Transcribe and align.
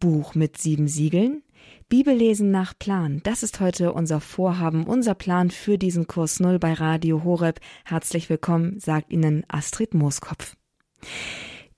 Buch 0.00 0.34
mit 0.34 0.58
sieben 0.58 0.86
Siegeln? 0.86 1.42
Bibellesen 1.88 2.50
nach 2.50 2.74
Plan. 2.78 3.20
Das 3.24 3.42
ist 3.42 3.58
heute 3.60 3.92
unser 3.92 4.20
Vorhaben, 4.20 4.84
unser 4.84 5.14
Plan 5.14 5.50
für 5.50 5.76
diesen 5.76 6.06
Kurs 6.06 6.38
Null 6.38 6.58
bei 6.58 6.72
Radio 6.72 7.24
Horeb. 7.24 7.60
Herzlich 7.84 8.30
willkommen, 8.30 8.78
sagt 8.78 9.12
Ihnen 9.12 9.44
Astrid 9.48 9.94
Mooskopf. 9.94 10.54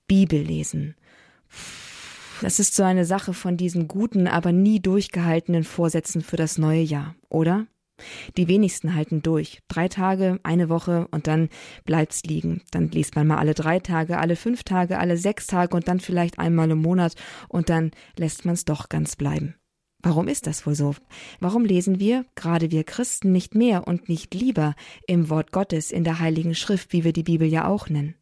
Bibellesen. 0.07 0.95
Das 2.41 2.59
ist 2.59 2.75
so 2.75 2.83
eine 2.83 3.05
Sache 3.05 3.33
von 3.33 3.57
diesen 3.57 3.87
guten, 3.87 4.27
aber 4.27 4.51
nie 4.51 4.79
durchgehaltenen 4.79 5.63
Vorsätzen 5.63 6.21
für 6.21 6.37
das 6.37 6.57
neue 6.57 6.81
Jahr, 6.81 7.15
oder? 7.29 7.65
Die 8.37 8.47
wenigsten 8.47 8.95
halten 8.95 9.21
durch. 9.21 9.59
Drei 9.67 9.87
Tage, 9.87 10.39
eine 10.43 10.69
Woche 10.69 11.07
und 11.11 11.27
dann 11.27 11.49
bleibt's 11.85 12.23
liegen. 12.23 12.61
Dann 12.71 12.89
liest 12.89 13.15
man 13.15 13.27
mal 13.27 13.37
alle 13.37 13.53
drei 13.53 13.79
Tage, 13.79 14.17
alle 14.17 14.35
fünf 14.35 14.63
Tage, 14.63 14.99
alle 14.99 15.17
sechs 15.17 15.47
Tage 15.47 15.75
und 15.75 15.87
dann 15.87 15.99
vielleicht 15.99 16.39
einmal 16.39 16.69
im 16.71 16.81
Monat 16.81 17.15
und 17.49 17.69
dann 17.69 17.91
lässt 18.17 18.45
man's 18.45 18.65
doch 18.65 18.89
ganz 18.89 19.15
bleiben. 19.15 19.55
Warum 20.03 20.27
ist 20.27 20.47
das 20.47 20.65
wohl 20.65 20.75
so? 20.75 20.95
Warum 21.39 21.63
lesen 21.63 21.99
wir, 21.99 22.25
gerade 22.35 22.71
wir 22.71 22.83
Christen, 22.83 23.31
nicht 23.31 23.53
mehr 23.53 23.87
und 23.87 24.09
nicht 24.09 24.33
lieber 24.33 24.73
im 25.05 25.29
Wort 25.29 25.51
Gottes 25.51 25.91
in 25.91 26.03
der 26.03 26.19
Heiligen 26.19 26.55
Schrift, 26.55 26.91
wie 26.91 27.03
wir 27.03 27.13
die 27.13 27.23
Bibel 27.23 27.47
ja 27.47 27.67
auch 27.67 27.87
nennen? 27.87 28.15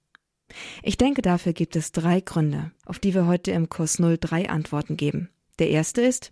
Ich 0.84 0.98
denke, 0.98 1.22
dafür 1.22 1.54
gibt 1.54 1.76
es 1.76 1.92
drei 1.92 2.22
Gründe, 2.22 2.72
auf 2.86 3.00
die 3.00 3.14
wir 3.14 3.28
heute 3.28 3.52
im 3.52 3.70
Kurs 3.70 4.00
0 4.00 4.18
drei 4.20 4.50
Antworten 4.50 4.98
geben. 4.98 5.30
Der 5.60 5.70
erste 5.70 6.02
ist, 6.02 6.32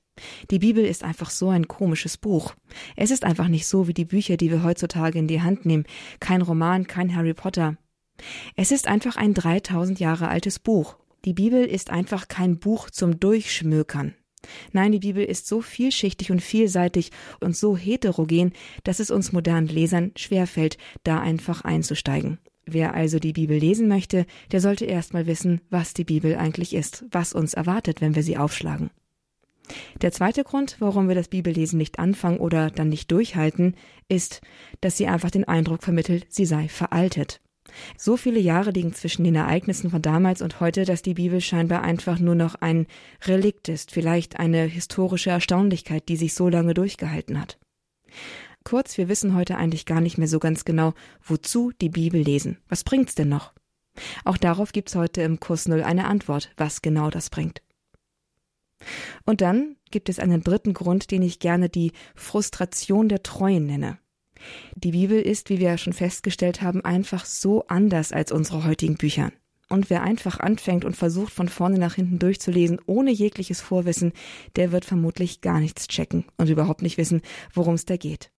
die 0.51 0.59
Bibel 0.59 0.85
ist 0.85 1.03
einfach 1.03 1.29
so 1.29 1.49
ein 1.49 1.67
komisches 1.67 2.17
Buch. 2.17 2.55
Es 2.95 3.11
ist 3.11 3.23
einfach 3.23 3.47
nicht 3.47 3.67
so 3.67 3.87
wie 3.87 3.93
die 3.93 4.05
Bücher, 4.05 4.37
die 4.37 4.51
wir 4.51 4.63
heutzutage 4.63 5.19
in 5.19 5.27
die 5.27 5.41
Hand 5.41 5.65
nehmen. 5.65 5.85
Kein 6.19 6.41
Roman, 6.41 6.87
kein 6.87 7.15
Harry 7.15 7.33
Potter. 7.33 7.77
Es 8.55 8.71
ist 8.71 8.87
einfach 8.87 9.15
ein 9.15 9.33
3000 9.33 9.99
Jahre 9.99 10.27
altes 10.27 10.59
Buch. 10.59 10.97
Die 11.25 11.33
Bibel 11.33 11.65
ist 11.65 11.89
einfach 11.89 12.27
kein 12.27 12.59
Buch 12.59 12.89
zum 12.89 13.19
Durchschmökern. 13.19 14.15
Nein, 14.71 14.91
die 14.91 14.99
Bibel 14.99 15.23
ist 15.23 15.47
so 15.47 15.61
vielschichtig 15.61 16.31
und 16.31 16.41
vielseitig 16.41 17.11
und 17.39 17.55
so 17.55 17.75
heterogen, 17.75 18.53
dass 18.83 18.99
es 18.99 19.11
uns 19.11 19.33
modernen 19.33 19.67
Lesern 19.67 20.11
schwerfällt, 20.15 20.77
da 21.03 21.19
einfach 21.19 21.61
einzusteigen. 21.61 22.39
Wer 22.65 22.93
also 22.93 23.17
die 23.19 23.33
Bibel 23.33 23.57
lesen 23.57 23.87
möchte, 23.87 24.25
der 24.51 24.59
sollte 24.59 24.85
erst 24.85 25.13
mal 25.13 25.25
wissen, 25.25 25.61
was 25.69 25.93
die 25.93 26.03
Bibel 26.03 26.35
eigentlich 26.35 26.73
ist, 26.75 27.05
was 27.11 27.33
uns 27.33 27.53
erwartet, 27.53 28.01
wenn 28.01 28.15
wir 28.15 28.23
sie 28.23 28.37
aufschlagen. 28.37 28.89
Der 30.01 30.11
zweite 30.11 30.43
Grund, 30.43 30.77
warum 30.79 31.07
wir 31.07 31.15
das 31.15 31.27
Bibellesen 31.27 31.77
nicht 31.77 31.99
anfangen 31.99 32.39
oder 32.39 32.69
dann 32.69 32.89
nicht 32.89 33.11
durchhalten, 33.11 33.75
ist, 34.07 34.41
dass 34.81 34.97
sie 34.97 35.07
einfach 35.07 35.31
den 35.31 35.45
Eindruck 35.45 35.83
vermittelt, 35.83 36.27
sie 36.29 36.45
sei 36.45 36.67
veraltet. 36.67 37.41
So 37.97 38.17
viele 38.17 38.39
Jahre 38.39 38.71
liegen 38.71 38.93
zwischen 38.93 39.23
den 39.23 39.35
Ereignissen 39.35 39.89
von 39.89 40.01
damals 40.01 40.41
und 40.41 40.59
heute, 40.59 40.85
dass 40.85 41.01
die 41.01 41.15
Bibel 41.15 41.41
scheinbar 41.41 41.83
einfach 41.83 42.19
nur 42.19 42.35
noch 42.35 42.55
ein 42.55 42.87
Relikt 43.25 43.67
ist, 43.67 43.91
vielleicht 43.91 44.39
eine 44.39 44.63
historische 44.63 45.31
Erstaunlichkeit, 45.31 46.07
die 46.09 46.15
sich 46.15 46.33
so 46.33 46.49
lange 46.49 46.73
durchgehalten 46.73 47.39
hat. 47.39 47.57
Kurz, 48.63 48.97
wir 48.97 49.09
wissen 49.09 49.35
heute 49.35 49.57
eigentlich 49.57 49.85
gar 49.85 50.01
nicht 50.01 50.17
mehr 50.17 50.27
so 50.27 50.39
ganz 50.39 50.65
genau, 50.65 50.93
wozu 51.23 51.71
die 51.81 51.89
Bibel 51.89 52.21
lesen. 52.21 52.57
Was 52.67 52.83
bringt's 52.83 53.15
denn 53.15 53.29
noch? 53.29 53.53
Auch 54.25 54.37
darauf 54.37 54.71
gibt's 54.71 54.95
heute 54.95 55.21
im 55.21 55.39
Kurs 55.39 55.67
Null 55.67 55.83
eine 55.83 56.05
Antwort, 56.05 56.51
was 56.57 56.81
genau 56.81 57.09
das 57.09 57.29
bringt. 57.29 57.61
Und 59.25 59.41
dann 59.41 59.75
gibt 59.91 60.09
es 60.09 60.19
einen 60.19 60.43
dritten 60.43 60.73
Grund, 60.73 61.11
den 61.11 61.21
ich 61.21 61.39
gerne 61.39 61.69
die 61.69 61.91
Frustration 62.15 63.09
der 63.09 63.23
Treuen 63.23 63.65
nenne. 63.65 63.99
Die 64.75 64.91
Bibel 64.91 65.19
ist, 65.19 65.49
wie 65.49 65.59
wir 65.59 65.69
ja 65.69 65.77
schon 65.77 65.93
festgestellt 65.93 66.61
haben, 66.61 66.85
einfach 66.85 67.25
so 67.25 67.65
anders 67.67 68.11
als 68.11 68.31
unsere 68.31 68.65
heutigen 68.65 68.95
Bücher. 68.95 69.31
Und 69.69 69.89
wer 69.89 70.01
einfach 70.01 70.39
anfängt 70.39 70.85
und 70.85 70.95
versucht, 70.95 71.33
von 71.33 71.49
vorne 71.49 71.77
nach 71.77 71.95
hinten 71.95 72.19
durchzulesen, 72.19 72.79
ohne 72.85 73.11
jegliches 73.11 73.59
Vorwissen, 73.59 74.13
der 74.55 74.71
wird 74.71 74.85
vermutlich 74.85 75.41
gar 75.41 75.59
nichts 75.59 75.87
checken 75.87 76.25
und 76.37 76.49
überhaupt 76.49 76.81
nicht 76.81 76.97
wissen, 76.97 77.21
worum 77.53 77.73
es 77.73 77.85
da 77.85 77.97
geht. 77.97 78.31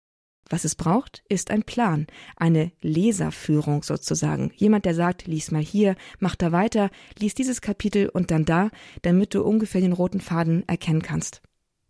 Was 0.49 0.65
es 0.65 0.75
braucht, 0.75 1.23
ist 1.29 1.51
ein 1.51 1.63
Plan, 1.63 2.07
eine 2.37 2.73
Leserführung 2.81 3.83
sozusagen. 3.83 4.53
Jemand, 4.57 4.87
der 4.87 4.95
sagt, 4.95 5.27
lies 5.27 5.51
mal 5.51 5.63
hier, 5.63 5.95
mach 6.21 6.37
da 6.37 6.53
weiter, 6.53 6.91
lies 7.19 7.35
dieses 7.35 7.61
Kapitel 7.61 8.09
und 8.09 8.31
dann 8.31 8.45
da, 8.45 8.71
damit 9.03 9.35
du 9.35 9.43
ungefähr 9.43 9.81
den 9.81 9.93
roten 9.93 10.21
Faden 10.21 10.67
erkennen 10.67 11.03
kannst. 11.03 11.43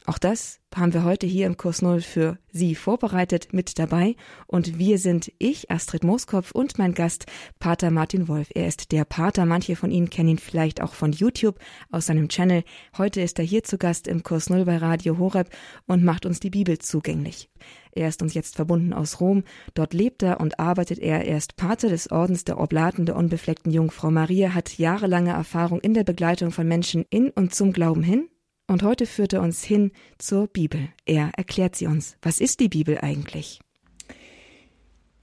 Auch 0.09 0.17
das 0.17 0.61
haben 0.75 0.95
wir 0.95 1.05
heute 1.05 1.27
hier 1.27 1.45
im 1.45 1.59
Kurs 1.59 1.83
Null 1.83 2.01
für 2.01 2.39
Sie 2.51 2.75
vorbereitet 2.75 3.49
mit 3.53 3.79
dabei. 3.79 4.17
Und 4.47 4.79
wir 4.79 4.97
sind 4.97 5.31
ich, 5.39 5.71
Astrid 5.71 6.03
Mooskopf 6.03 6.51
und 6.53 6.79
mein 6.79 6.95
Gast, 6.95 7.27
Pater 7.59 7.91
Martin 7.91 8.27
Wolf. 8.27 8.49
Er 8.55 8.67
ist 8.69 8.91
der 8.91 9.05
Pater. 9.05 9.45
Manche 9.45 9.77
von 9.77 9.91
Ihnen 9.91 10.09
kennen 10.09 10.31
ihn 10.31 10.39
vielleicht 10.39 10.81
auch 10.81 10.95
von 10.95 11.13
YouTube 11.13 11.59
aus 11.91 12.07
seinem 12.07 12.31
Channel. 12.31 12.65
Heute 12.97 13.21
ist 13.21 13.39
er 13.39 13.45
hier 13.45 13.65
zu 13.65 13.77
Gast 13.77 14.09
im 14.09 14.23
Kurs 14.23 14.49
Null 14.49 14.65
bei 14.65 14.79
Radio 14.79 15.19
Horeb 15.19 15.51
und 15.85 16.03
macht 16.03 16.25
uns 16.25 16.41
die 16.41 16.49
Bibel 16.49 16.79
zugänglich. 16.79 17.51
Er 17.93 18.09
ist 18.09 18.23
uns 18.23 18.33
jetzt 18.33 18.57
verbunden 18.57 18.95
aus 18.95 19.21
Rom. 19.21 19.45
Dort 19.75 19.93
lebt 19.93 20.23
er 20.23 20.41
und 20.41 20.59
arbeitet 20.59 21.01
er. 21.01 21.27
Er 21.27 21.37
ist 21.37 21.57
Pater 21.57 21.91
des 21.91 22.11
Ordens 22.11 22.45
der 22.45 22.59
Oblaten 22.59 23.05
der 23.05 23.17
unbefleckten 23.17 23.71
Jungfrau 23.71 24.11
Maria, 24.11 24.55
hat 24.55 24.79
jahrelange 24.79 25.33
Erfahrung 25.33 25.81
in 25.81 25.93
der 25.93 26.05
Begleitung 26.05 26.51
von 26.51 26.67
Menschen 26.67 27.05
in 27.11 27.29
und 27.29 27.55
zum 27.55 27.75
Glauben 27.75 28.03
hin 28.03 28.31
und 28.69 28.83
heute 28.83 29.07
führt 29.07 29.33
er 29.33 29.43
uns 29.43 29.65
hin 29.65 29.91
zur 30.19 30.47
Bibel. 30.47 30.89
Er 31.07 31.33
erklärt 31.37 31.75
sie 31.75 31.87
uns. 31.87 32.17
Was 32.23 32.41
ist 32.41 32.61
die 32.61 32.69
Bibel 32.69 32.99
eigentlich? 33.01 33.61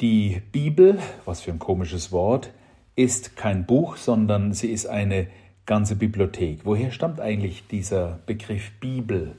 Die 0.01 0.41
Bibel, 0.51 0.99
was 1.23 1.41
für 1.41 1.51
ein 1.51 1.59
komisches 1.59 2.11
Wort, 2.11 2.51
ist 2.95 3.37
kein 3.37 3.65
Buch, 3.65 3.95
sondern 3.95 4.53
sie 4.53 4.71
ist 4.71 4.87
eine 4.87 5.27
ganze 5.65 5.95
Bibliothek. 5.95 6.61
Woher 6.63 6.91
stammt 6.91 7.21
eigentlich 7.21 7.63
dieser 7.67 8.19
Begriff 8.25 8.71
Bibel? 8.79 9.35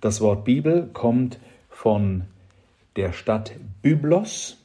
Das 0.00 0.20
Wort 0.20 0.44
Bibel 0.44 0.88
kommt 0.92 1.38
von 1.68 2.24
der 2.96 3.12
Stadt 3.12 3.52
Byblos 3.82 4.58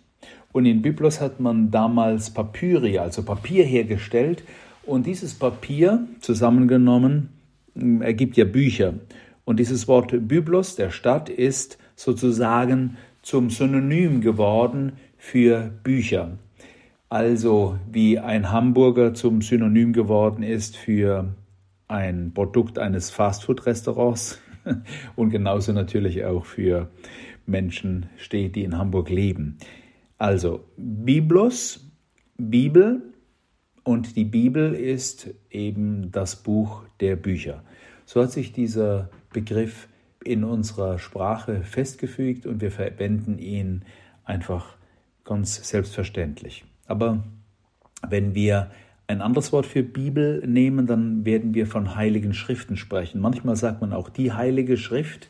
und 0.51 0.65
in 0.65 0.81
Byblos 0.81 1.21
hat 1.21 1.39
man 1.39 1.71
damals 1.71 2.31
Papyri, 2.31 2.99
also 2.99 3.23
Papier 3.23 3.65
hergestellt 3.65 4.43
und 4.83 5.05
dieses 5.05 5.33
Papier 5.33 6.07
zusammengenommen 6.21 7.34
ergibt 7.75 8.37
ja 8.37 8.45
Bücher. 8.45 8.95
Und 9.43 9.59
dieses 9.59 9.87
Wort 9.87 10.13
Byblos, 10.27 10.75
der 10.75 10.89
Stadt, 10.89 11.29
ist 11.29 11.77
sozusagen 11.95 12.97
zum 13.21 13.49
Synonym 13.49 14.21
geworden 14.21 14.93
für 15.17 15.71
Bücher. 15.83 16.37
Also 17.09 17.77
wie 17.91 18.19
ein 18.19 18.51
Hamburger 18.51 19.13
zum 19.13 19.41
Synonym 19.41 19.93
geworden 19.93 20.43
ist 20.43 20.75
für 20.75 21.35
ein 21.87 22.33
Produkt 22.33 22.79
eines 22.79 23.11
Fastfood-Restaurants 23.11 24.39
und 25.15 25.29
genauso 25.29 25.71
natürlich 25.71 26.25
auch 26.25 26.45
für 26.45 26.89
Menschen 27.45 28.07
steht, 28.17 28.55
die 28.55 28.63
in 28.63 28.77
Hamburg 28.77 29.09
leben. 29.09 29.57
Also 30.17 30.65
Biblos, 30.77 31.91
Bibel 32.37 33.13
und 33.85 34.15
die 34.15 34.25
Bibel 34.25 34.73
ist 34.73 35.29
eben 35.51 36.11
das 36.11 36.35
Buch 36.37 36.83
der 36.99 37.15
Bücher. 37.15 37.63
So 38.05 38.21
hat 38.21 38.31
sich 38.31 38.51
dieser 38.51 39.09
Begriff 39.31 39.87
in 40.23 40.43
unserer 40.43 40.97
Sprache 40.97 41.61
festgefügt 41.61 42.47
und 42.47 42.61
wir 42.61 42.71
verwenden 42.71 43.37
ihn 43.37 43.83
einfach 44.23 44.75
ganz 45.23 45.69
selbstverständlich. 45.69 46.65
Aber 46.87 47.23
wenn 48.09 48.33
wir 48.33 48.71
ein 49.05 49.21
anderes 49.21 49.53
Wort 49.53 49.67
für 49.67 49.83
Bibel 49.83 50.41
nehmen, 50.47 50.87
dann 50.87 51.23
werden 51.23 51.53
wir 51.53 51.67
von 51.67 51.95
heiligen 51.95 52.33
Schriften 52.33 52.77
sprechen. 52.77 53.21
Manchmal 53.21 53.55
sagt 53.55 53.81
man 53.81 53.93
auch 53.93 54.09
die 54.09 54.33
heilige 54.33 54.77
Schrift 54.77 55.29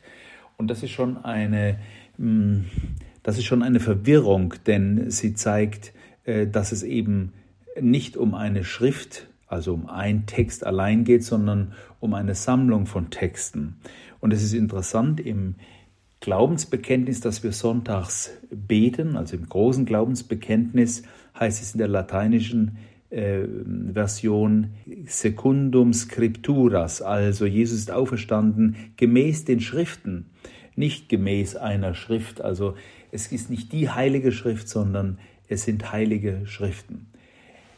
und 0.56 0.70
das 0.70 0.82
ist 0.82 0.92
schon 0.92 1.18
eine, 1.26 1.78
hm, 2.18 2.66
das 3.22 3.38
ist 3.38 3.44
schon 3.44 3.64
eine 3.64 3.82
Verwirrung, 3.82 4.54
denn 4.66 5.12
sie 5.12 5.34
zeigt, 5.34 5.92
äh, 6.24 6.48
dass 6.48 6.72
es 6.72 6.84
eben 6.84 7.34
nicht 7.80 8.18
um 8.18 8.34
eine 8.34 8.64
Schrift, 8.64 9.28
also 9.48 9.74
um 9.74 9.90
einen 9.90 10.26
Text 10.26 10.66
allein 10.66 11.04
geht, 11.04 11.24
sondern 11.24 11.74
um 12.00 12.14
eine 12.14 12.36
Sammlung 12.36 12.86
von 12.86 13.10
Texten. 13.10 13.78
Und 14.20 14.34
es 14.34 14.44
ist 14.44 14.54
interessant 14.54 15.20
im 15.20 15.56
Glaubensbekenntnis, 16.20 17.20
das 17.20 17.44
wir 17.44 17.52
sonntags 17.52 18.32
beten, 18.50 19.16
also 19.16 19.36
im 19.36 19.48
großen 19.48 19.86
Glaubensbekenntnis 19.86 21.04
heißt 21.40 21.62
es 21.62 21.74
in 21.74 21.78
der 21.78 21.88
lateinischen 21.88 22.78
äh, 23.12 23.42
Version 23.94 24.72
secundum 25.06 25.94
scripturas, 25.94 27.02
also 27.02 27.46
Jesus 27.46 27.80
ist 27.80 27.92
auferstanden 27.92 28.76
gemäß 28.98 29.46
den 29.46 29.60
Schriften, 29.60 30.32
nicht 30.76 31.10
gemäß 31.10 31.56
einer 31.56 31.94
Schrift. 31.94 32.42
Also 32.42 32.76
es 33.12 33.32
ist 33.32 33.50
nicht 33.50 33.72
die 33.72 33.90
heilige 33.90 34.32
Schrift, 34.32 34.68
sondern 34.68 35.20
es 35.48 35.64
sind 35.64 35.92
heilige 35.92 36.42
Schriften. 36.46 37.08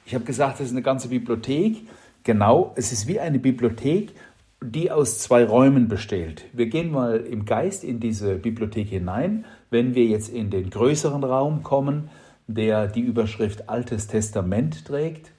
Ich 0.08 0.16
habe 0.16 0.24
gesagt, 0.24 0.62
das 0.62 0.68
ist 0.68 0.72
eine 0.72 0.82
ganze 0.82 1.10
Bibliothek. 1.10 1.86
Genau, 2.24 2.72
es 2.78 2.94
ist 2.94 3.08
wie 3.08 3.20
eine 3.20 3.40
Bibliothek, 3.40 4.14
die 4.62 4.90
aus 4.90 5.20
zwei 5.20 5.44
Räumen 5.44 5.90
besteht. 5.90 6.46
Wir 6.54 6.68
gehen 6.68 6.92
mal 6.92 7.18
im 7.18 7.44
Geist 7.44 7.84
in 7.84 8.00
diese 8.00 8.36
Bibliothek 8.36 8.88
hinein. 8.88 9.44
Wenn 9.70 9.96
wir 9.96 10.06
jetzt 10.06 10.30
in 10.30 10.50
den 10.50 10.70
größeren 10.70 11.26
Raum 11.26 11.62
kommen, 11.62 12.10
der 12.48 12.88
die 12.88 13.02
Überschrift 13.02 13.68
Altes 13.68 14.08
Testament 14.08 14.86
trägt, 14.86 15.34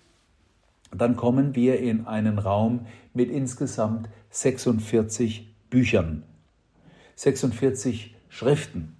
dann 0.94 1.16
kommen 1.16 1.56
wir 1.56 1.80
in 1.80 2.06
einen 2.06 2.38
Raum 2.38 2.80
mit 3.14 3.30
insgesamt 3.30 4.10
46 4.28 5.48
Büchern, 5.70 6.24
46 7.14 8.14
Schriften. 8.28 8.96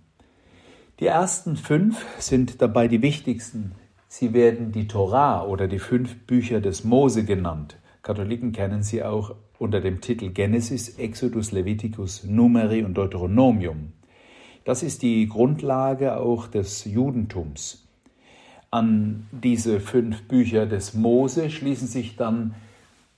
Die 1.00 1.06
ersten 1.06 1.59
fünf 1.59 2.06
sind 2.19 2.62
dabei 2.62 2.88
die 2.88 3.03
wichtigsten. 3.03 3.73
Sie 4.08 4.32
werden 4.32 4.72
die 4.72 4.88
Torah 4.88 5.44
oder 5.44 5.69
die 5.69 5.78
fünf 5.78 6.16
Bücher 6.26 6.60
des 6.60 6.82
Mose 6.82 7.25
genannt. 7.25 7.76
Katholiken 8.02 8.52
kennen 8.52 8.82
sie 8.82 9.05
auch 9.05 9.34
unter 9.58 9.81
dem 9.81 10.00
Titel 10.00 10.31
Genesis, 10.31 10.99
Exodus, 10.99 11.52
Leviticus, 11.52 12.25
Numeri 12.25 12.82
und 12.84 12.94
Deuteronomium. 12.94 13.93
Das 14.64 14.82
ist 14.82 15.02
die 15.02 15.28
Grundlage 15.28 16.16
auch 16.16 16.46
des 16.46 16.87
Judentums. 16.87 17.87
An 18.70 19.26
diese 19.31 19.78
fünf 19.81 20.22
Bücher 20.26 20.66
des 20.66 20.94
Mose 20.94 21.50
schließen 21.50 21.88
sich 21.88 22.16
dann 22.16 22.55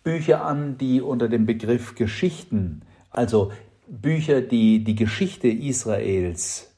Bücher 0.03 0.45
an, 0.45 0.77
die 0.79 1.01
unter 1.01 1.29
dem 1.29 1.47
Begriff 1.47 1.95
Geschichten, 1.95 2.83
also 3.11 3.53
Bücher, 3.87 4.41
die 4.41 4.83
die 4.83 4.95
Geschichte 4.95 5.49
Israels 5.49 6.70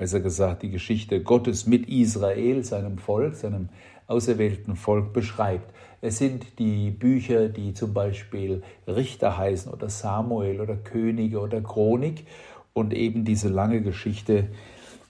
besser 0.00 0.20
gesagt 0.20 0.62
die 0.62 0.70
Geschichte 0.70 1.22
Gottes 1.22 1.66
mit 1.66 1.86
Israel, 1.86 2.64
seinem 2.64 2.96
Volk, 2.96 3.34
seinem 3.34 3.68
auserwählten 4.06 4.74
Volk 4.74 5.12
beschreibt. 5.12 5.74
Es 6.00 6.16
sind 6.16 6.58
die 6.58 6.90
Bücher, 6.90 7.50
die 7.50 7.74
zum 7.74 7.92
Beispiel 7.92 8.62
Richter 8.86 9.36
heißen 9.36 9.70
oder 9.70 9.90
Samuel 9.90 10.62
oder 10.62 10.76
Könige 10.76 11.38
oder 11.38 11.60
Chronik 11.60 12.24
und 12.72 12.94
eben 12.94 13.26
diese 13.26 13.50
lange 13.50 13.82
Geschichte 13.82 14.48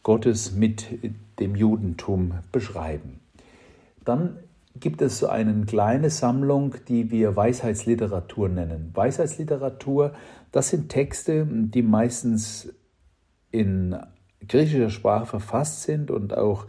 Gottes 0.02 0.56
mit 0.56 0.88
dem 1.38 1.54
Judentum 1.54 2.34
beschreiben. 2.50 3.20
Dann 4.04 4.38
gibt 4.74 5.02
es 5.02 5.20
so 5.20 5.28
eine 5.28 5.66
kleine 5.66 6.10
Sammlung, 6.10 6.74
die 6.88 7.12
wir 7.12 7.36
Weisheitsliteratur 7.36 8.48
nennen. 8.48 8.90
Weisheitsliteratur, 8.92 10.14
das 10.50 10.70
sind 10.70 10.88
Texte, 10.88 11.46
die 11.48 11.82
meistens 11.82 12.74
in 13.52 13.96
griechischer 14.48 14.90
Sprache 14.90 15.26
verfasst 15.26 15.82
sind 15.82 16.10
und 16.10 16.36
auch 16.36 16.66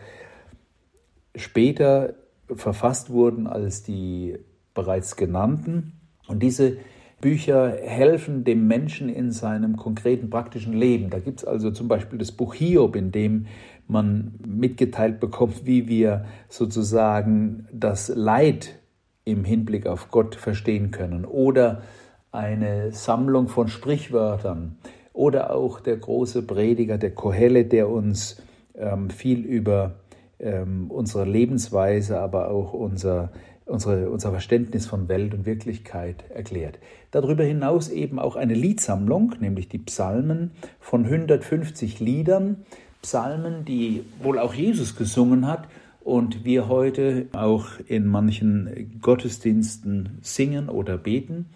später 1.36 2.14
verfasst 2.54 3.10
wurden 3.10 3.48
als 3.48 3.84
die 3.84 4.38
bereits 4.74 5.16
genannten. 5.16 5.94
Und 6.28 6.44
diese 6.44 6.78
Bücher 7.22 7.78
helfen 7.84 8.44
dem 8.44 8.68
Menschen 8.68 9.08
in 9.08 9.32
seinem 9.32 9.78
konkreten 9.78 10.30
praktischen 10.30 10.74
Leben. 10.74 11.10
Da 11.10 11.20
gibt 11.20 11.40
es 11.40 11.46
also 11.46 11.72
zum 11.72 11.88
Beispiel 11.88 12.18
das 12.18 12.32
Buch 12.32 12.56
Hiob, 12.56 12.96
in 12.96 13.12
dem 13.12 13.46
man 13.88 14.34
mitgeteilt 14.46 15.20
bekommt, 15.20 15.66
wie 15.66 15.88
wir 15.88 16.26
sozusagen 16.50 17.68
das 17.72 18.10
Leid 18.10 18.80
im 19.24 19.44
Hinblick 19.44 19.86
auf 19.86 20.10
Gott 20.10 20.36
verstehen 20.36 20.92
können. 20.92 21.26
Oder 21.26 21.84
eine 22.32 22.92
Sammlung 22.92 23.50
von 23.50 23.68
Sprichwörtern, 23.68 24.78
oder 25.13 25.54
auch 25.54 25.80
der 25.80 25.98
große 25.98 26.44
Prediger, 26.44 26.98
der 26.98 27.12
Kohelle, 27.12 27.66
der 27.66 27.90
uns 27.90 28.42
ähm, 28.75 29.10
viel 29.10 29.46
über 29.46 29.96
ähm, 30.40 30.90
unsere 30.90 31.25
Lebensweise, 31.25 32.19
aber 32.19 32.50
auch 32.50 32.74
unser, 32.74 33.31
unsere, 33.66 34.10
unser 34.10 34.31
Verständnis 34.31 34.88
von 34.88 35.08
Welt 35.08 35.34
und 35.34 35.46
Wirklichkeit 35.46 36.24
erklärt. 36.34 36.80
Darüber 37.12 37.44
hinaus 37.44 37.90
eben 37.90 38.19
auch 38.19 38.36
eine 38.36 38.54
Liedsammlung, 38.54 39.36
nämlich 39.40 39.68
die 39.69 39.80
Psalmen 39.80 40.52
von 40.80 41.06
150 41.06 42.00
Liedern, 42.00 42.66
Psalmen, 43.02 43.66
die 43.66 44.04
wohl 44.22 44.40
auch 44.40 44.54
Jesus 44.54 44.96
gesungen 44.96 45.48
hat 45.48 45.68
und 46.04 46.46
wir 46.46 46.68
heute 46.68 47.28
auch 47.34 47.68
in 47.88 48.08
manchen 48.08 49.00
Gottesdiensten 49.02 50.19
singen 50.22 50.69
oder 50.69 50.98
beten 50.98 51.48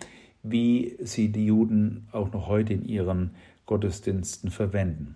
wie 0.48 0.98
sie 1.02 1.32
die 1.32 1.46
Juden 1.48 2.08
auch 2.12 2.32
noch 2.32 2.48
heute 2.48 2.74
in 2.74 2.86
ihren 2.86 3.32
Gottesdiensten 3.66 4.52
verwenden. 4.52 5.16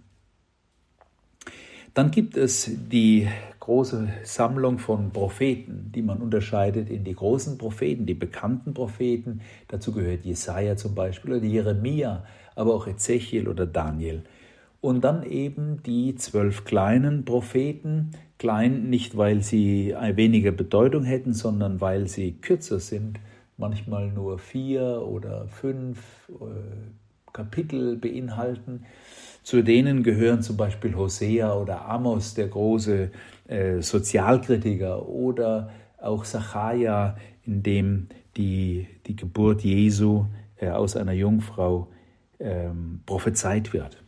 Dann 1.93 2.11
gibt 2.11 2.37
es 2.37 2.69
die 2.91 3.27
große 3.59 4.09
Sammlung 4.23 4.79
von 4.79 5.11
Propheten, 5.11 5.91
die 5.93 6.01
man 6.01 6.21
unterscheidet 6.21 6.89
in 6.89 7.03
die 7.03 7.15
großen 7.15 7.57
Propheten, 7.57 8.05
die 8.05 8.13
bekannten 8.13 8.73
Propheten. 8.73 9.41
Dazu 9.67 9.91
gehört 9.91 10.23
Jesaja 10.23 10.75
zum 10.77 10.95
Beispiel 10.95 11.33
oder 11.33 11.45
Jeremia, 11.45 12.23
aber 12.55 12.75
auch 12.75 12.87
Ezechiel 12.87 13.47
oder 13.47 13.65
Daniel. 13.65 14.23
Und 14.81 15.03
dann 15.03 15.23
eben 15.23 15.83
die 15.83 16.15
zwölf 16.15 16.63
kleinen 16.63 17.25
Propheten, 17.25 18.11
klein 18.37 18.89
nicht 18.89 19.17
weil 19.17 19.41
sie 19.41 19.93
weniger 20.13 20.51
Bedeutung 20.51 21.03
hätten, 21.03 21.33
sondern 21.33 21.81
weil 21.81 22.07
sie 22.07 22.33
kürzer 22.33 22.79
sind 22.79 23.19
manchmal 23.59 24.07
nur 24.07 24.39
vier 24.39 25.03
oder 25.05 25.47
fünf 25.47 25.99
äh, 26.29 27.33
Kapitel 27.33 27.97
beinhalten. 27.97 28.85
Zu 29.43 29.61
denen 29.61 30.03
gehören 30.03 30.41
zum 30.41 30.57
Beispiel 30.57 30.95
Hosea 30.95 31.53
oder 31.53 31.87
Amos, 31.87 32.33
der 32.33 32.47
große 32.47 33.11
äh, 33.47 33.81
Sozialkritiker, 33.81 35.07
oder 35.07 35.69
auch 36.01 36.25
Sacharja, 36.25 37.17
in 37.45 37.63
dem 37.63 38.07
die, 38.37 38.87
die 39.05 39.15
Geburt 39.15 39.61
Jesu 39.61 40.25
äh, 40.57 40.69
aus 40.69 40.95
einer 40.95 41.13
Jungfrau 41.13 41.87
ähm, 42.39 43.01
prophezeit 43.05 43.73
wird. 43.73 44.01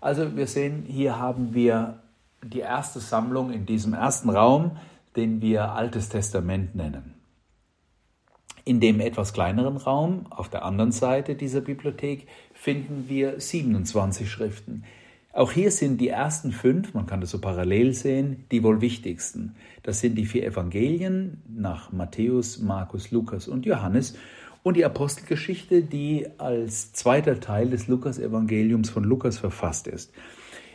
Also 0.00 0.36
wir 0.36 0.46
sehen, 0.46 0.84
hier 0.86 1.18
haben 1.18 1.54
wir 1.54 2.00
die 2.42 2.60
erste 2.60 3.00
Sammlung 3.00 3.52
in 3.52 3.64
diesem 3.64 3.94
ersten 3.94 4.30
Raum, 4.30 4.72
den 5.16 5.40
wir 5.40 5.72
Altes 5.72 6.08
Testament 6.08 6.74
nennen. 6.74 7.13
In 8.66 8.80
dem 8.80 9.00
etwas 9.00 9.34
kleineren 9.34 9.76
Raum 9.76 10.26
auf 10.30 10.48
der 10.48 10.64
anderen 10.64 10.92
Seite 10.92 11.34
dieser 11.34 11.60
Bibliothek 11.60 12.26
finden 12.54 13.04
wir 13.08 13.38
27 13.38 14.30
Schriften. 14.30 14.84
Auch 15.34 15.52
hier 15.52 15.70
sind 15.70 16.00
die 16.00 16.08
ersten 16.08 16.52
fünf, 16.52 16.94
man 16.94 17.06
kann 17.06 17.20
das 17.20 17.30
so 17.30 17.40
parallel 17.40 17.92
sehen, 17.92 18.46
die 18.52 18.62
wohl 18.62 18.80
wichtigsten. 18.80 19.56
Das 19.82 20.00
sind 20.00 20.14
die 20.14 20.26
vier 20.26 20.46
Evangelien 20.46 21.42
nach 21.54 21.92
Matthäus, 21.92 22.60
Markus, 22.60 23.10
Lukas 23.10 23.48
und 23.48 23.66
Johannes 23.66 24.16
und 24.62 24.76
die 24.76 24.84
Apostelgeschichte, 24.84 25.82
die 25.82 26.26
als 26.38 26.92
zweiter 26.92 27.40
Teil 27.40 27.68
des 27.68 27.88
Lukas-Evangeliums 27.88 28.88
von 28.88 29.04
Lukas 29.04 29.36
verfasst 29.36 29.88
ist. 29.88 30.12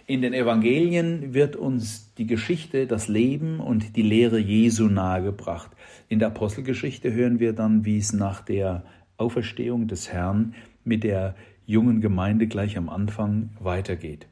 In 0.05 0.21
den 0.21 0.33
Evangelien 0.33 1.33
wird 1.33 1.55
uns 1.55 2.13
die 2.15 2.27
Geschichte, 2.27 2.85
das 2.85 3.07
Leben 3.07 3.59
und 3.59 3.95
die 3.95 4.01
Lehre 4.01 4.39
Jesu 4.39 4.87
nahegebracht. 4.87 5.71
In 6.09 6.17
der 6.17 6.29
Apostelgeschichte 6.29 7.13
hören 7.13 7.39
wir 7.39 7.53
dann, 7.53 7.85
wie 7.85 7.99
es 7.99 8.13
nach 8.13 8.41
der 8.41 8.83
Auferstehung 9.17 9.87
des 9.87 10.11
Herrn 10.11 10.55
mit 10.83 11.03
der 11.03 11.35
jungen 11.67 12.01
Gemeinde 12.01 12.47
gleich 12.47 12.77
am 12.77 12.89
Anfang 12.89 13.51
weitergeht. 13.59 14.27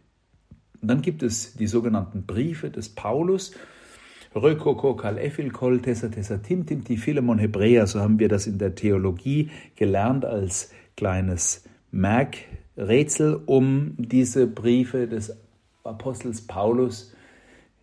Dann 0.82 1.04
gibt 1.04 1.22
es 1.22 1.56
die 1.56 1.68
sogenannten 1.68 2.25
Briefe 2.25 2.72
des 2.72 2.90
Paulus, 2.90 3.51
Rökoko, 4.36 4.96
Kal 4.96 5.20
Ephil, 5.20 5.51
Kol, 5.51 5.80
Tessa, 5.80 6.10
Tessa, 6.10 6.40
Tim, 6.40 6.66
Tim, 6.66 6.84
die 6.84 6.98
Philemon, 6.98 7.38
Hebräer, 7.38 7.86
so 7.86 8.00
haben 8.00 8.18
wir 8.18 8.28
das 8.28 8.48
in 8.48 8.58
der 8.58 8.74
Theologie 8.74 9.51
gelernt 9.75 10.25
als 10.25 10.72
kleines 10.96 11.63
Merkrätsel, 11.92 13.40
um 13.46 13.94
diese 13.98 14.48
Briefe 14.48 15.08
des 15.08 15.38
Apostels 15.84 16.42
Paulus 16.42 17.16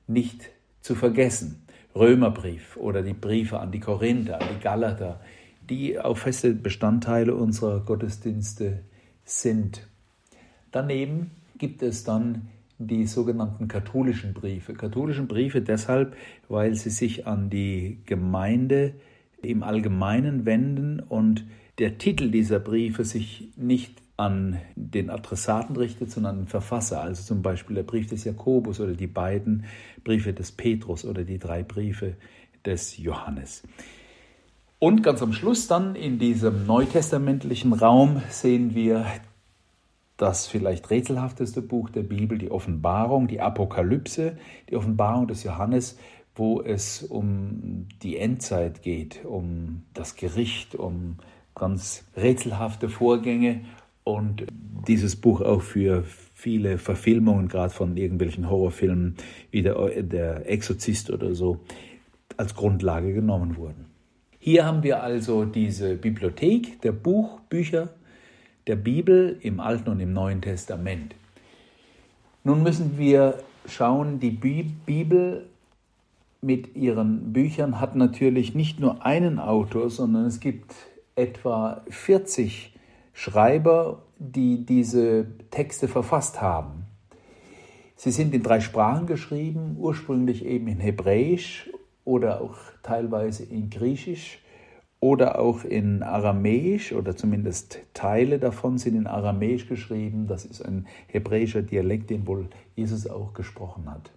nicht 0.08 0.50
zu 0.80 0.96
vergessen. 0.96 1.63
Römerbrief 1.94 2.76
oder 2.76 3.02
die 3.02 3.14
Briefe 3.14 3.60
an 3.60 3.70
die 3.70 3.80
Korinther, 3.80 4.40
an 4.40 4.48
die 4.54 4.62
Galater, 4.62 5.20
die 5.68 5.98
auch 5.98 6.18
feste 6.18 6.52
Bestandteile 6.52 7.34
unserer 7.34 7.80
Gottesdienste 7.80 8.80
sind. 9.24 9.86
Daneben 10.72 11.30
gibt 11.56 11.82
es 11.82 12.04
dann 12.04 12.48
die 12.78 13.06
sogenannten 13.06 13.68
katholischen 13.68 14.34
Briefe. 14.34 14.74
Katholischen 14.74 15.28
Briefe 15.28 15.62
deshalb, 15.62 16.16
weil 16.48 16.74
sie 16.74 16.90
sich 16.90 17.26
an 17.26 17.48
die 17.48 18.00
Gemeinde 18.06 18.94
im 19.42 19.62
Allgemeinen 19.62 20.44
wenden 20.44 21.00
und 21.00 21.44
der 21.78 21.98
Titel 21.98 22.30
dieser 22.30 22.58
Briefe 22.58 23.04
sich 23.04 23.48
nicht 23.56 24.03
an 24.16 24.60
den 24.76 25.10
Adressaten 25.10 25.76
richtet, 25.76 26.10
sondern 26.10 26.36
an 26.36 26.42
den 26.42 26.48
Verfasser. 26.48 27.00
Also 27.00 27.22
zum 27.22 27.42
Beispiel 27.42 27.76
der 27.76 27.82
Brief 27.82 28.08
des 28.08 28.24
Jakobus 28.24 28.80
oder 28.80 28.92
die 28.92 29.08
beiden 29.08 29.64
Briefe 30.04 30.32
des 30.32 30.52
Petrus 30.52 31.04
oder 31.04 31.24
die 31.24 31.38
drei 31.38 31.62
Briefe 31.62 32.14
des 32.64 32.96
Johannes. 32.96 33.62
Und 34.78 35.02
ganz 35.02 35.22
am 35.22 35.32
Schluss 35.32 35.66
dann 35.66 35.96
in 35.96 36.18
diesem 36.18 36.66
neutestamentlichen 36.66 37.72
Raum 37.72 38.22
sehen 38.28 38.74
wir 38.74 39.06
das 40.16 40.46
vielleicht 40.46 40.90
rätselhafteste 40.90 41.62
Buch 41.62 41.90
der 41.90 42.02
Bibel, 42.02 42.38
die 42.38 42.50
Offenbarung, 42.50 43.26
die 43.26 43.40
Apokalypse, 43.40 44.36
die 44.70 44.76
Offenbarung 44.76 45.26
des 45.26 45.42
Johannes, 45.42 45.98
wo 46.36 46.60
es 46.60 47.02
um 47.02 47.88
die 48.02 48.18
Endzeit 48.18 48.82
geht, 48.82 49.24
um 49.24 49.82
das 49.92 50.16
Gericht, 50.16 50.74
um 50.74 51.16
ganz 51.54 52.04
rätselhafte 52.16 52.88
Vorgänge 52.88 53.64
und 54.04 54.46
dieses 54.86 55.16
Buch 55.16 55.40
auch 55.40 55.62
für 55.62 56.04
viele 56.34 56.78
Verfilmungen, 56.78 57.48
gerade 57.48 57.72
von 57.72 57.96
irgendwelchen 57.96 58.48
Horrorfilmen 58.50 59.16
wie 59.50 59.62
der, 59.62 60.02
der 60.02 60.50
Exorzist 60.50 61.10
oder 61.10 61.34
so, 61.34 61.60
als 62.36 62.54
Grundlage 62.54 63.14
genommen 63.14 63.56
wurden. 63.56 63.86
Hier 64.38 64.66
haben 64.66 64.82
wir 64.82 65.02
also 65.02 65.46
diese 65.46 65.94
Bibliothek 65.94 66.82
der 66.82 66.92
Buch, 66.92 67.40
Bücher 67.48 67.88
der 68.66 68.76
Bibel 68.76 69.38
im 69.40 69.58
Alten 69.58 69.90
und 69.90 70.00
im 70.00 70.12
Neuen 70.12 70.42
Testament. 70.42 71.14
Nun 72.44 72.62
müssen 72.62 72.98
wir 72.98 73.38
schauen, 73.66 74.20
die 74.20 74.30
Bibel 74.30 75.46
mit 76.42 76.76
ihren 76.76 77.32
Büchern 77.32 77.80
hat 77.80 77.96
natürlich 77.96 78.54
nicht 78.54 78.80
nur 78.80 79.04
einen 79.04 79.38
Autor, 79.38 79.88
sondern 79.88 80.26
es 80.26 80.40
gibt 80.40 80.74
etwa 81.16 81.82
40 81.88 82.73
Schreiber, 83.14 84.02
die 84.18 84.66
diese 84.66 85.26
Texte 85.50 85.88
verfasst 85.88 86.42
haben. 86.42 86.84
Sie 87.96 88.10
sind 88.10 88.34
in 88.34 88.42
drei 88.42 88.60
Sprachen 88.60 89.06
geschrieben, 89.06 89.76
ursprünglich 89.78 90.44
eben 90.44 90.68
in 90.68 90.80
Hebräisch 90.80 91.70
oder 92.04 92.42
auch 92.42 92.56
teilweise 92.82 93.44
in 93.44 93.70
Griechisch 93.70 94.40
oder 95.00 95.38
auch 95.38 95.64
in 95.64 96.02
Aramäisch 96.02 96.92
oder 96.92 97.16
zumindest 97.16 97.78
Teile 97.94 98.38
davon 98.38 98.78
sind 98.78 98.96
in 98.96 99.06
Aramäisch 99.06 99.68
geschrieben. 99.68 100.26
Das 100.26 100.44
ist 100.44 100.60
ein 100.60 100.86
hebräischer 101.06 101.62
Dialekt, 101.62 102.10
den 102.10 102.26
wohl 102.26 102.48
Jesus 102.74 103.06
auch 103.06 103.32
gesprochen 103.32 103.90
hat. 103.90 104.10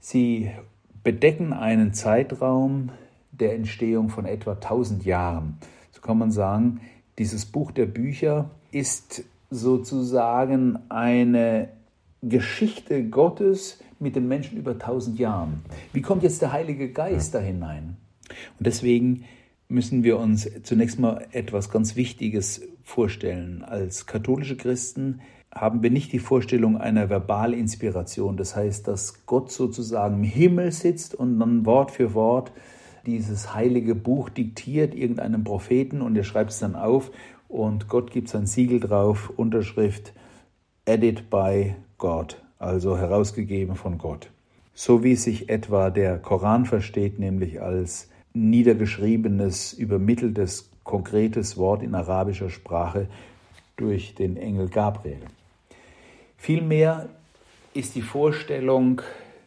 Sie 0.00 0.50
bedecken 1.02 1.52
einen 1.52 1.92
Zeitraum 1.92 2.90
der 3.30 3.54
Entstehung 3.54 4.08
von 4.08 4.24
etwa 4.24 4.52
1000 4.52 5.04
Jahren. 5.04 5.58
So 5.92 6.00
kann 6.00 6.18
man 6.18 6.30
sagen, 6.30 6.80
dieses 7.18 7.46
Buch 7.46 7.70
der 7.70 7.86
Bücher 7.86 8.50
ist 8.70 9.24
sozusagen 9.50 10.78
eine 10.88 11.68
Geschichte 12.22 13.04
Gottes 13.04 13.78
mit 14.00 14.16
den 14.16 14.26
Menschen 14.26 14.58
über 14.58 14.72
1000 14.72 15.18
Jahren. 15.18 15.62
Wie 15.92 16.02
kommt 16.02 16.22
jetzt 16.22 16.42
der 16.42 16.52
Heilige 16.52 16.90
Geist 16.90 17.34
da 17.34 17.38
hinein? 17.38 17.96
Und 18.58 18.66
deswegen 18.66 19.24
müssen 19.68 20.02
wir 20.02 20.18
uns 20.18 20.48
zunächst 20.62 20.98
mal 20.98 21.26
etwas 21.32 21.70
ganz 21.70 21.96
Wichtiges 21.96 22.62
vorstellen. 22.82 23.62
Als 23.62 24.06
katholische 24.06 24.56
Christen 24.56 25.20
haben 25.52 25.82
wir 25.82 25.90
nicht 25.90 26.12
die 26.12 26.18
Vorstellung 26.18 26.76
einer 26.76 27.08
Verbalinspiration. 27.08 28.36
Das 28.36 28.56
heißt, 28.56 28.88
dass 28.88 29.26
Gott 29.26 29.52
sozusagen 29.52 30.16
im 30.16 30.24
Himmel 30.24 30.72
sitzt 30.72 31.14
und 31.14 31.38
dann 31.38 31.64
Wort 31.64 31.90
für 31.90 32.14
Wort 32.14 32.52
dieses 33.06 33.54
heilige 33.54 33.94
Buch 33.94 34.28
diktiert 34.28 34.94
irgendeinem 34.94 35.44
Propheten 35.44 36.02
und 36.02 36.16
er 36.16 36.24
schreibt 36.24 36.50
es 36.50 36.58
dann 36.58 36.74
auf 36.74 37.10
und 37.48 37.88
Gott 37.88 38.10
gibt 38.10 38.28
sein 38.28 38.46
Siegel 38.46 38.80
drauf, 38.80 39.32
Unterschrift 39.36 40.12
Edit 40.86 41.30
by 41.30 41.74
God, 41.98 42.42
also 42.58 42.98
herausgegeben 42.98 43.76
von 43.76 43.98
Gott. 43.98 44.30
So 44.74 45.04
wie 45.04 45.14
sich 45.14 45.48
etwa 45.48 45.90
der 45.90 46.18
Koran 46.18 46.64
versteht, 46.64 47.18
nämlich 47.18 47.62
als 47.62 48.08
niedergeschriebenes, 48.32 49.72
übermitteltes, 49.72 50.70
konkretes 50.82 51.56
Wort 51.56 51.82
in 51.82 51.94
arabischer 51.94 52.50
Sprache 52.50 53.08
durch 53.76 54.14
den 54.14 54.36
Engel 54.36 54.68
Gabriel. 54.68 55.20
Vielmehr 56.36 57.08
ist 57.72 57.94
die 57.94 58.02
Vorstellung 58.02 59.00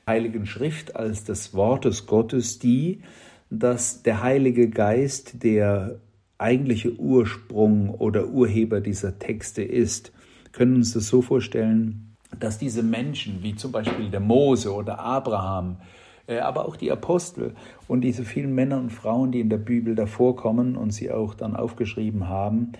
Heiligen 0.08 0.46
Schrift 0.46 0.96
als 0.96 1.26
des 1.26 1.54
Wortes 1.54 2.08
Gottes 2.08 2.60
die, 2.60 3.02
dass 3.50 4.04
der 4.04 4.22
Heilige 4.24 4.70
Geist 4.70 5.44
der 5.44 6.00
eigentliche 6.38 7.00
Ursprung 7.00 7.89
oder 7.89 8.27
Urheber 8.27 8.82
dieser 8.82 9.18
Texte 9.18 9.63
ist. 9.63 10.12
Wir 10.44 10.51
können 10.51 10.75
uns 10.75 10.94
das 10.94 11.08
so 11.08 11.22
vorstellen, 11.22 12.16
dass 12.39 12.60
diese 12.60 12.84
Menschen, 12.84 13.42
wie 13.42 13.56
zum 13.56 13.72
Beispiel 13.72 14.10
der 14.10 14.20
Mose 14.20 14.74
oder 14.74 15.00
Abraham, 15.00 15.77
äh, 16.27 16.39
aber 16.39 16.68
auch 16.68 16.75
die 16.75 16.92
Apostel 16.92 17.56
und 17.88 18.01
diese 18.01 18.24
vielen 18.24 18.54
Männer 18.54 18.77
und 18.77 18.92
Frauen, 18.92 19.32
die 19.32 19.39
in 19.39 19.50
der 19.50 19.58
Bibel 19.58 19.96
davor 19.96 20.36
kommen 20.36 20.75
und 20.75 20.92
sie 20.92 21.12
auch 21.12 21.34
dann 21.34 21.56
aufgeschrieben 21.56 22.27
haben, 22.27 22.74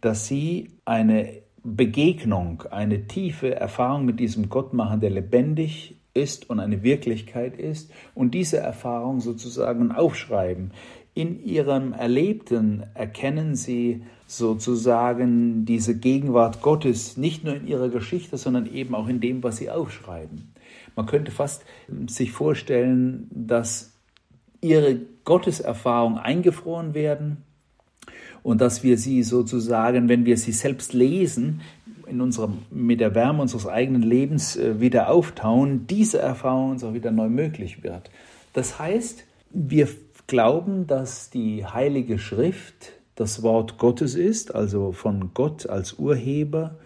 dass 0.00 0.26
sie 0.26 0.70
eine 0.84 1.42
Begegnung, 1.62 2.62
eine 2.70 3.06
tiefe 3.06 3.54
Erfahrung 3.54 4.04
mit 4.04 4.20
diesem 4.20 4.48
Gott 4.48 4.72
machen, 4.72 5.00
der 5.00 5.10
lebendig 5.10 5.95
ist 6.16 6.50
und 6.50 6.58
eine 6.60 6.82
Wirklichkeit 6.82 7.58
ist 7.58 7.90
und 8.14 8.32
diese 8.32 8.56
Erfahrung 8.56 9.20
sozusagen 9.20 9.92
aufschreiben. 9.92 10.72
In 11.14 11.42
ihrem 11.44 11.92
Erlebten 11.92 12.84
erkennen 12.94 13.54
sie 13.54 14.02
sozusagen 14.26 15.64
diese 15.64 15.96
Gegenwart 15.96 16.60
Gottes 16.62 17.16
nicht 17.16 17.44
nur 17.44 17.56
in 17.56 17.66
ihrer 17.66 17.88
Geschichte, 17.88 18.36
sondern 18.36 18.66
eben 18.66 18.94
auch 18.94 19.08
in 19.08 19.20
dem, 19.20 19.42
was 19.42 19.58
sie 19.58 19.70
aufschreiben. 19.70 20.52
Man 20.96 21.06
könnte 21.06 21.30
fast 21.30 21.64
sich 22.08 22.32
vorstellen, 22.32 23.28
dass 23.30 23.92
ihre 24.60 25.00
Gotteserfahrung 25.24 26.18
eingefroren 26.18 26.94
werden 26.94 27.38
und 28.42 28.60
dass 28.60 28.82
wir 28.82 28.96
sie 28.96 29.22
sozusagen, 29.22 30.08
wenn 30.08 30.24
wir 30.24 30.36
sie 30.36 30.52
selbst 30.52 30.92
lesen, 30.92 31.62
in 32.08 32.20
unserem, 32.20 32.58
mit 32.70 33.00
der 33.00 33.14
Wärme 33.14 33.42
unseres 33.42 33.66
eigenen 33.66 34.02
Lebens 34.02 34.56
äh, 34.56 34.80
wieder 34.80 35.10
auftauen, 35.10 35.86
diese 35.86 36.18
Erfahrung 36.18 36.70
uns 36.70 36.84
auch 36.84 36.94
wieder 36.94 37.10
neu 37.10 37.28
möglich 37.28 37.82
wird. 37.82 38.10
Das 38.52 38.78
heißt, 38.78 39.24
wir 39.50 39.88
glauben, 40.26 40.86
dass 40.86 41.30
die 41.30 41.64
Heilige 41.64 42.18
Schrift 42.18 42.92
das 43.14 43.42
Wort 43.42 43.78
Gottes 43.78 44.14
ist, 44.14 44.54
also 44.54 44.92
von 44.92 45.30
Gott 45.34 45.68
als 45.68 45.94
Urheber, 45.94 46.76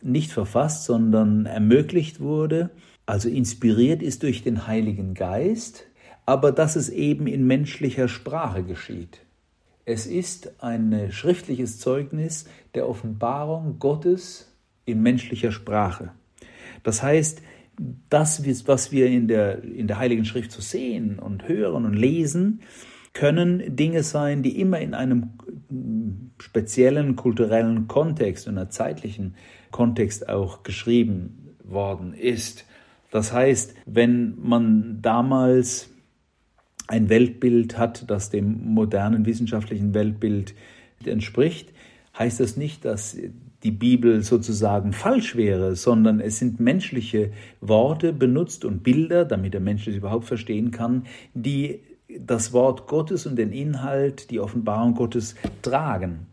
nicht 0.00 0.32
verfasst, 0.32 0.84
sondern 0.84 1.46
ermöglicht 1.46 2.20
wurde, 2.20 2.70
also 3.06 3.28
inspiriert 3.28 4.02
ist 4.02 4.22
durch 4.22 4.42
den 4.42 4.66
Heiligen 4.66 5.14
Geist, 5.14 5.84
aber 6.26 6.52
dass 6.52 6.76
es 6.76 6.88
eben 6.88 7.26
in 7.26 7.46
menschlicher 7.46 8.08
Sprache 8.08 8.62
geschieht. 8.62 9.20
Es 9.86 10.04
ist 10.06 10.62
ein 10.62 11.08
schriftliches 11.10 11.78
Zeugnis 11.78 12.44
der 12.74 12.88
Offenbarung 12.88 13.78
Gottes 13.78 14.47
in 14.88 15.02
menschlicher 15.02 15.52
Sprache. 15.52 16.12
Das 16.82 17.02
heißt, 17.02 17.42
das, 18.10 18.42
was 18.66 18.92
wir 18.92 19.06
in 19.06 19.28
der, 19.28 19.62
in 19.62 19.86
der 19.86 19.98
Heiligen 19.98 20.24
Schrift 20.24 20.50
zu 20.50 20.60
so 20.60 20.68
sehen 20.68 21.18
und 21.18 21.48
hören 21.48 21.84
und 21.84 21.94
lesen, 21.94 22.60
können 23.12 23.76
Dinge 23.76 24.02
sein, 24.02 24.42
die 24.42 24.60
immer 24.60 24.80
in 24.80 24.94
einem 24.94 25.30
speziellen 26.38 27.16
kulturellen 27.16 27.88
Kontext, 27.88 28.46
in 28.46 28.58
einem 28.58 28.70
zeitlichen 28.70 29.34
Kontext 29.70 30.28
auch 30.28 30.62
geschrieben 30.62 31.56
worden 31.64 32.14
ist. 32.14 32.64
Das 33.10 33.32
heißt, 33.32 33.74
wenn 33.86 34.34
man 34.40 35.00
damals 35.02 35.90
ein 36.86 37.08
Weltbild 37.08 37.78
hat, 37.78 38.10
das 38.10 38.30
dem 38.30 38.72
modernen 38.74 39.26
wissenschaftlichen 39.26 39.94
Weltbild 39.94 40.54
entspricht, 41.04 41.72
heißt 42.18 42.40
das 42.40 42.56
nicht, 42.56 42.84
dass 42.84 43.16
die 43.62 43.70
Bibel 43.70 44.22
sozusagen 44.22 44.92
falsch 44.92 45.36
wäre, 45.36 45.74
sondern 45.76 46.20
es 46.20 46.38
sind 46.38 46.60
menschliche 46.60 47.32
Worte 47.60 48.12
benutzt 48.12 48.64
und 48.64 48.82
Bilder, 48.82 49.24
damit 49.24 49.54
der 49.54 49.60
Mensch 49.60 49.86
es 49.88 49.96
überhaupt 49.96 50.26
verstehen 50.26 50.70
kann, 50.70 51.06
die 51.34 51.80
das 52.18 52.52
Wort 52.52 52.86
Gottes 52.86 53.26
und 53.26 53.36
den 53.36 53.52
Inhalt, 53.52 54.30
die 54.30 54.40
Offenbarung 54.40 54.94
Gottes 54.94 55.34
tragen. 55.62 56.26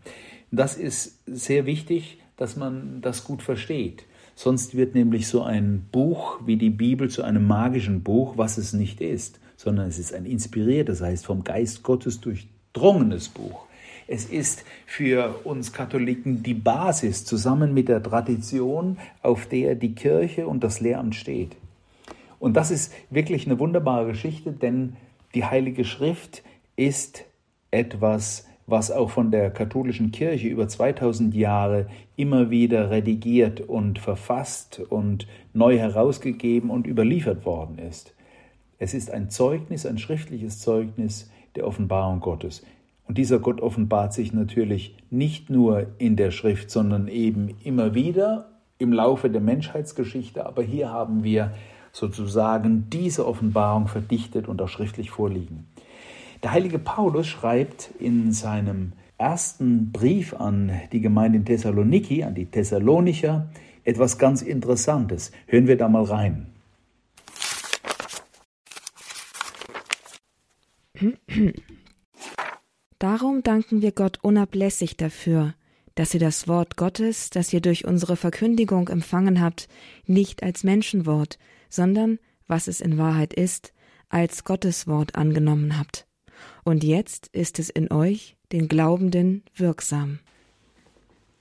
Das 0.51 0.77
ist 0.77 1.22
sehr 1.25 1.65
wichtig, 1.65 2.20
dass 2.38 2.55
man 2.55 3.01
das 3.01 3.24
gut 3.24 3.41
versteht. 3.41 4.05
Sonst 4.36 4.75
wird 4.75 4.96
nämlich 4.96 5.27
so 5.27 5.44
ein 5.44 5.86
Buch 5.91 6.39
wie 6.46 6.58
die 6.58 6.70
Bibel 6.70 7.10
zu 7.10 7.24
einem 7.24 7.48
magischen 7.48 8.03
Buch, 8.03 8.38
was 8.38 8.58
es 8.58 8.74
nicht 8.74 9.01
ist 9.01 9.39
sondern 9.58 9.88
es 9.88 10.00
ist 10.00 10.13
ein 10.13 10.25
inspiriertes, 10.25 11.00
das 11.00 11.08
heißt 11.08 11.25
vom 11.25 11.44
Geist 11.44 11.84
Gottes 11.84 12.22
durchdrungenes 12.22 13.29
Buch. 13.29 13.65
Es 14.08 14.26
ist 14.26 14.64
für 14.86 15.40
uns 15.44 15.74
Katholiken 15.74 16.44
die 16.44 16.54
Basis 16.54 17.26
zusammen 17.26 17.74
mit 17.74 17.90
der 17.90 18.04
Tradition, 18.04 18.98
auf 19.24 19.48
der 19.48 19.76
die 19.76 19.96
Kirche 19.96 20.48
und 20.48 20.64
das 20.64 20.80
Lehramt 20.80 21.16
steht. 21.16 21.56
Und 22.40 22.56
das 22.56 22.70
ist 22.70 22.94
wirklich 23.10 23.48
eine 23.48 23.60
wunderbare 23.60 24.08
Geschichte, 24.08 24.52
denn 24.52 24.96
die 25.34 25.46
Heilige 25.46 25.86
Schrift 25.86 26.44
ist 26.76 27.26
etwas, 27.72 28.48
was 28.68 28.92
auch 28.92 29.10
von 29.10 29.32
der 29.32 29.52
katholischen 29.52 30.12
Kirche 30.12 30.48
über 30.48 30.68
2000 30.68 31.34
Jahre 31.34 31.88
immer 32.16 32.50
wieder 32.50 32.90
redigiert 32.90 33.62
und 33.62 34.00
verfasst 34.00 34.80
und 34.80 35.28
neu 35.54 35.78
herausgegeben 35.78 36.70
und 36.70 36.88
überliefert 36.88 37.46
worden 37.46 37.80
ist. 37.80 38.14
Es 38.78 38.94
ist 38.94 39.12
ein 39.12 39.30
Zeugnis, 39.30 39.86
ein 39.86 39.98
schriftliches 39.98 40.60
Zeugnis 40.60 41.32
der 41.56 41.68
Offenbarung 41.68 42.20
Gottes. 42.20 42.64
Und 43.08 43.18
dieser 43.18 43.40
Gott 43.40 43.62
offenbart 43.62 44.14
sich 44.14 44.34
natürlich 44.34 44.98
nicht 45.10 45.50
nur 45.50 45.88
in 46.00 46.16
der 46.16 46.32
Schrift, 46.32 46.72
sondern 46.72 47.08
eben 47.08 47.56
immer 47.64 47.94
wieder 47.94 48.50
im 48.78 48.92
Laufe 48.92 49.30
der 49.30 49.42
Menschheitsgeschichte. 49.42 50.46
Aber 50.46 50.64
hier 50.64 50.90
haben 50.90 51.24
wir 51.24 51.52
sozusagen 51.92 52.90
diese 52.90 53.28
Offenbarung 53.28 53.88
verdichtet 53.88 54.48
und 54.48 54.62
auch 54.62 54.68
schriftlich 54.68 55.12
vorliegen. 55.12 55.68
Der 56.44 56.52
heilige 56.52 56.80
Paulus 56.80 57.28
schreibt 57.28 57.92
in 58.00 58.32
seinem 58.32 58.92
ersten 59.18 59.92
Brief 59.92 60.34
an 60.34 60.72
die 60.92 61.00
Gemeinde 61.00 61.38
in 61.38 61.46
Thessaloniki, 61.46 62.24
an 62.24 62.36
die 62.36 62.48
Thessalonicher, 62.48 63.48
etwas 63.84 64.18
ganz 64.18 64.42
Interessantes. 64.42 65.32
Hören 65.48 65.68
wir 65.68 65.78
da 65.78 65.88
mal 65.88 66.04
rein. 66.04 66.48
Darum 73.00 73.44
danken 73.44 73.82
wir 73.82 73.92
Gott 73.92 74.20
unablässig 74.22 74.96
dafür, 74.96 75.54
dass 75.96 76.14
ihr 76.14 76.20
das 76.20 76.48
Wort 76.48 76.78
Gottes, 76.78 77.30
das 77.30 77.52
ihr 77.52 77.62
durch 77.62 77.86
unsere 77.86 78.16
Verkündigung 78.16 78.88
empfangen 78.88 79.42
habt, 79.42 79.68
nicht 80.06 80.44
als 80.44 80.64
Menschenwort, 80.64 81.38
sondern, 81.70 82.20
was 82.48 82.68
es 82.68 82.80
in 82.80 82.98
Wahrheit 82.98 83.34
ist, 83.34 83.74
als 84.10 84.44
Gottes 84.44 84.88
Wort 84.88 85.16
angenommen 85.16 85.78
habt. 85.78 86.06
Und 86.64 86.84
jetzt 86.84 87.28
ist 87.28 87.60
es 87.60 87.70
in 87.70 87.92
euch, 87.92 88.38
den 88.52 88.68
Glaubenden, 88.68 89.44
wirksam. 89.56 90.20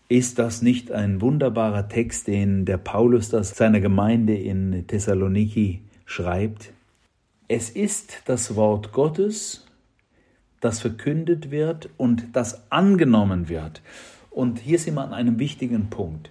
Ist 0.09 0.39
das 0.39 0.61
nicht 0.61 0.93
ein 0.93 1.21
wunderbarer 1.21 1.89
Text, 1.89 2.27
den 2.27 2.65
der 2.65 2.79
Paulus 2.79 3.29
das 3.31 3.57
seiner 3.57 3.81
Gemeinde 3.81 4.37
in 4.37 4.87
Thessaloniki 4.87 5.83
schreibt? 6.05 6.73
Es 7.49 7.71
ist 7.71 8.23
das 8.27 8.55
Wort 8.55 8.93
Gottes, 8.93 9.67
das 10.65 10.81
verkündet 10.81 11.51
wird 11.51 11.91
und 11.99 12.29
das 12.33 12.73
angenommen 12.73 13.51
wird. 13.51 13.83
Und 14.31 14.59
hier 14.59 14.79
sind 14.79 14.95
wir 14.95 15.03
an 15.03 15.13
einem 15.13 15.39
wichtigen 15.39 15.91
Punkt. 15.91 16.31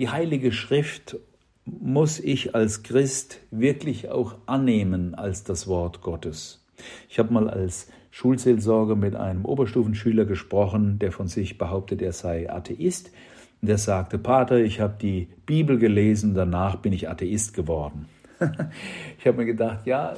Die 0.00 0.08
Heilige 0.08 0.50
Schrift 0.50 1.16
muss 1.64 2.18
ich 2.18 2.56
als 2.56 2.82
Christ 2.82 3.40
wirklich 3.52 4.10
auch 4.10 4.34
annehmen 4.46 5.14
als 5.14 5.44
das 5.44 5.68
Wort 5.68 6.00
Gottes. 6.00 6.66
Ich 7.08 7.20
habe 7.20 7.32
mal 7.32 7.48
als 7.48 7.88
Schulseelsorger 8.10 8.96
mit 8.96 9.14
einem 9.14 9.44
Oberstufenschüler 9.44 10.24
gesprochen, 10.24 10.98
der 10.98 11.12
von 11.12 11.28
sich 11.28 11.56
behauptet, 11.56 12.02
er 12.02 12.12
sei 12.12 12.50
Atheist. 12.50 13.12
Der 13.60 13.78
sagte, 13.78 14.18
Pater, 14.18 14.58
ich 14.58 14.80
habe 14.80 14.96
die 15.00 15.28
Bibel 15.46 15.78
gelesen, 15.78 16.34
danach 16.34 16.76
bin 16.76 16.92
ich 16.92 17.08
Atheist 17.08 17.54
geworden. 17.54 18.06
ich 19.18 19.26
habe 19.26 19.38
mir 19.38 19.46
gedacht, 19.46 19.86
ja, 19.86 20.14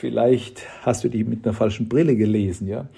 vielleicht 0.00 0.66
hast 0.82 1.04
du 1.04 1.08
die 1.08 1.24
mit 1.24 1.44
einer 1.44 1.54
falschen 1.54 1.88
Brille 1.88 2.16
gelesen, 2.16 2.66
ja. 2.66 2.88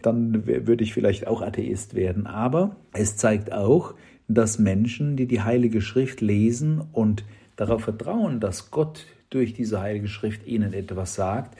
Dann 0.00 0.46
würde 0.46 0.82
ich 0.82 0.94
vielleicht 0.94 1.26
auch 1.26 1.42
Atheist 1.42 1.94
werden. 1.94 2.26
Aber 2.26 2.76
es 2.92 3.16
zeigt 3.16 3.52
auch, 3.52 3.94
dass 4.28 4.58
Menschen, 4.58 5.16
die 5.16 5.26
die 5.26 5.42
Heilige 5.42 5.80
Schrift 5.80 6.20
lesen 6.20 6.82
und 6.92 7.24
darauf 7.56 7.82
vertrauen, 7.82 8.40
dass 8.40 8.70
Gott 8.70 9.06
durch 9.30 9.52
diese 9.52 9.80
Heilige 9.80 10.08
Schrift 10.08 10.46
ihnen 10.46 10.72
etwas 10.72 11.14
sagt, 11.14 11.56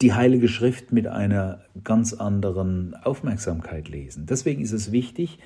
die 0.00 0.14
Heilige 0.14 0.48
Schrift 0.48 0.92
mit 0.92 1.06
einer 1.06 1.60
ganz 1.84 2.12
anderen 2.12 2.94
Aufmerksamkeit 3.02 3.88
lesen. 3.88 4.26
Deswegen 4.26 4.62
ist 4.62 4.72
es 4.72 4.92
wichtig, 4.92 5.38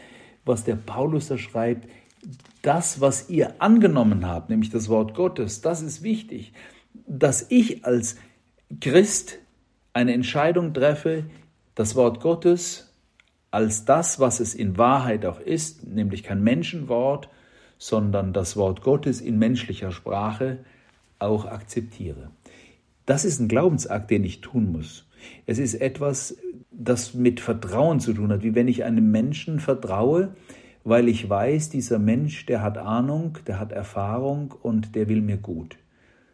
was 0.45 0.65
der 0.65 0.77
Paulus 0.77 1.29
da 1.29 1.39
schreibt, 1.39 1.89
das, 2.63 3.01
was 3.01 3.31
ihr 3.31 3.61
angenommen 3.61 4.27
habt, 4.27 4.49
nämlich 4.49 4.71
das 4.71 4.89
Wort 4.89 5.15
Gottes, 5.15 5.61
das 5.61 5.83
ist 5.83 6.03
wichtig, 6.03 6.53
dass 7.07 7.47
ich 7.51 7.85
als 7.85 8.17
Christ 8.81 9.39
eine 9.93 10.13
Entscheidung 10.13 10.75
treffe, 10.75 11.25
das 11.75 11.95
Wort 11.95 12.21
Gottes 12.21 12.93
als 13.51 13.85
das, 13.85 14.21
was 14.21 14.41
es 14.41 14.55
in 14.55 14.77
Wahrheit 14.77 15.25
auch 15.25 15.41
ist, 15.41 15.87
nämlich 15.87 16.23
kein 16.23 16.43
Menschenwort, 16.43 17.31
sondern 17.79 18.33
das 18.33 18.57
Wort 18.57 18.83
Gottes 18.83 19.21
in 19.21 19.39
menschlicher 19.39 19.93
Sprache 19.93 20.59
auch 21.19 21.47
akzeptiere. 21.47 22.31
Das 23.07 23.25
ist 23.25 23.39
ein 23.39 23.49
Glaubensakt, 23.49 24.11
den 24.11 24.25
ich 24.25 24.41
tun 24.41 24.73
muss. 24.73 25.07
Es 25.47 25.59
ist 25.59 25.75
etwas, 25.75 26.37
das 26.71 27.15
mit 27.15 27.41
Vertrauen 27.41 28.01
zu 28.01 28.13
tun 28.13 28.33
hat, 28.33 28.43
wie 28.43 28.55
wenn 28.55 28.69
ich 28.69 28.85
einem 28.85 29.11
Menschen 29.11 29.61
vertraue, 29.61 30.35
weil 30.85 31.09
ich 31.09 31.29
weiß, 31.29 31.71
dieser 31.71 31.99
Mensch, 31.99 32.47
der 32.47 32.63
hat 32.63 32.79
Ahnung, 32.79 33.39
der 33.47 33.59
hat 33.59 33.73
Erfahrung 33.73 34.55
und 34.63 34.95
der 34.95 35.09
will 35.09 35.23
mir 35.23 35.37
gut. 35.39 35.79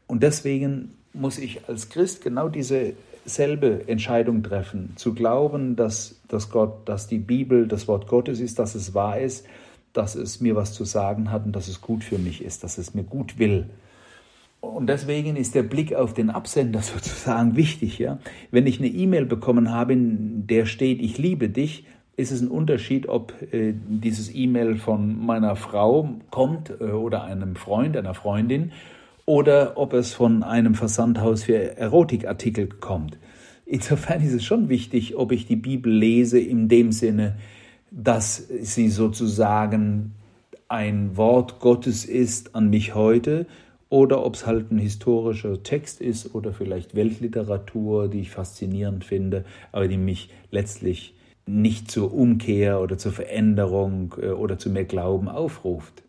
Und 0.06 0.22
deswegen 0.22 0.94
muss 1.14 1.38
ich 1.38 1.68
als 1.68 1.88
Christ 1.88 2.22
genau 2.22 2.48
dieselbe 2.48 3.88
Entscheidung 3.88 4.42
treffen, 4.42 4.92
zu 4.96 5.14
glauben, 5.14 5.76
dass, 5.76 6.20
dass 6.28 6.50
Gott, 6.50 6.88
dass 6.88 7.06
die 7.06 7.18
Bibel 7.18 7.68
das 7.68 7.88
Wort 7.88 8.06
Gottes 8.06 8.40
ist, 8.40 8.58
dass 8.58 8.74
es 8.74 8.94
wahr 8.94 9.20
ist, 9.20 9.46
dass 9.92 10.14
es 10.14 10.40
mir 10.40 10.56
was 10.56 10.72
zu 10.72 10.84
sagen 10.84 11.30
hat 11.30 11.44
und 11.44 11.52
dass 11.54 11.68
es 11.68 11.80
gut 11.80 12.02
für 12.04 12.18
mich 12.18 12.42
ist, 12.42 12.64
dass 12.64 12.78
es 12.78 12.94
mir 12.94 13.04
gut 13.04 13.38
will. 13.38 13.66
Und 14.60 14.86
deswegen 14.86 15.34
ist 15.34 15.56
der 15.56 15.64
Blick 15.64 15.92
auf 15.94 16.14
den 16.14 16.30
Absender 16.30 16.82
sozusagen 16.82 17.56
wichtig. 17.56 17.98
Ja? 17.98 18.18
Wenn 18.50 18.66
ich 18.66 18.78
eine 18.78 18.88
E-Mail 18.88 19.26
bekommen 19.26 19.70
habe, 19.70 19.92
in 19.92 20.46
der 20.46 20.66
steht, 20.66 21.00
ich 21.02 21.18
liebe 21.18 21.48
dich, 21.48 21.84
ist 22.16 22.30
es 22.30 22.40
ein 22.40 22.48
Unterschied, 22.48 23.08
ob 23.08 23.34
äh, 23.52 23.74
dieses 23.74 24.34
E-Mail 24.34 24.76
von 24.76 25.24
meiner 25.24 25.56
Frau 25.56 26.16
kommt 26.30 26.70
äh, 26.70 26.84
oder 26.84 27.24
einem 27.24 27.56
Freund, 27.56 27.96
einer 27.96 28.14
Freundin, 28.14 28.72
oder 29.26 29.76
ob 29.76 29.92
es 29.92 30.12
von 30.12 30.42
einem 30.42 30.74
Versandhaus 30.74 31.44
für 31.44 31.76
Erotikartikel 31.76 32.68
kommt. 32.68 33.18
Insofern 33.64 34.22
ist 34.22 34.32
es 34.32 34.44
schon 34.44 34.68
wichtig, 34.68 35.16
ob 35.16 35.32
ich 35.32 35.46
die 35.46 35.56
Bibel 35.56 35.92
lese 35.92 36.38
in 36.38 36.68
dem 36.68 36.92
Sinne, 36.92 37.36
dass 37.90 38.36
sie 38.36 38.88
sozusagen 38.88 40.12
ein 40.68 41.16
Wort 41.16 41.60
Gottes 41.60 42.04
ist 42.04 42.54
an 42.54 42.70
mich 42.70 42.94
heute 42.94 43.46
oder 43.90 44.24
ob 44.24 44.34
es 44.34 44.46
halt 44.46 44.72
ein 44.72 44.78
historischer 44.78 45.62
Text 45.62 46.00
ist 46.00 46.34
oder 46.34 46.54
vielleicht 46.54 46.94
Weltliteratur, 46.94 48.08
die 48.08 48.20
ich 48.20 48.30
faszinierend 48.30 49.04
finde, 49.04 49.44
aber 49.70 49.86
die 49.86 49.98
mich 49.98 50.30
letztlich 50.50 51.14
nicht 51.44 51.90
zur 51.90 52.14
Umkehr 52.14 52.80
oder 52.80 52.96
zur 52.96 53.12
Veränderung 53.12 54.14
äh, 54.20 54.28
oder 54.28 54.58
zu 54.58 54.70
mehr 54.70 54.84
Glauben 54.84 55.28
aufruft. 55.28 56.02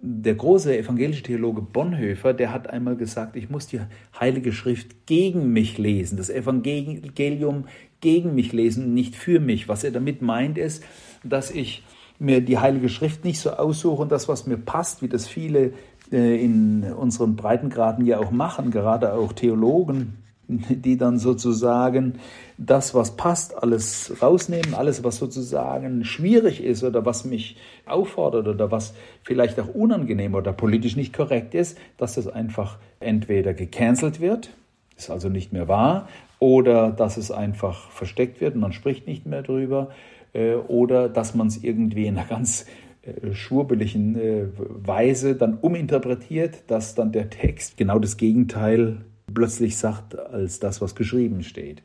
Der 0.00 0.36
große 0.36 0.78
evangelische 0.78 1.24
Theologe 1.24 1.60
Bonhoeffer, 1.60 2.32
der 2.32 2.52
hat 2.52 2.70
einmal 2.70 2.94
gesagt, 2.94 3.34
ich 3.34 3.50
muss 3.50 3.66
die 3.66 3.80
Heilige 4.18 4.52
Schrift 4.52 5.06
gegen 5.06 5.52
mich 5.52 5.76
lesen, 5.76 6.16
das 6.16 6.30
Evangelium 6.30 7.64
gegen 8.00 8.34
mich 8.36 8.52
lesen, 8.52 8.94
nicht 8.94 9.16
für 9.16 9.40
mich. 9.40 9.68
Was 9.68 9.82
er 9.82 9.90
damit 9.90 10.22
meint, 10.22 10.56
ist, 10.56 10.84
dass 11.24 11.50
ich 11.50 11.82
mir 12.20 12.40
die 12.40 12.58
Heilige 12.58 12.88
Schrift 12.88 13.24
nicht 13.24 13.40
so 13.40 13.50
aussuche 13.50 14.02
und 14.02 14.12
das, 14.12 14.28
was 14.28 14.46
mir 14.46 14.56
passt, 14.56 15.02
wie 15.02 15.08
das 15.08 15.26
viele 15.26 15.72
äh, 16.12 16.44
in 16.44 16.84
unseren 16.84 17.34
Breitengraden 17.34 18.06
ja 18.06 18.18
auch 18.18 18.30
machen, 18.30 18.70
gerade 18.70 19.14
auch 19.14 19.32
Theologen, 19.32 20.18
die 20.70 20.96
dann 20.96 21.18
sozusagen 21.18 22.14
das, 22.56 22.94
was 22.94 23.16
passt, 23.16 23.62
alles 23.62 24.14
rausnehmen, 24.22 24.74
alles, 24.74 25.04
was 25.04 25.18
sozusagen 25.18 26.04
schwierig 26.04 26.62
ist 26.64 26.82
oder 26.82 27.04
was 27.04 27.24
mich 27.24 27.56
auffordert 27.86 28.48
oder 28.48 28.70
was 28.70 28.94
vielleicht 29.22 29.60
auch 29.60 29.68
unangenehm 29.68 30.34
oder 30.34 30.52
politisch 30.52 30.96
nicht 30.96 31.12
korrekt 31.12 31.54
ist, 31.54 31.78
dass 31.98 32.14
das 32.14 32.26
einfach 32.26 32.78
entweder 32.98 33.52
gecancelt 33.52 34.20
wird, 34.20 34.50
ist 34.96 35.10
also 35.10 35.28
nicht 35.28 35.52
mehr 35.52 35.68
wahr, 35.68 36.08
oder 36.38 36.92
dass 36.92 37.18
es 37.18 37.30
einfach 37.30 37.90
versteckt 37.90 38.40
wird 38.40 38.54
und 38.54 38.60
man 38.60 38.72
spricht 38.72 39.06
nicht 39.06 39.26
mehr 39.26 39.42
drüber, 39.42 39.90
äh, 40.32 40.54
oder 40.54 41.10
dass 41.10 41.34
man 41.34 41.48
es 41.48 41.62
irgendwie 41.62 42.06
in 42.06 42.16
einer 42.16 42.26
ganz 42.26 42.64
äh, 43.02 43.34
schwurbeligen 43.34 44.16
äh, 44.16 44.46
Weise 44.56 45.34
dann 45.36 45.58
uminterpretiert, 45.60 46.62
dass 46.68 46.94
dann 46.94 47.12
der 47.12 47.28
Text 47.28 47.76
genau 47.76 47.98
das 47.98 48.16
Gegenteil 48.16 49.02
plötzlich 49.32 49.76
sagt 49.76 50.18
als 50.18 50.60
das, 50.60 50.80
was 50.80 50.94
geschrieben 50.94 51.42
steht. 51.42 51.82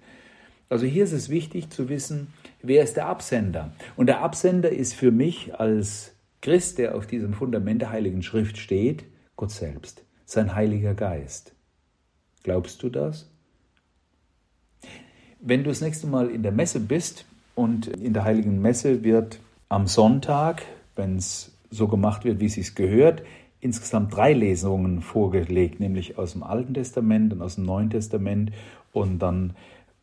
Also 0.70 0.86
hier 0.86 1.04
ist 1.04 1.12
es 1.12 1.30
wichtig 1.30 1.70
zu 1.70 1.90
wissen, 1.90 2.28
wer 2.62 2.84
ist 2.84 2.96
der 2.96 3.08
Absender. 3.08 3.74
Und 3.96 4.08
der 4.08 4.22
Absender 4.22 4.70
ist 4.70 4.96
für 4.96 5.12
mich 5.12 5.60
als 5.60 6.14
Christ, 6.42 6.78
der 6.78 6.96
auf 6.96 7.06
diesem 7.06 7.34
Fundament 7.34 7.82
der 7.82 7.92
Heiligen 7.92 8.24
Schrift 8.24 8.58
steht, 8.58 9.06
Gott 9.36 9.52
selbst, 9.52 10.04
sein 10.26 10.56
Heiliger 10.56 10.94
Geist. 10.94 11.54
Glaubst 12.44 12.82
du 12.84 12.90
das? 12.90 13.30
Wenn 15.40 15.64
du 15.64 15.70
das 15.70 15.82
nächste 15.82 16.08
Mal 16.08 16.30
in 16.30 16.44
der 16.44 16.52
Messe 16.52 16.80
bist 16.80 17.26
und 17.56 17.88
in 17.88 18.14
der 18.14 18.24
Heiligen 18.24 18.62
Messe 18.62 19.04
wird 19.04 19.40
am 19.70 19.88
Sonntag 19.88 20.64
wenn 20.96 21.18
es 21.18 21.52
so 21.70 21.88
gemacht 21.88 22.24
wird, 22.24 22.40
wie 22.40 22.46
es 22.46 22.54
sich 22.54 22.76
gehört, 22.76 23.24
insgesamt 23.64 24.16
drei 24.16 24.34
Lesungen 24.34 25.02
vorgelegt, 25.02 25.80
nämlich 25.80 26.18
aus 26.18 26.34
dem 26.34 26.44
Alten 26.44 26.74
Testament 26.74 27.34
und 27.34 27.42
aus 27.42 27.56
dem 27.56 27.66
Neuen 27.66 27.90
Testament 27.90 28.52
und 28.92 29.20
dann 29.20 29.56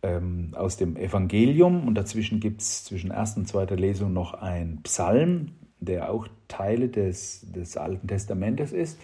ähm, 0.03 0.55
aus 0.57 0.77
dem 0.77 0.97
Evangelium. 0.97 1.87
Und 1.87 1.95
dazwischen 1.95 2.41
gibt 2.41 2.63
es 2.63 2.85
zwischen 2.85 3.11
erster 3.11 3.41
und 3.41 3.47
zweiter 3.47 3.77
Lesung 3.77 4.13
noch 4.13 4.35
ein 4.35 4.81
Psalm, 4.83 5.53
der 5.79 6.11
auch 6.11 6.29
Teile 6.49 6.89
des, 6.89 7.47
des 7.53 7.77
Alten 7.77 8.09
Testamentes 8.09 8.73
ist. 8.73 8.99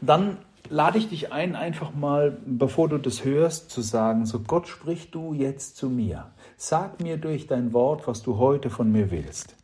Dann 0.00 0.38
lade 0.70 0.98
ich 0.98 1.08
dich 1.08 1.32
ein, 1.32 1.56
einfach 1.56 1.94
mal, 1.94 2.36
bevor 2.46 2.88
du 2.88 2.98
das 2.98 3.24
hörst, 3.24 3.70
zu 3.70 3.80
sagen, 3.80 4.26
so 4.26 4.40
Gott 4.40 4.68
sprich 4.68 5.10
du 5.10 5.32
jetzt 5.32 5.76
zu 5.76 5.88
mir. 5.88 6.26
Sag 6.56 7.00
mir 7.00 7.16
durch 7.16 7.46
dein 7.46 7.72
Wort, 7.72 8.06
was 8.06 8.22
du 8.22 8.38
heute 8.38 8.70
von 8.70 8.90
mir 8.90 9.10
willst. 9.10 9.56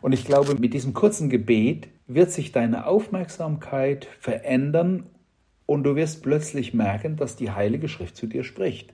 Und 0.00 0.12
ich 0.12 0.24
glaube, 0.24 0.54
mit 0.54 0.74
diesem 0.74 0.94
kurzen 0.94 1.30
Gebet 1.30 1.88
wird 2.06 2.30
sich 2.30 2.52
deine 2.52 2.86
Aufmerksamkeit 2.86 4.06
verändern 4.18 5.06
und 5.66 5.84
du 5.84 5.96
wirst 5.96 6.22
plötzlich 6.22 6.74
merken, 6.74 7.16
dass 7.16 7.36
die 7.36 7.50
Heilige 7.50 7.88
Schrift 7.88 8.16
zu 8.16 8.26
dir 8.26 8.44
spricht. 8.44 8.92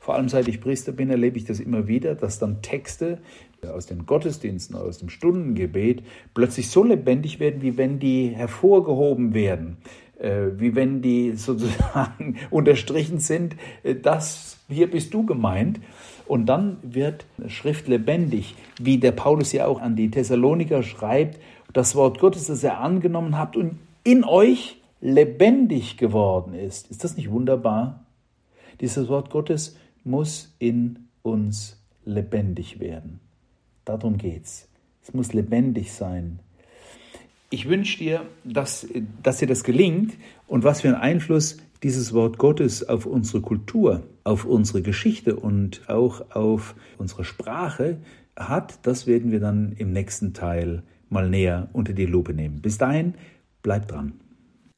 Vor 0.00 0.14
allem 0.16 0.28
seit 0.28 0.48
ich 0.48 0.60
Priester 0.60 0.92
bin, 0.92 1.08
erlebe 1.08 1.38
ich 1.38 1.46
das 1.46 1.60
immer 1.60 1.88
wieder, 1.88 2.14
dass 2.14 2.38
dann 2.38 2.60
Texte 2.60 3.20
aus 3.66 3.86
den 3.86 4.04
Gottesdiensten, 4.04 4.76
aus 4.76 4.98
dem 4.98 5.08
Stundengebet 5.08 6.02
plötzlich 6.34 6.68
so 6.68 6.84
lebendig 6.84 7.40
werden, 7.40 7.62
wie 7.62 7.78
wenn 7.78 7.98
die 7.98 8.28
hervorgehoben 8.28 9.32
werden, 9.32 9.78
äh, 10.18 10.48
wie 10.56 10.74
wenn 10.74 11.00
die 11.00 11.32
sozusagen 11.36 12.36
unterstrichen 12.50 13.18
sind, 13.18 13.56
äh, 13.82 13.94
das 13.94 14.58
hier 14.68 14.90
bist 14.90 15.14
du 15.14 15.24
gemeint. 15.24 15.80
Und 16.26 16.46
dann 16.46 16.78
wird 16.82 17.26
Schrift 17.48 17.86
lebendig, 17.86 18.54
wie 18.80 18.98
der 18.98 19.12
Paulus 19.12 19.52
ja 19.52 19.66
auch 19.66 19.80
an 19.80 19.94
die 19.94 20.10
Thessaloniker 20.10 20.82
schreibt, 20.82 21.38
das 21.74 21.94
Wort 21.94 22.18
Gottes, 22.18 22.46
das 22.46 22.64
er 22.64 22.80
angenommen 22.80 23.36
habt 23.36 23.56
und 23.56 23.78
in 24.04 24.24
euch 24.24 24.80
lebendig 25.00 25.98
geworden 25.98 26.54
ist. 26.54 26.90
Ist 26.90 27.04
das 27.04 27.16
nicht 27.16 27.30
wunderbar? 27.30 28.04
Dieses 28.80 29.08
Wort 29.08 29.28
Gottes 29.28 29.76
muss 30.04 30.54
in 30.58 31.08
uns 31.22 31.78
lebendig 32.04 32.80
werden. 32.80 33.20
Darum 33.84 34.16
geht's. 34.16 34.68
Es 35.02 35.12
muss 35.12 35.34
lebendig 35.34 35.92
sein. 35.92 36.38
Ich 37.50 37.68
wünsche 37.68 37.98
dir, 37.98 38.26
dass, 38.44 38.86
dass 39.22 39.38
dir 39.38 39.46
das 39.46 39.64
gelingt 39.64 40.14
und 40.46 40.64
was 40.64 40.80
für 40.80 40.88
einen 40.88 40.96
Einfluss 40.96 41.58
dieses 41.82 42.14
Wort 42.14 42.38
Gottes 42.38 42.88
auf 42.88 43.04
unsere 43.04 43.42
Kultur, 43.42 44.02
auf 44.22 44.44
unsere 44.44 44.80
Geschichte 44.80 45.36
und 45.36 45.88
auch 45.88 46.30
auf 46.30 46.74
unsere 46.98 47.24
Sprache 47.24 47.98
hat, 48.36 48.78
das 48.86 49.06
werden 49.06 49.30
wir 49.30 49.40
dann 49.40 49.72
im 49.76 49.92
nächsten 49.92 50.32
Teil 50.32 50.82
mal 51.14 51.30
näher 51.30 51.68
unter 51.72 51.94
die 51.94 52.04
Lupe 52.04 52.34
nehmen. 52.34 52.60
Bis 52.60 52.76
dahin, 52.76 53.14
bleibt 53.62 53.90
dran. 53.90 54.12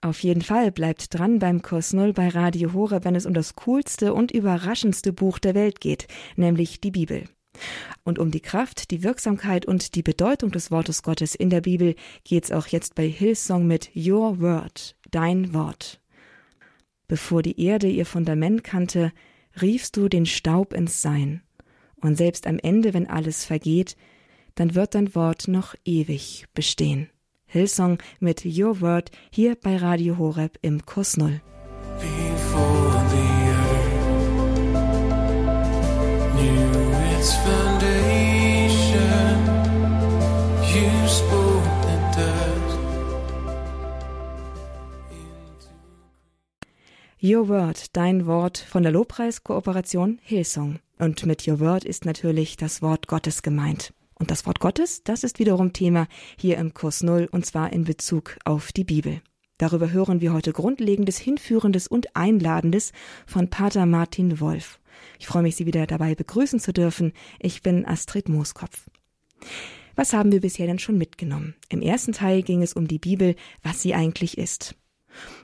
Auf 0.03 0.20
jeden 0.20 0.42
Fall 0.42 0.70
bleibt 0.70 1.18
dran 1.18 1.40
beim 1.40 1.62
Kurs 1.62 1.92
Null 1.92 2.12
bei 2.12 2.29
Radio 2.29 2.72
Horeb, 2.72 3.05
wenn 3.05 3.16
es 3.16 3.27
um 3.27 3.35
das 3.35 3.57
coolste 3.57 4.14
und 4.14 4.31
überraschendste 4.31 5.12
Buch 5.12 5.40
der 5.40 5.57
Welt 5.57 5.81
geht, 5.81 6.07
nämlich 6.37 6.81
die 6.81 6.92
Bibel. 6.92 7.25
Und 8.05 8.18
um 8.18 8.31
die 8.31 8.40
Kraft, 8.40 8.90
die 8.92 9.03
Wirksamkeit 9.03 9.66
und 9.66 9.94
die 9.96 10.03
Bedeutung 10.03 10.53
des 10.53 10.70
Wortes 10.70 11.03
Gottes 11.03 11.35
in 11.35 11.51
der 11.51 11.62
Bibel 11.62 11.96
geht's 12.22 12.53
auch 12.53 12.68
jetzt 12.68 12.94
bei 12.94 13.09
Hillsong 13.09 13.66
mit 13.66 13.90
Your 13.96 14.38
Word, 14.40 14.94
dein 15.11 15.53
Wort. 15.55 16.01
Bevor 17.09 17.42
die 17.42 17.61
Erde 17.61 17.88
ihr 17.88 18.07
Fundament 18.07 18.62
kannte, 18.62 19.12
riefst 19.61 19.96
du 19.96 20.09
den 20.09 20.27
Staub 20.27 20.72
ins 20.72 21.03
Sein. 21.03 21.42
Und 22.01 22.16
selbst 22.16 22.46
am 22.46 22.59
Ende, 22.59 22.94
wenn 22.94 23.09
alles 23.09 23.44
vergeht, 23.44 23.96
dann 24.57 24.75
wird 24.75 24.95
dein 24.97 25.14
Wort 25.14 25.47
noch 25.47 25.75
ewig 25.85 26.47
bestehen. 26.53 27.09
Hillsong 27.47 27.99
mit 28.19 28.45
Your 28.45 28.81
Word 28.81 29.12
hier 29.31 29.55
bei 29.55 29.77
Radio 29.77 30.19
Horeb 30.19 30.59
im 30.62 30.85
Kurs 30.85 31.16
Null. 31.16 31.40
Your 47.23 47.49
Word, 47.49 47.97
dein 47.97 48.27
Wort 48.27 48.59
von 48.59 48.83
der 48.83 48.92
Lobpreiskooperation 48.92 50.19
Hillsong. 50.23 50.79
Und 50.99 51.27
mit 51.27 51.49
Your 51.49 51.61
Word 51.61 51.85
ist 51.85 52.05
natürlich 52.05 52.57
das 52.57 52.83
Wort 52.83 53.09
Gottes 53.09 53.42
gemeint. 53.42 53.92
Und 54.18 54.31
das 54.31 54.46
Wort 54.46 54.61
Gottes, 54.61 55.05
das 55.05 55.24
ist 55.24 55.38
wiederum 55.38 55.72
Thema 55.72 56.09
hier 56.38 56.57
im 56.57 56.74
Kurs 56.74 57.02
Null 57.02 57.29
und 57.31 57.44
zwar 57.44 57.72
in 57.72 57.85
Bezug 57.85 58.38
auf 58.44 58.72
die 58.72 58.85
Bibel. 58.85 59.20
Darüber 59.59 59.90
hören 59.90 60.20
wir 60.20 60.33
heute 60.33 60.52
Grundlegendes, 60.52 61.18
Hinführendes 61.18 61.87
und 61.87 62.14
Einladendes 62.16 62.92
von 63.26 63.48
Pater 63.48 63.87
Martin 63.87 64.40
Wolf. 64.40 64.81
Ich 65.18 65.26
freue 65.26 65.42
mich, 65.42 65.57
Sie 65.57 65.66
wieder 65.66 65.87
dabei 65.87 66.14
begrüßen 66.14 66.61
zu 66.61 66.72
dürfen. 66.72 67.12
Ich 67.38 67.62
bin 67.62 67.87
Astrid 67.87 68.29
Mooskopf. 68.29 68.88
Was 69.94 70.12
haben 70.12 70.33
wir 70.33 70.40
bisher 70.42 70.66
denn 70.66 70.79
schon 70.79 70.98
mitgenommen? 70.98 71.55
Im 71.70 71.81
ersten 71.81 72.12
Teil 72.12 72.42
ging 72.42 72.62
es 72.62 72.74
um 72.74 72.87
die 72.87 72.98
Bibel, 72.98 73.35
was 73.62 73.81
sie 73.81 73.94
eigentlich 73.94 74.37
ist. 74.37 74.74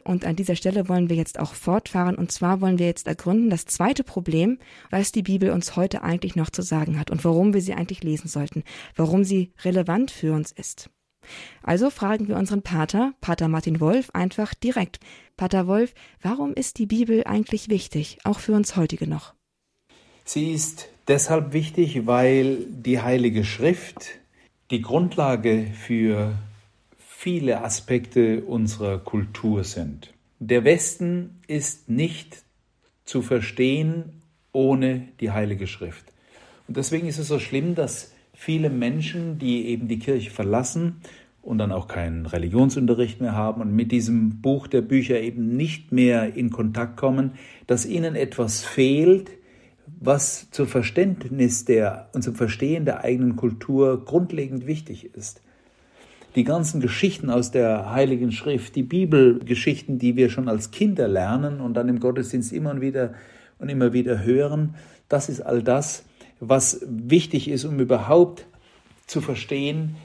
Und 0.05 0.25
an 0.25 0.37
dieser 0.37 0.57
Stelle 0.57 0.89
wollen 0.89 1.09
wir 1.09 1.17
jetzt 1.17 1.39
auch 1.39 1.55
fortfahren. 1.55 2.17
Und 2.17 2.33
zwar 2.33 2.61
wollen 2.61 2.79
wir 2.79 2.87
jetzt 2.87 3.07
ergründen 3.07 3.51
das 3.51 3.67
zweite 3.67 4.05
Problem, 4.05 4.59
was 4.91 5.13
die 5.13 5.23
Bibel 5.23 5.51
uns 5.51 5.77
heute 5.77 6.03
eigentlich 6.03 6.37
noch 6.37 6.51
zu 6.51 6.63
sagen 6.63 6.99
hat 6.99 7.11
und 7.11 7.25
warum 7.25 7.55
wir 7.55 7.61
sie 7.61 7.75
eigentlich 7.75 8.03
lesen 8.03 8.29
sollten, 8.29 8.65
warum 8.97 9.25
sie 9.25 9.53
relevant 9.65 10.11
für 10.11 10.33
uns 10.33 10.53
ist. 10.53 10.91
Also 11.63 11.91
fragen 11.91 12.29
wir 12.29 12.37
unseren 12.37 12.63
Pater, 12.63 13.13
Pater 13.21 13.49
Martin 13.49 13.81
Wolf, 13.81 14.11
einfach 14.13 14.55
direkt. 14.55 14.99
Pater 15.37 15.67
Wolf, 15.67 15.95
warum 16.21 16.53
ist 16.55 16.79
die 16.79 16.87
Bibel 16.87 17.25
eigentlich 17.25 17.69
wichtig, 17.69 18.19
auch 18.25 18.41
für 18.41 18.53
uns 18.53 18.77
heutige 18.77 19.07
noch? 19.07 19.35
Sie 20.25 20.53
ist 20.53 20.89
deshalb 21.09 21.53
wichtig, 21.53 22.07
weil 22.07 22.59
die 22.69 23.01
Heilige 23.01 23.45
Schrift 23.45 24.21
die 24.71 24.83
Grundlage 24.83 25.67
für 25.75 26.35
viele 27.23 27.63
Aspekte 27.63 28.41
unserer 28.41 28.99
Kultur 28.99 29.63
sind. 29.63 30.13
Der 30.41 30.65
Westen 30.65 31.39
ist 31.47 31.89
nicht 31.89 32.43
zu 33.05 33.23
verstehen 33.23 34.23
ohne 34.51 35.07
die 35.21 35.31
Heilige 35.31 35.69
Schrift. 35.69 36.05
Und 36.67 36.77
deswegen 36.77 37.07
ist 37.07 37.19
es 37.19 37.29
so 37.29 37.39
schlimm, 37.39 37.77
dass 37.77 38.13
viele 38.35 38.71
Menschen, 38.71 39.39
die 39.39 39.69
eben 39.69 39.87
die 39.87 40.01
Kirche 40.01 40.31
verlassen 40.31 40.97
und 41.43 41.59
dann 41.59 41.71
auch 41.71 41.87
keinen 41.87 42.27
Religionsunterricht 42.27 43.21
mehr 43.21 43.37
haben 43.37 43.61
und 43.61 43.73
mit 43.73 43.93
diesem 43.93 44.43
Buch 44.43 44.67
der 44.67 44.83
Bücher 44.83 45.21
eben 45.21 45.57
nicht 45.57 45.93
mehr 45.93 46.35
in 46.35 46.51
Kontakt 46.51 46.97
kommen, 46.97 47.35
dass 47.69 47.87
ihnen 47.87 48.17
etwas 48.17 48.65
fehlt, 48.65 49.31
was 50.01 50.51
zum 50.51 50.67
Verständnis 50.67 51.65
der 51.67 52.09
und 52.15 52.23
zum 52.23 52.35
Verstehen 52.35 52.85
der 52.85 53.05
eigenen 53.05 53.37
Kultur 53.37 54.05
grundlegend 54.05 54.67
wichtig 54.67 55.15
ist 55.15 55.41
die 56.35 56.45
ganzen 56.45 56.81
Geschichten 56.81 57.31
aus 57.31 57.51
der 57.51 57.93
Heiligen 57.93 58.33
Schrift, 58.33 58.75
die 58.77 58.83
Bibelgeschichten, 58.83 59.99
die 59.99 60.17
wir 60.17 60.31
schon 60.31 60.49
als 60.49 60.71
Kinder 60.71 61.09
lernen 61.09 61.61
und 61.61 61.75
dann 61.75 61.89
im 61.89 62.01
Gottesdienst 62.01 62.53
immer 62.53 62.71
und 62.71 62.81
wieder 62.81 63.15
und 63.59 63.69
immer 63.69 63.93
wieder 63.93 64.25
hören, 64.25 64.75
das 65.09 65.29
ist 65.29 65.41
all 65.41 65.63
das, 65.63 66.05
was 66.41 66.81
wichtig 66.89 67.49
ist, 67.49 67.65
um 67.65 67.79
überhaupt 67.79 68.47
zu 69.07 69.21
verstehen, 69.21 69.97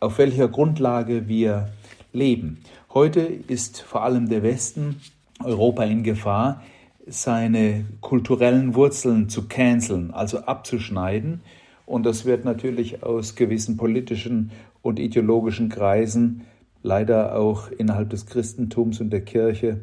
auf 0.00 0.18
welcher 0.18 0.48
Grundlage 0.48 1.28
wir 1.28 1.68
leben. 2.12 2.58
Heute 2.92 3.20
ist 3.20 3.80
vor 3.80 4.02
allem 4.02 4.28
der 4.28 4.42
Westen, 4.42 5.00
Europa 5.42 5.84
in 5.84 6.02
Gefahr, 6.02 6.62
seine 7.06 7.84
kulturellen 8.00 8.74
Wurzeln 8.74 9.28
zu 9.28 9.46
canceln, 9.46 10.10
also 10.10 10.40
abzuschneiden. 10.40 11.40
Und 11.84 12.04
das 12.04 12.24
wird 12.24 12.44
natürlich 12.44 13.04
aus 13.04 13.36
gewissen 13.36 13.76
politischen 13.76 14.50
und 14.86 14.98
ideologischen 14.98 15.68
Kreisen, 15.68 16.42
leider 16.82 17.36
auch 17.36 17.70
innerhalb 17.70 18.10
des 18.10 18.26
Christentums 18.26 19.00
und 19.00 19.10
der 19.10 19.22
Kirche, 19.22 19.80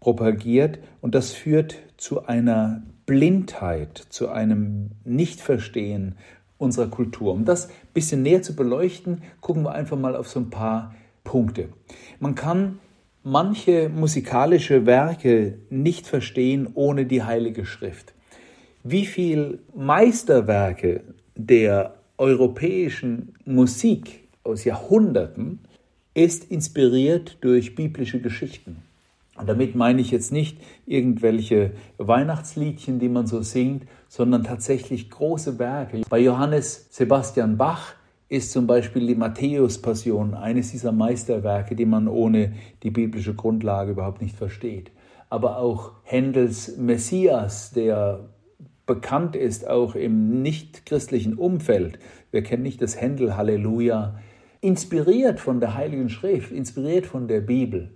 propagiert. 0.00 0.78
Und 1.00 1.14
das 1.14 1.32
führt 1.32 1.76
zu 1.96 2.26
einer 2.26 2.82
Blindheit, 3.04 3.98
zu 4.08 4.28
einem 4.28 4.90
Nichtverstehen 5.04 6.16
unserer 6.58 6.88
Kultur. 6.88 7.32
Um 7.32 7.44
das 7.44 7.68
ein 7.68 7.72
bisschen 7.92 8.22
näher 8.22 8.42
zu 8.42 8.56
beleuchten, 8.56 9.22
gucken 9.40 9.62
wir 9.62 9.72
einfach 9.72 9.98
mal 9.98 10.16
auf 10.16 10.28
so 10.28 10.40
ein 10.40 10.50
paar 10.50 10.94
Punkte. 11.22 11.68
Man 12.18 12.34
kann 12.34 12.78
manche 13.22 13.90
musikalische 13.90 14.86
Werke 14.86 15.58
nicht 15.68 16.06
verstehen 16.06 16.68
ohne 16.74 17.04
die 17.04 17.22
Heilige 17.22 17.66
Schrift. 17.66 18.14
Wie 18.82 19.04
viele 19.04 19.58
Meisterwerke 19.74 21.02
der 21.34 21.96
europäischen 22.16 23.34
Musik 23.44 24.25
aus 24.46 24.64
Jahrhunderten 24.64 25.60
ist 26.14 26.50
inspiriert 26.50 27.38
durch 27.42 27.74
biblische 27.74 28.20
Geschichten. 28.20 28.82
Und 29.36 29.48
damit 29.48 29.74
meine 29.74 30.00
ich 30.00 30.10
jetzt 30.10 30.32
nicht 30.32 30.58
irgendwelche 30.86 31.72
Weihnachtsliedchen, 31.98 32.98
die 32.98 33.10
man 33.10 33.26
so 33.26 33.42
singt, 33.42 33.86
sondern 34.08 34.44
tatsächlich 34.44 35.10
große 35.10 35.58
Werke. 35.58 36.00
Bei 36.08 36.18
Johannes 36.18 36.86
Sebastian 36.90 37.58
Bach 37.58 37.94
ist 38.28 38.50
zum 38.50 38.66
Beispiel 38.66 39.06
die 39.06 39.14
Matthäus-Passion 39.14 40.34
eines 40.34 40.70
dieser 40.70 40.92
Meisterwerke, 40.92 41.76
die 41.76 41.84
man 41.84 42.08
ohne 42.08 42.54
die 42.82 42.90
biblische 42.90 43.34
Grundlage 43.34 43.92
überhaupt 43.92 44.22
nicht 44.22 44.36
versteht. 44.36 44.90
Aber 45.28 45.58
auch 45.58 45.92
Händels 46.04 46.76
Messias, 46.76 47.72
der 47.72 48.30
bekannt 48.86 49.36
ist 49.36 49.68
auch 49.68 49.94
im 49.94 50.42
nicht-christlichen 50.42 51.34
Umfeld. 51.34 51.98
Wir 52.30 52.42
kennen 52.42 52.62
nicht 52.62 52.80
das 52.80 53.00
Händel 53.00 53.36
Halleluja, 53.36 54.18
inspiriert 54.60 55.40
von 55.40 55.60
der 55.60 55.74
Heiligen 55.74 56.08
Schrift, 56.08 56.52
inspiriert 56.52 57.06
von 57.06 57.28
der 57.28 57.40
Bibel. 57.40 57.90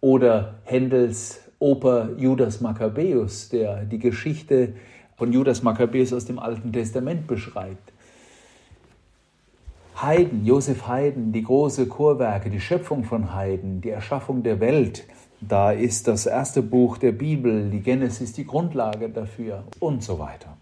Oder 0.00 0.60
Händels 0.64 1.40
Oper 1.58 2.10
Judas 2.16 2.60
Maccabäus, 2.60 3.50
der 3.50 3.84
die 3.84 3.98
Geschichte 3.98 4.74
von 5.16 5.32
Judas 5.32 5.62
Maccabäus 5.62 6.12
aus 6.12 6.24
dem 6.24 6.38
Alten 6.38 6.72
Testament 6.72 7.26
beschreibt. 7.26 7.92
Haydn, 10.00 10.46
Josef 10.46 10.88
Haydn, 10.88 11.32
die 11.32 11.42
große 11.42 11.86
Chorwerke, 11.86 12.48
die 12.48 12.60
Schöpfung 12.60 13.04
von 13.04 13.34
Haydn, 13.34 13.82
die 13.82 13.90
Erschaffung 13.90 14.42
der 14.42 14.58
Welt, 14.60 15.04
da 15.42 15.72
ist 15.72 16.08
das 16.08 16.24
erste 16.24 16.62
Buch 16.62 16.96
der 16.96 17.12
Bibel, 17.12 17.68
die 17.70 17.80
Genesis, 17.80 18.32
die 18.32 18.46
Grundlage 18.46 19.10
dafür 19.10 19.64
und 19.78 20.02
so 20.02 20.18
weiter. 20.18 20.56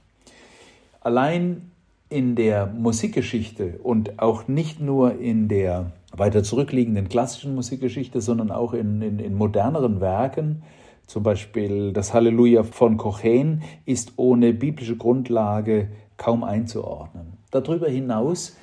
Allein 1.01 1.70
in 2.11 2.35
der 2.35 2.66
Musikgeschichte 2.66 3.79
und 3.83 4.18
auch 4.18 4.49
nicht 4.49 4.81
nur 4.81 5.18
in 5.18 5.49
der 5.49 5.92
weiter 6.12 6.42
zurückliegenden 6.42 7.09
klassischen 7.09 7.55
Musikgeschichte, 7.55 8.21
sondern 8.21 8.51
auch 8.51 8.73
in, 8.73 9.03
in, 9.03 9.18
in 9.18 9.35
moderneren 9.35 10.01
Werken, 10.01 10.62
Zum 11.09 11.23
Beispiel 11.23 11.94
das 11.94 12.12
Halleluja 12.12 12.64
von 12.64 12.99
Kochen 12.99 13.62
ist 13.87 14.12
ohne 14.16 14.53
biblische 14.53 14.94
Grundlage 14.94 15.88
kaum 16.18 16.44
einzuordnen. 16.44 17.38
Darüber 17.51 17.88
hinaus 17.88 18.59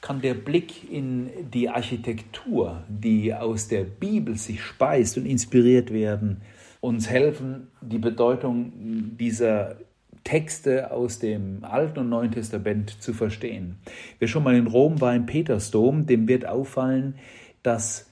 kann 0.00 0.22
der 0.22 0.32
Blick 0.32 0.90
in 0.90 1.28
die 1.52 1.68
Architektur, 1.68 2.84
die 2.88 3.34
aus 3.34 3.68
der 3.68 3.84
Bibel 3.84 4.36
sich 4.36 4.62
speist 4.62 5.18
und 5.18 5.26
inspiriert 5.26 5.92
werden, 5.92 6.40
uns 6.80 7.10
helfen, 7.10 7.68
die 7.82 7.98
Bedeutung 7.98 8.72
dieser 9.18 9.76
Texte 10.24 10.90
aus 10.90 11.18
dem 11.18 11.64
Alten 11.64 12.00
und 12.00 12.08
Neuen 12.08 12.32
Testament 12.32 13.02
zu 13.02 13.12
verstehen. 13.12 13.76
Wer 14.18 14.28
schon 14.28 14.44
mal 14.44 14.56
in 14.56 14.66
Rom 14.66 15.00
war, 15.00 15.14
im 15.14 15.26
Petersdom, 15.26 16.06
dem 16.06 16.28
wird 16.28 16.46
auffallen, 16.46 17.14
dass 17.62 18.10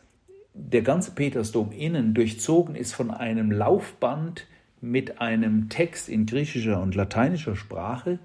der 0.54 0.82
ganze 0.82 1.12
Petersdom 1.12 1.72
innen 1.72 2.14
durchzogen 2.14 2.74
ist 2.74 2.92
von 2.92 3.10
einem 3.10 3.52
Laufband 3.52 4.46
mit 4.80 5.20
einem 5.20 5.68
Text 5.68 6.08
in 6.08 6.26
griechischer 6.26 6.80
und 6.80 6.94
lateinischer 6.94 7.56
Sprache, 7.56 8.18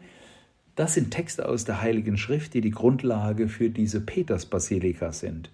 das 0.75 0.95
sind 0.95 1.11
Texte 1.11 1.47
aus 1.47 1.65
der 1.65 1.81
Heiligen 1.81 2.17
Schrift, 2.17 2.53
die 2.55 2.61
die 2.61 2.71
Grundlage 2.71 3.47
für 3.47 3.69
diese 3.69 4.01
Petersbasilika 4.01 5.11
sind. 5.11 5.51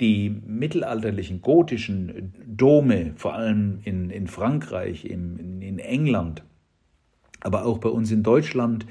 Die 0.00 0.28
mittelalterlichen 0.28 1.40
gotischen 1.40 2.34
Dome, 2.46 3.12
vor 3.16 3.34
allem 3.34 3.78
in, 3.84 4.10
in 4.10 4.26
Frankreich, 4.26 5.06
in, 5.06 5.62
in 5.62 5.78
England, 5.78 6.42
aber 7.42 7.64
auch 7.64 7.78
bei 7.78 7.88
uns 7.88 8.10
in 8.10 8.22
Deutschland, 8.22 8.86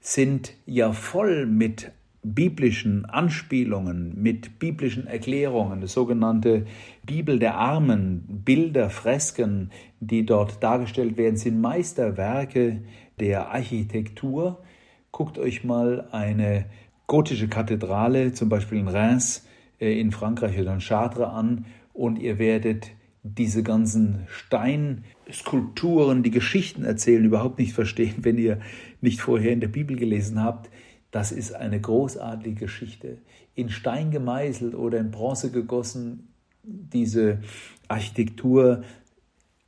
sind 0.00 0.54
ja 0.66 0.92
voll 0.92 1.46
mit 1.46 1.92
biblischen 2.22 3.04
Anspielungen, 3.04 4.20
mit 4.20 4.58
biblischen 4.58 5.06
Erklärungen, 5.06 5.80
das 5.80 5.92
sogenannte 5.92 6.66
Bibel 7.04 7.38
der 7.38 7.56
Armen, 7.56 8.24
Bilder, 8.44 8.90
Fresken, 8.90 9.70
die 10.00 10.26
dort 10.26 10.62
dargestellt 10.62 11.16
werden, 11.16 11.36
sind 11.36 11.60
Meisterwerke 11.60 12.82
der 13.18 13.50
Architektur, 13.50 14.62
Guckt 15.10 15.38
euch 15.38 15.64
mal 15.64 16.06
eine 16.12 16.66
gotische 17.06 17.48
Kathedrale, 17.48 18.32
zum 18.32 18.48
Beispiel 18.48 18.78
in 18.78 18.88
Reims 18.88 19.46
äh, 19.80 19.98
in 19.98 20.12
Frankreich 20.12 20.60
oder 20.60 20.74
in 20.74 20.80
Chartres 20.80 21.26
an 21.26 21.64
und 21.94 22.18
ihr 22.18 22.38
werdet 22.38 22.90
diese 23.36 23.62
ganzen 23.62 24.26
Steinskulpturen, 24.28 26.22
die 26.22 26.30
Geschichten 26.30 26.84
erzählen, 26.84 27.24
überhaupt 27.24 27.58
nicht 27.58 27.72
verstehen, 27.72 28.14
wenn 28.22 28.38
ihr 28.38 28.60
nicht 29.00 29.20
vorher 29.20 29.52
in 29.52 29.60
der 29.60 29.68
Bibel 29.68 29.96
gelesen 29.96 30.42
habt. 30.42 30.70
Das 31.10 31.32
ist 31.32 31.54
eine 31.54 31.80
großartige 31.80 32.54
Geschichte. 32.54 33.18
In 33.54 33.70
Stein 33.70 34.10
gemeißelt 34.10 34.74
oder 34.74 34.98
in 34.98 35.10
Bronze 35.10 35.50
gegossen, 35.50 36.28
diese 36.62 37.40
Architektur 37.88 38.82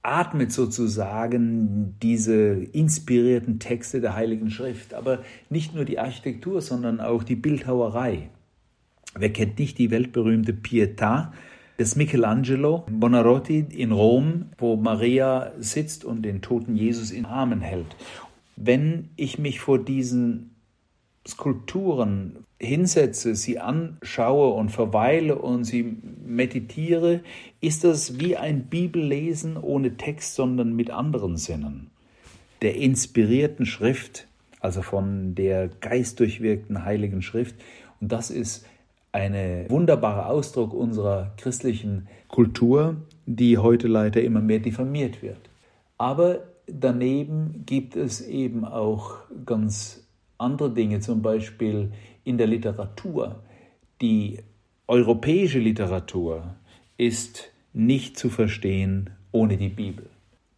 atmet 0.03 0.53
sozusagen 0.53 1.97
diese 2.03 2.53
inspirierten 2.73 3.59
Texte 3.59 4.01
der 4.01 4.17
Heiligen 4.17 4.51
Schrift. 4.51 4.95
Aber 4.95 5.23
nicht 5.49 5.75
nur 5.75 5.85
die 5.85 5.99
Architektur, 5.99 6.63
sondern 6.63 7.01
auch 7.01 7.23
die 7.23 7.37
Bildhauerei. 7.37 8.31
Wer 9.15 9.33
kennt 9.33 9.59
nicht 9.59 9.79
die 9.79 9.91
weltberühmte 9.91 10.53
Pietà 10.53 11.33
des 11.81 11.97
Michelangelo 11.97 12.85
Bonarotti 12.91 13.65
in 13.71 13.91
Rom, 13.91 14.51
wo 14.59 14.77
Maria 14.77 15.53
sitzt 15.59 16.05
und 16.05 16.23
den 16.23 16.43
toten 16.43 16.77
Jesus 16.77 17.11
in 17.11 17.25
Armen 17.25 17.63
hält? 17.63 17.97
Wenn 18.55 19.09
ich 19.17 19.39
mich 19.39 19.61
vor 19.61 19.83
diesen 19.83 20.55
Skulpturen 21.27 22.45
hinsetze, 22.61 23.35
sie 23.35 23.59
anschaue 23.59 24.53
und 24.53 24.69
verweile 24.69 25.37
und 25.37 25.65
sie 25.65 25.97
meditiere, 26.23 27.21
ist 27.63 27.85
das 27.85 28.21
wie 28.21 28.37
ein 28.37 28.65
Bibellesen 28.65 29.57
ohne 29.57 29.97
Text, 29.97 30.35
sondern 30.35 30.77
mit 30.77 30.91
anderen 30.91 31.39
Sinnen. 31.39 31.91
Der 32.61 32.77
inspirierten 32.77 33.65
Schrift, 33.65 34.27
also 34.61 34.83
von 34.83 35.35
der 35.35 35.69
geistdurchwirkten 35.69 36.85
heiligen 36.85 37.23
Schrift. 37.23 37.55
Und 38.03 38.13
das 38.13 38.31
ist 38.31 38.67
ein 39.13 39.69
wunderbarer 39.69 40.27
Ausdruck 40.27 40.73
unserer 40.73 41.33
christlichen 41.37 42.09
Kultur, 42.29 42.97
die 43.27 43.59
heute 43.59 43.89
leider 43.89 44.23
immer 44.23 44.41
mehr 44.41 44.61
diffamiert 44.61 45.23
wird. 45.23 45.51
Aber 45.99 46.41
daneben 46.67 47.65
gibt 47.67 47.97
es 47.97 48.21
eben 48.21 48.65
auch 48.65 49.17
ganz 49.45 50.07
andere 50.39 50.71
Dinge, 50.71 51.01
zum 51.01 51.23
Beispiel 51.23 51.93
in 52.25 52.39
der 52.39 52.47
Literatur. 52.47 53.43
Die 54.01 54.39
europäische 54.87 55.59
Literatur 55.59 56.55
ist 56.97 57.53
nicht 57.73 58.19
zu 58.19 58.29
verstehen 58.29 59.11
ohne 59.33 59.57
die 59.57 59.69
Bibel. 59.69 60.07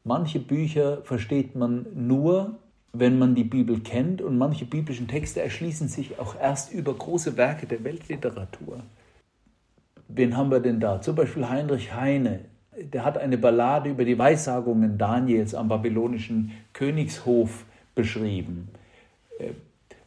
Manche 0.05 0.41
Bücher 0.41 1.03
versteht 1.03 1.55
man 1.55 1.87
nur, 1.95 2.59
wenn 2.93 3.19
man 3.19 3.35
die 3.35 3.45
Bibel 3.45 3.81
kennt 3.81 4.21
und 4.21 4.37
manche 4.37 4.67
biblischen 4.67 5.09
Texte 5.09 5.41
erschließen 5.41 5.89
sich 5.89 6.19
auch 6.19 6.39
erst 6.39 6.73
über 6.73 6.93
große 6.93 7.37
Werke 7.37 7.67
der 7.67 7.83
Weltliteratur. 7.85 8.83
Wen 10.09 10.37
haben 10.37 10.51
wir 10.51 10.61
denn 10.61 10.79
da? 10.79 11.01
Zum 11.01 11.15
Beispiel 11.17 11.49
Heinrich 11.49 11.95
Heine. 11.95 12.41
Der 12.77 13.05
hat 13.05 13.17
eine 13.17 13.39
Ballade 13.39 13.91
über 13.91 14.05
die 14.05 14.19
Weissagungen 14.19 14.99
Daniels 14.99 15.55
am 15.55 15.69
babylonischen 15.69 16.53
Königshof 16.73 17.65
beschrieben. 17.95 18.69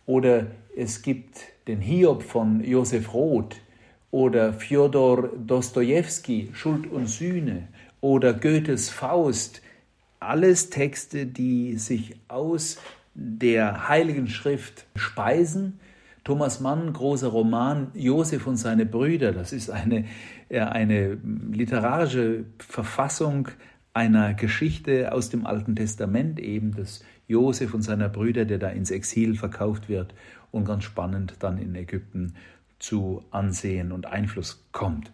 Oder 0.06 0.48
es 0.76 1.02
gibt 1.02 1.39
den 1.67 1.82
Hiob 1.82 2.21
von 2.21 2.63
Josef 2.63 3.13
Roth 3.13 3.56
oder 4.12 4.54
Fjodor 4.54 5.30
Dostojewski, 5.36 6.52
Schuld 6.54 6.91
und 6.91 7.08
Sühne 7.08 7.67
oder 8.02 8.34
Goethes 8.34 8.89
Faust. 8.89 9.62
Alles 10.25 10.69
Texte, 10.69 11.25
die 11.25 11.77
sich 11.77 12.15
aus 12.27 12.79
der 13.13 13.88
Heiligen 13.88 14.27
Schrift 14.27 14.85
speisen. 14.95 15.79
Thomas 16.23 16.59
Mann, 16.59 16.91
großer 16.91 17.27
Roman, 17.27 17.91
Josef 17.93 18.47
und 18.47 18.57
seine 18.57 18.85
Brüder, 18.85 19.31
das 19.31 19.53
ist 19.53 19.69
eine, 19.69 20.05
äh, 20.49 20.59
eine 20.59 21.17
literarische 21.51 22.45
Verfassung 22.57 23.49
einer 23.93 24.33
Geschichte 24.33 25.13
aus 25.13 25.29
dem 25.29 25.45
Alten 25.45 25.75
Testament, 25.75 26.39
eben 26.39 26.73
des 26.73 27.03
Josef 27.27 27.73
und 27.73 27.83
seiner 27.83 28.09
Brüder, 28.09 28.45
der 28.45 28.57
da 28.57 28.69
ins 28.69 28.91
Exil 28.91 29.35
verkauft 29.35 29.88
wird 29.88 30.13
und 30.51 30.65
ganz 30.65 30.83
spannend 30.83 31.35
dann 31.39 31.57
in 31.57 31.75
Ägypten 31.75 32.33
zu 32.79 33.23
Ansehen 33.31 33.91
und 33.91 34.05
Einfluss 34.05 34.65
kommt. 34.71 35.11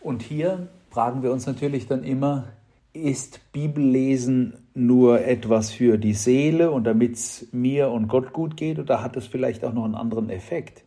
Und 0.00 0.22
hier 0.22 0.68
fragen 0.90 1.22
wir 1.22 1.32
uns 1.32 1.46
natürlich 1.46 1.86
dann 1.86 2.04
immer, 2.04 2.52
ist 2.94 3.40
Bibellesen 3.52 4.54
nur 4.72 5.26
etwas 5.26 5.72
für 5.72 5.98
die 5.98 6.14
Seele 6.14 6.70
und 6.70 6.84
damit 6.84 7.14
es 7.14 7.48
mir 7.52 7.90
und 7.90 8.08
Gott 8.08 8.32
gut 8.32 8.56
geht 8.56 8.78
oder 8.78 9.02
hat 9.02 9.16
es 9.16 9.26
vielleicht 9.26 9.64
auch 9.64 9.74
noch 9.74 9.84
einen 9.84 9.96
anderen 9.96 10.30
Effekt? 10.30 10.84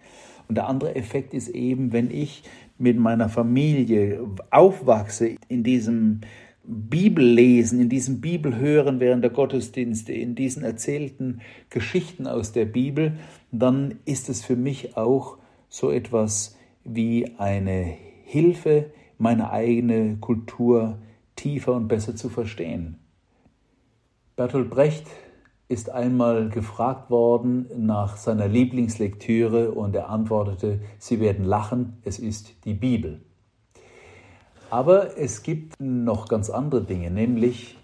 Und 0.48 0.56
der 0.56 0.68
andere 0.68 0.96
Effekt 0.96 1.34
ist 1.34 1.50
eben, 1.50 1.92
wenn 1.92 2.10
ich 2.10 2.44
mit 2.78 2.98
meiner 2.98 3.28
Familie 3.28 4.22
aufwachse 4.50 5.36
in 5.50 5.64
diesem 5.64 6.22
Bibellesen, 6.64 7.82
in 7.82 7.90
diesem 7.90 8.22
Bibelhören 8.22 9.00
während 9.00 9.24
der 9.24 9.32
Gottesdienste, 9.32 10.14
in 10.14 10.36
diesen 10.36 10.64
erzählten 10.64 11.42
Geschichten 11.70 12.26
aus 12.28 12.54
der 12.54 12.66
Bibel, 12.66 13.18
dann 13.52 13.96
ist 14.06 14.30
es 14.30 14.44
für 14.44 14.56
mich 14.56 14.96
auch 14.96 15.38
so 15.70 15.92
etwas 15.92 16.58
wie 16.86 17.32
eine 17.38 17.96
Hilfe, 18.24 18.92
meine 19.18 19.52
eigene 19.52 20.18
Kultur 20.18 21.00
tiefer 21.38 21.74
und 21.74 21.88
besser 21.88 22.16
zu 22.16 22.28
verstehen. 22.28 23.00
Bertolt 24.36 24.70
Brecht 24.70 25.08
ist 25.70 25.90
einmal 25.90 26.50
gefragt 26.50 27.10
worden 27.10 27.68
nach 27.78 28.18
seiner 28.18 28.48
Lieblingslektüre 28.48 29.72
und 29.72 29.96
er 29.96 30.10
antwortete, 30.10 30.80
Sie 31.00 31.20
werden 31.20 31.46
lachen, 31.46 31.98
es 32.04 32.20
ist 32.20 32.66
die 32.66 32.74
Bibel. 32.74 33.22
Aber 34.70 35.18
es 35.18 35.44
gibt 35.44 35.80
noch 35.80 36.28
ganz 36.28 36.50
andere 36.50 36.84
Dinge, 36.84 37.10
nämlich 37.10 37.78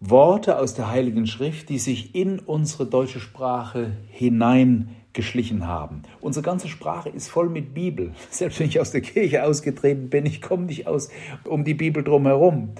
Worte 0.00 0.58
aus 0.58 0.74
der 0.74 0.90
Heiligen 0.90 1.26
Schrift, 1.26 1.68
die 1.68 1.78
sich 1.78 2.14
in 2.14 2.38
unsere 2.38 2.86
deutsche 2.86 3.18
Sprache 3.18 3.96
hineingeschlichen 5.16 5.66
haben. 5.66 6.02
Unsere 6.20 6.44
ganze 6.44 6.68
Sprache 6.68 7.08
ist 7.08 7.28
voll 7.28 7.48
mit 7.48 7.74
Bibel. 7.74 8.12
Selbst 8.30 8.60
wenn 8.60 8.68
ich 8.68 8.80
aus 8.80 8.90
der 8.90 9.00
Kirche 9.00 9.44
ausgetreten 9.44 10.10
bin, 10.10 10.26
ich 10.26 10.42
komme 10.42 10.66
nicht 10.66 10.86
aus 10.86 11.08
um 11.44 11.64
die 11.64 11.74
Bibel 11.74 12.04
drumherum. 12.04 12.70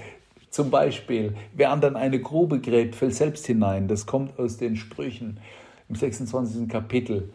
Zum 0.50 0.70
Beispiel, 0.70 1.34
wer 1.54 1.70
anderen 1.70 1.96
eine 1.96 2.20
Grube 2.20 2.60
gräbt, 2.60 2.94
fällt 2.94 3.14
selbst 3.14 3.46
hinein. 3.46 3.88
Das 3.88 4.06
kommt 4.06 4.38
aus 4.38 4.56
den 4.56 4.76
Sprüchen 4.76 5.40
im 5.88 5.96
26. 5.96 6.68
Kapitel. 6.68 7.30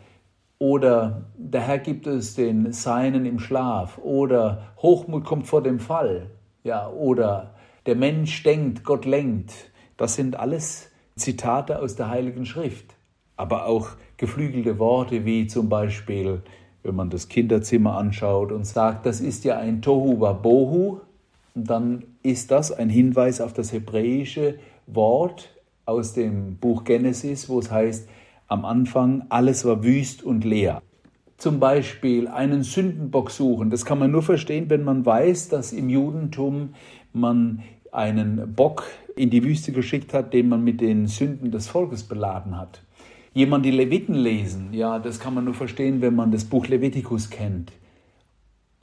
Oder 0.57 1.25
der 1.37 1.61
Herr 1.61 1.79
gibt 1.79 2.07
es 2.07 2.35
den 2.35 2.71
Seinen 2.71 3.25
im 3.25 3.39
Schlaf. 3.39 3.97
Oder 3.97 4.73
Hochmut 4.81 5.23
kommt 5.23 5.47
vor 5.47 5.61
dem 5.61 5.79
Fall. 5.79 6.31
Ja, 6.63 6.89
oder 6.89 7.55
der 7.85 7.95
Mensch 7.95 8.43
denkt, 8.43 8.83
Gott 8.83 9.05
lenkt. 9.05 9.53
Das 9.97 10.15
sind 10.15 10.39
alles 10.39 10.89
Zitate 11.15 11.79
aus 11.79 11.95
der 11.95 12.09
Heiligen 12.09 12.45
Schrift. 12.45 12.95
Aber 13.37 13.65
auch 13.65 13.89
geflügelte 14.21 14.79
Worte 14.79 15.25
wie 15.25 15.47
zum 15.47 15.67
Beispiel, 15.67 16.43
wenn 16.83 16.95
man 16.95 17.09
das 17.09 17.27
Kinderzimmer 17.27 17.97
anschaut 17.97 18.51
und 18.51 18.65
sagt, 18.65 19.05
das 19.05 19.19
ist 19.19 19.43
ja 19.43 19.57
ein 19.57 19.81
Tohu 19.81 20.21
Wabohu, 20.21 21.01
dann 21.55 22.03
ist 22.23 22.51
das 22.51 22.71
ein 22.71 22.89
Hinweis 22.89 23.41
auf 23.41 23.51
das 23.51 23.73
hebräische 23.73 24.59
Wort 24.87 25.49
aus 25.85 26.13
dem 26.13 26.55
Buch 26.55 26.83
Genesis, 26.83 27.49
wo 27.49 27.59
es 27.59 27.71
heißt, 27.71 28.07
am 28.47 28.63
Anfang 28.63 29.25
alles 29.29 29.65
war 29.65 29.83
wüst 29.83 30.23
und 30.23 30.45
leer. 30.45 30.81
Zum 31.37 31.59
Beispiel 31.59 32.27
einen 32.27 32.61
Sündenbock 32.61 33.31
suchen. 33.31 33.71
Das 33.71 33.83
kann 33.85 33.97
man 33.97 34.11
nur 34.11 34.21
verstehen, 34.21 34.69
wenn 34.69 34.83
man 34.83 35.05
weiß, 35.05 35.49
dass 35.49 35.73
im 35.73 35.89
Judentum 35.89 36.75
man 37.11 37.63
einen 37.91 38.53
Bock 38.53 38.83
in 39.15 39.31
die 39.31 39.43
Wüste 39.43 39.71
geschickt 39.71 40.13
hat, 40.13 40.33
den 40.33 40.49
man 40.49 40.63
mit 40.63 40.79
den 40.79 41.07
Sünden 41.07 41.51
des 41.51 41.67
Volkes 41.67 42.03
beladen 42.03 42.57
hat. 42.57 42.81
Jemand 43.33 43.65
die 43.65 43.71
Leviten 43.71 44.15
lesen, 44.15 44.73
ja, 44.73 44.99
das 44.99 45.19
kann 45.19 45.33
man 45.33 45.45
nur 45.45 45.53
verstehen, 45.53 46.01
wenn 46.01 46.15
man 46.15 46.31
das 46.31 46.43
Buch 46.43 46.67
Levitikus 46.67 47.29
kennt. 47.29 47.71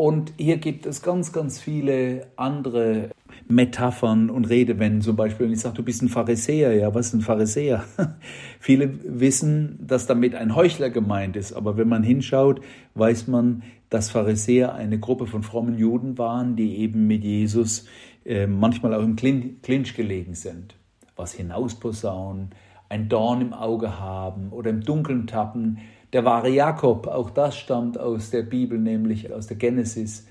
Und 0.01 0.33
hier 0.39 0.59
gibt 0.59 0.87
es 0.87 1.03
ganz, 1.03 1.33
ganz 1.33 1.59
viele 1.59 2.29
andere 2.37 3.11
Metaphern 3.49 4.31
und 4.31 4.45
Redewendungen. 4.45 5.03
Zum 5.03 5.17
Beispiel, 5.17 5.47
wenn 5.47 5.53
ich 5.53 5.61
sage, 5.61 5.75
du 5.75 5.83
bist 5.83 6.03
ein 6.03 6.09
Pharisäer, 6.09 6.73
ja, 6.73 6.95
was 6.95 7.09
ist 7.09 7.15
ein 7.15 7.21
Pharisäer? 7.21 7.85
viele 8.61 8.91
wissen, 9.03 9.77
dass 9.85 10.07
damit 10.07 10.37
ein 10.37 10.55
Heuchler 10.55 10.91
gemeint 10.91 11.35
ist. 11.35 11.53
Aber 11.53 11.77
wenn 11.77 11.89
man 11.89 12.05
hinschaut, 12.05 12.61
weiß 12.95 13.27
man, 13.27 13.65
dass 13.91 14.09
Pharisäer 14.09 14.75
eine 14.75 15.01
Gruppe 15.01 15.27
von 15.27 15.43
frommen 15.43 15.77
Juden 15.77 16.17
waren, 16.17 16.55
die 16.55 16.77
eben 16.77 17.07
mit 17.09 17.25
Jesus 17.25 17.87
äh, 18.25 18.47
manchmal 18.47 18.95
auch 18.95 19.03
im 19.03 19.17
Clinch 19.17 19.95
gelegen 19.95 20.35
sind. 20.35 20.77
Was 21.17 21.33
hinausposaunen, 21.33 22.51
ein 22.89 23.09
Dorn 23.09 23.41
im 23.41 23.53
Auge 23.53 23.99
haben 23.99 24.51
oder 24.51 24.71
im 24.71 24.83
Dunkeln 24.83 25.27
tappen 25.27 25.79
der 26.13 26.25
wahre 26.25 26.49
Jakob, 26.49 27.07
auch 27.07 27.31
das 27.31 27.57
stammt 27.59 27.99
aus 27.99 28.31
der 28.31 28.43
Bibel, 28.43 28.79
nämlich 28.79 29.31
aus 29.33 29.47
der 29.47 29.59
Genesis. 29.59 30.27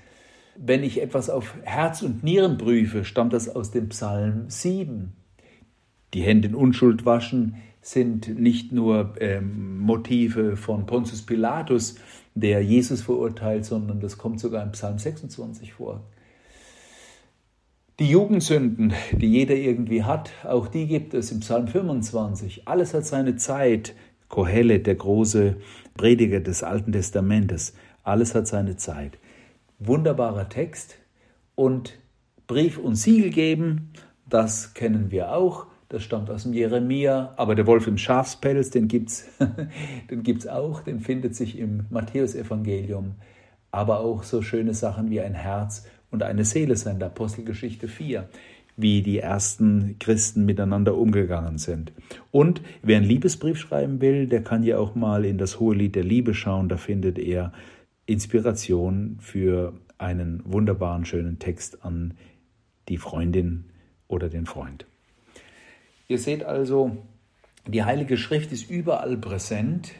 Wenn 0.56 0.82
ich 0.82 1.00
etwas 1.00 1.30
auf 1.30 1.54
Herz 1.62 2.02
und 2.02 2.24
Nieren 2.24 2.58
prüfe, 2.58 3.04
stammt 3.04 3.32
das 3.32 3.48
aus 3.54 3.70
dem 3.70 3.90
Psalm 3.90 4.46
7. 4.48 5.12
Die 6.14 6.22
Hände 6.22 6.48
in 6.48 6.54
Unschuld 6.56 7.06
waschen 7.06 7.56
sind 7.80 8.40
nicht 8.40 8.72
nur 8.72 9.14
ähm, 9.20 9.78
Motive 9.78 10.56
von 10.56 10.84
Pontius 10.86 11.22
Pilatus, 11.22 11.94
der 12.34 12.62
Jesus 12.62 13.02
verurteilt, 13.02 13.64
sondern 13.64 14.00
das 14.00 14.18
kommt 14.18 14.40
sogar 14.40 14.64
im 14.64 14.72
Psalm 14.72 14.98
26 14.98 15.74
vor. 15.74 16.02
Die 18.00 18.10
Jugendsünden, 18.10 18.92
die 19.10 19.26
jeder 19.26 19.56
irgendwie 19.56 20.04
hat, 20.04 20.30
auch 20.44 20.68
die 20.68 20.86
gibt 20.86 21.14
es 21.14 21.32
im 21.32 21.40
Psalm 21.40 21.66
25. 21.66 22.68
Alles 22.68 22.94
hat 22.94 23.04
seine 23.04 23.34
Zeit, 23.34 23.92
Kohelet, 24.28 24.86
der 24.86 24.94
große 24.94 25.56
Prediger 25.96 26.38
des 26.38 26.62
Alten 26.62 26.92
Testamentes. 26.92 27.74
Alles 28.04 28.36
hat 28.36 28.46
seine 28.46 28.76
Zeit. 28.76 29.18
Wunderbarer 29.80 30.48
Text 30.48 30.94
und 31.56 31.98
Brief 32.46 32.78
und 32.78 32.94
Siegel 32.94 33.30
geben, 33.30 33.92
das 34.30 34.74
kennen 34.74 35.10
wir 35.10 35.32
auch. 35.32 35.66
Das 35.88 36.04
stammt 36.04 36.30
aus 36.30 36.44
dem 36.44 36.52
Jeremia, 36.52 37.34
aber 37.36 37.56
der 37.56 37.66
Wolf 37.66 37.88
im 37.88 37.98
Schafspelz, 37.98 38.70
den 38.70 38.86
gibt's, 38.86 39.26
den 40.10 40.22
gibt's 40.22 40.46
auch, 40.46 40.82
den 40.82 41.00
findet 41.00 41.34
sich 41.34 41.58
im 41.58 41.86
Matthäusevangelium. 41.90 43.16
Aber 43.72 43.98
auch 44.00 44.22
so 44.22 44.40
schöne 44.40 44.72
Sachen 44.72 45.10
wie 45.10 45.20
ein 45.20 45.34
Herz 45.34 45.84
und 46.10 46.22
eine 46.22 46.44
Seele 46.44 46.76
sein, 46.76 46.98
der 46.98 47.08
Apostelgeschichte 47.08 47.88
4 47.88 48.28
wie 48.78 49.02
die 49.02 49.18
ersten 49.18 49.96
Christen 49.98 50.46
miteinander 50.46 50.96
umgegangen 50.96 51.58
sind. 51.58 51.92
Und 52.30 52.62
wer 52.80 52.98
einen 52.98 53.06
Liebesbrief 53.06 53.58
schreiben 53.58 54.00
will, 54.00 54.28
der 54.28 54.44
kann 54.44 54.62
ja 54.62 54.78
auch 54.78 54.94
mal 54.94 55.24
in 55.24 55.36
das 55.36 55.58
Hohe 55.58 55.74
Lied 55.74 55.96
der 55.96 56.04
Liebe 56.04 56.32
schauen, 56.32 56.68
da 56.68 56.76
findet 56.76 57.18
er 57.18 57.52
Inspiration 58.06 59.18
für 59.20 59.74
einen 59.98 60.42
wunderbaren, 60.44 61.04
schönen 61.04 61.40
Text 61.40 61.84
an 61.84 62.14
die 62.88 62.98
Freundin 62.98 63.64
oder 64.06 64.28
den 64.28 64.46
Freund. 64.46 64.86
Ihr 66.06 66.18
seht 66.18 66.44
also, 66.44 66.96
die 67.66 67.82
Heilige 67.82 68.16
Schrift 68.16 68.52
ist 68.52 68.70
überall 68.70 69.16
präsent. 69.16 69.90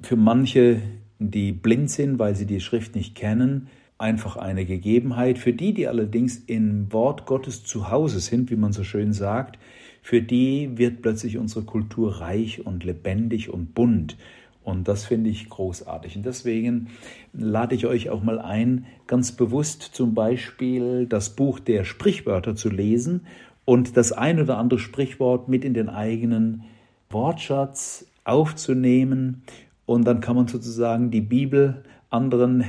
Für 0.00 0.16
manche, 0.16 0.80
die 1.18 1.52
blind 1.52 1.90
sind, 1.90 2.18
weil 2.18 2.34
sie 2.34 2.46
die 2.46 2.60
Schrift 2.60 2.96
nicht 2.96 3.14
kennen, 3.14 3.68
einfach 3.98 4.36
eine 4.36 4.64
Gegebenheit. 4.64 5.38
Für 5.38 5.52
die, 5.52 5.74
die 5.74 5.88
allerdings 5.88 6.36
im 6.46 6.92
Wort 6.92 7.26
Gottes 7.26 7.64
zu 7.64 7.90
Hause 7.90 8.20
sind, 8.20 8.50
wie 8.50 8.56
man 8.56 8.72
so 8.72 8.84
schön 8.84 9.12
sagt, 9.12 9.58
für 10.02 10.22
die 10.22 10.78
wird 10.78 11.02
plötzlich 11.02 11.36
unsere 11.36 11.64
Kultur 11.64 12.20
reich 12.20 12.64
und 12.64 12.84
lebendig 12.84 13.50
und 13.50 13.74
bunt. 13.74 14.16
Und 14.62 14.86
das 14.86 15.04
finde 15.04 15.30
ich 15.30 15.48
großartig. 15.48 16.16
Und 16.16 16.26
deswegen 16.26 16.88
lade 17.32 17.74
ich 17.74 17.86
euch 17.86 18.10
auch 18.10 18.22
mal 18.22 18.38
ein, 18.38 18.86
ganz 19.06 19.32
bewusst 19.32 19.82
zum 19.82 20.14
Beispiel 20.14 21.06
das 21.06 21.30
Buch 21.30 21.58
der 21.58 21.84
Sprichwörter 21.84 22.54
zu 22.54 22.68
lesen 22.68 23.26
und 23.64 23.96
das 23.96 24.12
ein 24.12 24.40
oder 24.40 24.58
andere 24.58 24.78
Sprichwort 24.78 25.48
mit 25.48 25.64
in 25.64 25.74
den 25.74 25.88
eigenen 25.88 26.64
Wortschatz 27.10 28.06
aufzunehmen. 28.24 29.42
Und 29.86 30.06
dann 30.06 30.20
kann 30.20 30.36
man 30.36 30.48
sozusagen 30.48 31.10
die 31.10 31.22
Bibel 31.22 31.82
anderen 32.10 32.64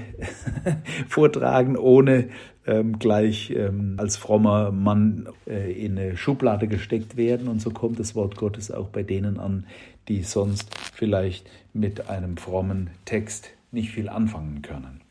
vortragen, 1.07 1.77
ohne 1.77 2.29
ähm, 2.65 2.99
gleich 2.99 3.51
ähm, 3.51 3.95
als 3.97 4.17
frommer 4.17 4.71
Mann 4.71 5.29
äh, 5.47 5.71
in 5.71 5.97
eine 5.97 6.17
Schublade 6.17 6.67
gesteckt 6.67 7.17
werden. 7.17 7.47
Und 7.47 7.61
so 7.61 7.71
kommt 7.71 7.99
das 7.99 8.15
Wort 8.15 8.35
Gottes 8.35 8.71
auch 8.71 8.89
bei 8.89 9.03
denen 9.03 9.39
an, 9.39 9.65
die 10.07 10.23
sonst 10.23 10.75
vielleicht 10.93 11.49
mit 11.73 12.09
einem 12.09 12.37
frommen 12.37 12.89
Text 13.05 13.49
nicht 13.71 13.91
viel 13.91 14.09
anfangen 14.09 14.61
können. 14.61 15.01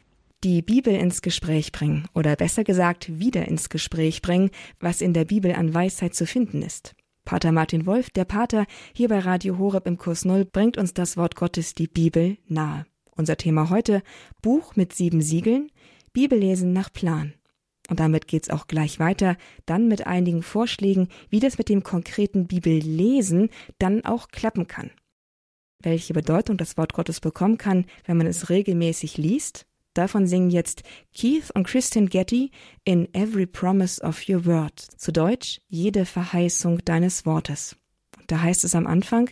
Die 0.45 0.63
Bibel 0.63 0.95
ins 0.95 1.23
Gespräch 1.23 1.73
bringen 1.73 2.07
oder 2.15 2.37
besser 2.37 2.63
gesagt 2.63 3.19
wieder 3.19 3.49
ins 3.49 3.71
Gespräch 3.71 4.23
bringen, 4.23 4.51
was 4.79 5.01
in 5.01 5.13
der 5.13 5.25
Bibel 5.25 5.53
an 5.53 5.75
Weisheit 5.75 6.15
zu 6.15 6.27
finden 6.27 6.63
ist. 6.63 6.95
Pater 7.25 7.51
Martin 7.51 7.87
Wolf, 7.87 8.11
der 8.11 8.25
Pater 8.25 8.65
hier 8.93 9.09
bei 9.09 9.19
Radio 9.19 9.59
Horeb 9.59 9.87
im 9.87 9.99
Kurs 9.99 10.25
Null, 10.25 10.45
bringt 10.45 10.79
uns 10.79 10.95
das 10.95 11.17
Wort 11.17 11.35
Gottes, 11.35 11.75
die 11.75 11.89
Bibel, 11.89 12.39
nahe. 12.47 12.87
Unser 13.19 13.37
Thema 13.37 13.69
heute 13.69 14.03
Buch 14.43 14.77
mit 14.77 14.93
sieben 14.93 15.21
Siegeln, 15.21 15.73
Bibellesen 16.13 16.73
nach 16.73 16.93
Plan. 16.93 17.35
Und 17.91 17.99
damit 17.99 18.29
geht's 18.29 18.49
auch 18.49 18.69
gleich 18.69 19.01
weiter, 19.01 19.37
dann 19.67 19.89
mit 19.89 20.07
einigen 20.07 20.45
Vorschlägen, 20.45 21.09
wie 21.29 21.41
das 21.41 21.59
mit 21.59 21.69
dem 21.69 21.83
konkreten 21.83 22.47
Bibellesen 22.47 23.51
dann 23.81 24.05
auch 24.05 24.29
klappen 24.29 24.69
kann. 24.69 24.93
Welche 25.83 26.13
Bedeutung 26.13 26.59
das 26.59 26.77
Wort 26.77 26.93
Gottes 26.93 27.19
bekommen 27.19 27.59
kann, 27.59 27.87
wenn 28.05 28.19
man 28.19 28.29
es 28.29 28.51
regelmäßig 28.51 29.17
liest, 29.17 29.67
davon 29.95 30.29
singen 30.29 30.51
jetzt 30.51 30.85
Keith 31.13 31.51
und 31.55 31.67
Christian 31.67 32.09
Getty 32.09 32.53
in 32.85 33.13
Every 33.15 33.47
Promise 33.47 34.01
of 34.01 34.29
Your 34.29 34.47
Word, 34.47 34.79
zu 34.79 35.13
Deutsch 35.13 35.61
jede 35.67 36.05
Verheißung 36.05 36.85
deines 36.85 37.27
Wortes. 37.27 37.75
da 38.29 38.43
heißt 38.43 38.63
es 38.63 38.77
am 38.77 38.87
Anfang, 38.87 39.29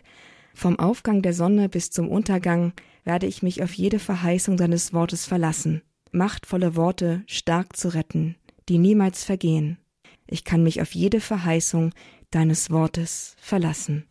vom 0.56 0.78
Aufgang 0.78 1.22
der 1.22 1.34
Sonne 1.34 1.68
bis 1.68 1.90
zum 1.90 2.08
Untergang 2.08 2.72
werde 3.04 3.26
ich 3.26 3.42
mich 3.42 3.62
auf 3.62 3.74
jede 3.74 3.98
Verheißung 3.98 4.56
deines 4.56 4.92
Wortes 4.92 5.26
verlassen, 5.26 5.82
machtvolle 6.12 6.74
Worte 6.76 7.22
stark 7.26 7.76
zu 7.76 7.88
retten, 7.94 8.36
die 8.68 8.78
niemals 8.78 9.22
vergehen. 9.22 9.78
Ich 10.26 10.44
kann 10.44 10.62
mich 10.62 10.80
auf 10.80 10.94
jede 10.94 11.20
Verheißung 11.20 11.92
deines 12.30 12.70
Wortes 12.70 13.36
verlassen. 13.38 14.06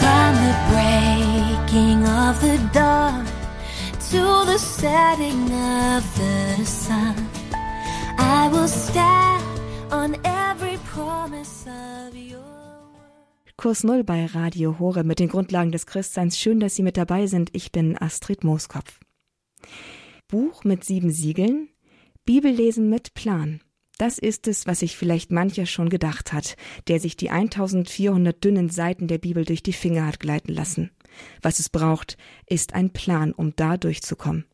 From 0.00 0.34
the 0.34 0.54
breaking 0.74 2.04
of 2.04 2.40
the 2.40 2.58
dawn 2.74 3.24
to 4.10 4.44
the 4.44 4.58
setting 4.58 5.44
of 5.96 6.04
the 6.16 6.64
sun, 6.64 7.14
I 8.18 8.48
will 8.52 8.68
stand 8.68 9.42
on 9.90 10.16
every 10.24 10.76
promise 10.92 11.66
of 11.66 12.14
your 12.14 12.43
Kurs 13.64 13.82
Null 13.82 14.04
bei 14.04 14.26
Radio 14.26 14.78
Hore 14.78 15.04
mit 15.04 15.20
den 15.20 15.28
Grundlagen 15.28 15.72
des 15.72 15.86
Christseins. 15.86 16.38
Schön, 16.38 16.60
dass 16.60 16.74
Sie 16.74 16.82
mit 16.82 16.98
dabei 16.98 17.26
sind. 17.26 17.48
Ich 17.54 17.72
bin 17.72 17.96
Astrid 17.96 18.44
Mooskopf. 18.44 19.00
Buch 20.28 20.64
mit 20.64 20.84
sieben 20.84 21.10
Siegeln, 21.10 21.70
Bibellesen 22.26 22.90
mit 22.90 23.14
Plan. 23.14 23.62
Das 23.96 24.18
ist 24.18 24.48
es, 24.48 24.66
was 24.66 24.80
sich 24.80 24.98
vielleicht 24.98 25.32
mancher 25.32 25.64
schon 25.64 25.88
gedacht 25.88 26.34
hat, 26.34 26.56
der 26.88 27.00
sich 27.00 27.16
die 27.16 27.30
1400 27.30 28.44
dünnen 28.44 28.68
Seiten 28.68 29.08
der 29.08 29.16
Bibel 29.16 29.46
durch 29.46 29.62
die 29.62 29.72
Finger 29.72 30.08
hat 30.08 30.20
gleiten 30.20 30.52
lassen. 30.52 30.90
Was 31.40 31.58
es 31.58 31.70
braucht, 31.70 32.18
ist 32.46 32.74
ein 32.74 32.90
Plan, 32.90 33.32
um 33.32 33.56
da 33.56 33.78
durchzukommen. 33.78 34.44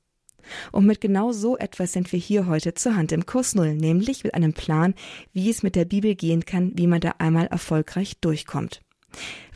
Und 0.71 0.87
mit 0.87 1.01
genau 1.01 1.33
so 1.33 1.59
etwas 1.59 1.95
sind 1.95 2.13
wir 2.13 2.21
hier 2.21 2.47
heute 2.47 2.75
zur 2.75 2.95
Hand 2.95 3.11
im 3.11 3.27
Kurs 3.27 3.57
Null, 3.57 3.75
nämlich 3.75 4.23
mit 4.23 4.35
einem 4.35 4.53
Plan, 4.53 4.95
wie 5.33 5.51
es 5.51 5.65
mit 5.65 5.75
der 5.75 5.85
Bibel 5.85 6.15
gehen 6.15 6.45
kann, 6.45 6.71
wie 6.77 6.87
man 6.87 7.01
da 7.01 7.17
einmal 7.19 7.49
erfolgreich 7.49 8.21
durchkommt. 8.21 8.83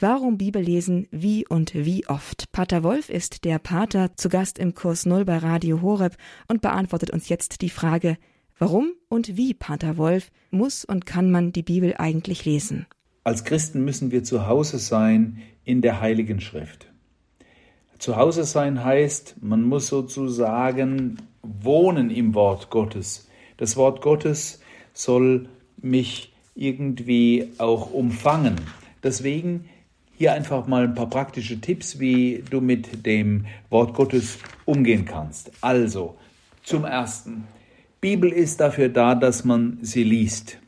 Warum 0.00 0.38
Bibel 0.38 0.62
lesen, 0.62 1.06
wie 1.10 1.46
und 1.46 1.74
wie 1.74 2.06
oft? 2.06 2.50
Pater 2.52 2.82
Wolf 2.82 3.08
ist 3.08 3.44
der 3.44 3.58
Pater 3.58 4.16
zu 4.16 4.28
Gast 4.28 4.58
im 4.58 4.74
Kurs 4.74 5.06
Null 5.06 5.24
bei 5.24 5.38
Radio 5.38 5.82
Horeb 5.82 6.16
und 6.48 6.62
beantwortet 6.62 7.10
uns 7.10 7.28
jetzt 7.28 7.62
die 7.62 7.70
Frage, 7.70 8.16
warum 8.58 8.92
und 9.08 9.36
wie, 9.36 9.54
Pater 9.54 9.96
Wolf, 9.96 10.30
muss 10.50 10.84
und 10.84 11.06
kann 11.06 11.30
man 11.30 11.52
die 11.52 11.62
Bibel 11.62 11.94
eigentlich 11.98 12.44
lesen? 12.44 12.86
Als 13.22 13.44
Christen 13.44 13.84
müssen 13.84 14.10
wir 14.10 14.24
zu 14.24 14.46
Hause 14.46 14.78
sein 14.78 15.38
in 15.64 15.80
der 15.80 16.00
Heiligen 16.00 16.40
Schrift. 16.40 16.86
Zu 17.98 18.16
Hause 18.16 18.44
sein 18.44 18.84
heißt, 18.84 19.36
man 19.40 19.62
muss 19.62 19.86
sozusagen 19.86 21.16
wohnen 21.42 22.10
im 22.10 22.34
Wort 22.34 22.68
Gottes. 22.68 23.28
Das 23.56 23.76
Wort 23.76 24.02
Gottes 24.02 24.60
soll 24.92 25.48
mich 25.78 26.32
irgendwie 26.54 27.50
auch 27.58 27.92
umfangen. 27.92 28.56
Deswegen 29.04 29.66
hier 30.16 30.32
einfach 30.32 30.66
mal 30.66 30.84
ein 30.84 30.94
paar 30.94 31.10
praktische 31.10 31.60
Tipps, 31.60 32.00
wie 32.00 32.42
du 32.48 32.60
mit 32.60 33.04
dem 33.06 33.46
Wort 33.68 33.94
Gottes 33.94 34.38
umgehen 34.64 35.04
kannst. 35.04 35.52
Also, 35.60 36.16
zum 36.62 36.84
Ersten, 36.84 37.44
Bibel 38.00 38.32
ist 38.32 38.60
dafür 38.60 38.88
da, 38.88 39.14
dass 39.14 39.44
man 39.44 39.78
sie 39.82 40.04
liest. 40.04 40.58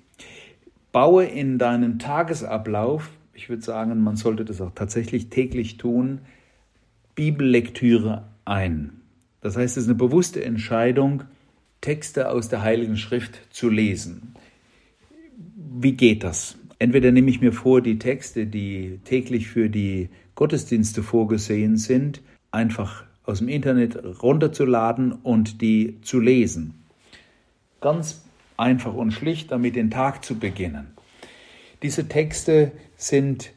Baue 0.92 1.24
in 1.24 1.58
deinen 1.58 1.98
Tagesablauf, 1.98 3.10
ich 3.34 3.48
würde 3.48 3.62
sagen, 3.62 4.02
man 4.02 4.16
sollte 4.16 4.44
das 4.44 4.60
auch 4.60 4.72
tatsächlich 4.74 5.28
täglich 5.28 5.76
tun, 5.76 6.20
Bibellektüre 7.14 8.28
ein. 8.44 9.00
Das 9.40 9.56
heißt, 9.56 9.76
es 9.76 9.84
ist 9.84 9.88
eine 9.88 9.98
bewusste 9.98 10.42
Entscheidung, 10.44 11.24
Texte 11.80 12.30
aus 12.30 12.48
der 12.48 12.62
Heiligen 12.62 12.96
Schrift 12.96 13.40
zu 13.50 13.68
lesen. 13.68 14.34
Wie 15.78 15.92
geht 15.92 16.24
das? 16.24 16.56
Entweder 16.78 17.10
nehme 17.10 17.30
ich 17.30 17.40
mir 17.40 17.52
vor, 17.52 17.80
die 17.80 17.98
Texte, 17.98 18.46
die 18.46 19.00
täglich 19.04 19.48
für 19.48 19.70
die 19.70 20.10
Gottesdienste 20.34 21.02
vorgesehen 21.02 21.76
sind, 21.78 22.22
einfach 22.50 23.04
aus 23.24 23.38
dem 23.38 23.48
Internet 23.48 24.22
runterzuladen 24.22 25.12
und 25.12 25.60
die 25.62 26.00
zu 26.02 26.20
lesen. 26.20 26.74
Ganz 27.80 28.24
einfach 28.56 28.94
und 28.94 29.12
schlicht, 29.12 29.50
damit 29.50 29.76
den 29.76 29.90
Tag 29.90 30.24
zu 30.24 30.38
beginnen. 30.38 30.88
Diese 31.82 32.08
Texte 32.08 32.72
sind 32.96 33.52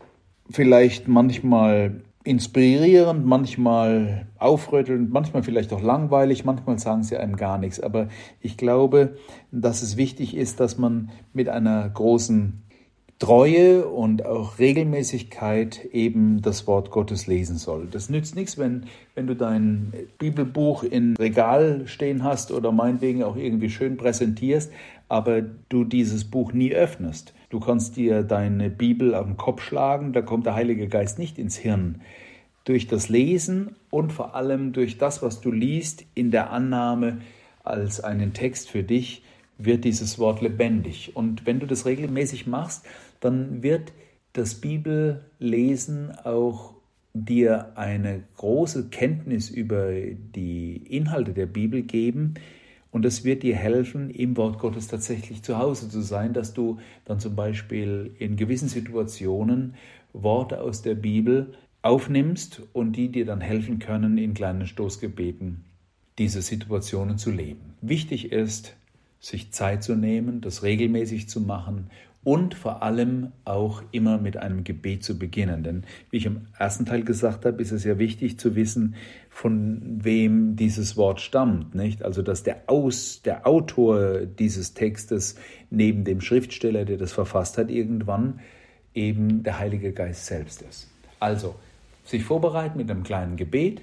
vielleicht 0.50 1.08
manchmal 1.08 2.02
inspirierend, 2.24 3.26
manchmal 3.26 4.28
aufrüttelnd, 4.38 5.12
manchmal 5.12 5.44
vielleicht 5.44 5.72
auch 5.72 5.82
langweilig, 5.82 6.46
manchmal 6.46 6.78
sagen 6.80 7.04
sie 7.04 7.18
einem 7.18 7.38
gar 7.38 7.58
nichts. 7.58 7.80
Aber 7.80 8.10
ich 8.42 8.58
glaube, 8.58 9.18
dass 9.52 9.82
es 9.82 9.98
wichtig 9.98 10.36
ist, 10.36 10.60
dass 10.60 10.78
man 10.78 11.12
mit 11.34 11.48
einer 11.50 11.90
großen 11.90 12.62
Treue 13.20 13.86
und 13.86 14.26
auch 14.26 14.60
Regelmäßigkeit 14.60 15.84
eben 15.92 16.42
das 16.42 16.68
Wort 16.68 16.90
Gottes 16.90 17.28
lesen 17.28 17.58
soll. 17.58 17.88
Das 17.92 18.10
nützt 18.10 18.34
nichts, 18.34 18.58
wenn, 18.58 18.86
wenn 19.14 19.28
du 19.28 19.36
dein 19.36 19.92
Bibelbuch 20.18 20.84
in 20.84 21.18
Regal 21.18 21.84
stehen 21.86 22.24
hast 22.24 22.54
oder 22.54 22.72
meinetwegen 22.72 23.24
auch 23.24 23.36
irgendwie 23.36 23.70
schön 23.70 23.98
präsentierst, 23.98 24.72
aber 25.10 25.42
du 25.42 25.84
dieses 25.84 26.24
Buch 26.24 26.54
nie 26.54 26.72
öffnest. 26.74 27.34
Du 27.50 27.60
kannst 27.60 27.98
dir 27.98 28.24
deine 28.24 28.70
Bibel 28.70 29.12
den 29.12 29.36
Kopf 29.36 29.64
schlagen, 29.64 30.14
da 30.14 30.22
kommt 30.22 30.46
der 30.46 30.56
Heilige 30.56 30.88
Geist 30.88 31.20
nicht 31.20 31.38
ins 31.38 31.58
Hirn. 31.58 32.00
Durch 32.64 32.88
das 32.88 33.10
Lesen 33.10 33.76
und 33.90 34.14
vor 34.14 34.34
allem 34.34 34.72
durch 34.72 34.98
das, 34.98 35.22
was 35.22 35.42
du 35.42 35.52
liest, 35.52 36.06
in 36.16 36.32
der 36.32 36.52
Annahme 36.52 37.18
als 37.66 38.00
einen 38.00 38.32
Text 38.32 38.70
für 38.70 38.84
dich, 38.84 39.24
wird 39.58 39.84
dieses 39.84 40.18
Wort 40.20 40.42
lebendig. 40.42 41.16
Und 41.16 41.46
wenn 41.46 41.60
du 41.60 41.68
das 41.68 41.86
regelmäßig 41.86 42.48
machst, 42.48 42.86
dann 43.20 43.64
wird 43.64 43.94
das 44.34 44.56
Bibellesen 44.56 46.12
auch 46.24 46.76
dir 47.14 47.78
eine 47.78 48.24
große 48.38 48.90
Kenntnis 48.90 49.50
über 49.50 49.92
die 49.92 50.78
Inhalte 50.78 51.34
der 51.34 51.48
Bibel 51.48 51.82
geben 51.82 52.36
und 52.92 53.06
es 53.06 53.24
wird 53.24 53.44
dir 53.44 53.56
helfen, 53.56 54.10
im 54.10 54.38
Wort 54.38 54.60
Gottes 54.60 54.88
tatsächlich 54.88 55.44
zu 55.44 55.58
Hause 55.58 55.90
zu 55.90 56.02
sein, 56.02 56.34
dass 56.34 56.54
du 56.54 56.80
dann 57.06 57.20
zum 57.20 57.36
Beispiel 57.36 58.16
in 58.18 58.36
gewissen 58.36 58.70
Situationen 58.70 59.76
Worte 60.14 60.62
aus 60.62 60.82
der 60.82 60.96
Bibel 60.96 61.54
aufnimmst 61.82 62.64
und 62.74 62.94
die 62.94 63.10
dir 63.10 63.26
dann 63.26 63.42
helfen 63.42 63.80
können, 63.80 64.18
in 64.18 64.34
kleinen 64.34 64.66
Stoßgebeten 64.66 65.64
diese 66.18 66.42
Situationen 66.42 67.18
zu 67.18 67.32
leben. 67.32 67.76
Wichtig 67.82 68.32
ist, 68.32 68.76
sich 69.22 69.52
Zeit 69.52 69.84
zu 69.84 69.96
nehmen, 69.96 70.42
das 70.42 70.64
regelmäßig 70.64 71.30
zu 71.30 71.42
machen 71.42 71.90
und 72.24 72.54
vor 72.54 72.84
allem 72.84 73.32
auch 73.46 73.82
immer 73.92 74.18
mit 74.18 74.36
einem 74.36 74.64
Gebet 74.64 75.04
zu 75.04 75.18
beginnen. 75.18 75.64
Denn 75.64 75.84
wie 76.12 76.18
ich 76.18 76.26
im 76.26 76.48
ersten 76.58 76.86
Teil 76.86 77.04
gesagt 77.04 77.46
habe, 77.46 77.62
ist 77.62 77.72
es 77.72 77.84
ja 77.86 77.98
wichtig 77.98 78.38
zu 78.38 78.56
wissen, 78.56 78.96
von 79.30 80.00
wem 80.04 80.56
dieses 80.56 80.98
Wort 80.98 81.22
stammt. 81.22 81.76
Nicht? 81.76 82.04
Also 82.04 82.22
dass 82.22 82.44
der, 82.44 82.64
Aus, 82.68 83.22
der 83.22 83.48
Autor 83.48 84.26
dieses 84.26 84.74
Textes 84.74 85.36
neben 85.70 86.04
dem 86.04 86.20
Schriftsteller, 86.20 86.84
der 86.84 86.98
das 86.98 87.14
verfasst 87.14 87.58
hat, 87.58 87.70
irgendwann 87.72 88.42
eben 88.94 89.44
der 89.44 89.60
Heilige 89.60 89.94
Geist 89.94 90.26
selbst 90.26 90.62
ist. 90.62 90.90
Also 91.20 91.56
sich 92.04 92.24
vorbereiten 92.24 92.78
mit 92.78 92.92
einem 92.92 93.04
kleinen 93.04 93.38
Gebet 93.38 93.82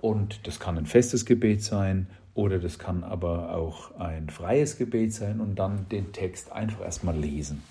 und 0.00 0.46
das 0.46 0.60
kann 0.60 0.76
ein 0.76 0.86
festes 0.86 1.24
Gebet 1.24 1.62
sein 1.62 2.08
oder 2.34 2.58
das 2.58 2.78
kann 2.78 3.04
aber 3.04 3.54
auch 3.54 3.98
ein 3.98 4.28
freies 4.28 4.76
Gebet 4.76 5.14
sein 5.14 5.40
und 5.40 5.56
dann 5.56 5.88
den 5.90 6.12
Text 6.12 6.52
einfach 6.52 6.82
erstmal 6.82 7.16
lesen. 7.16 7.62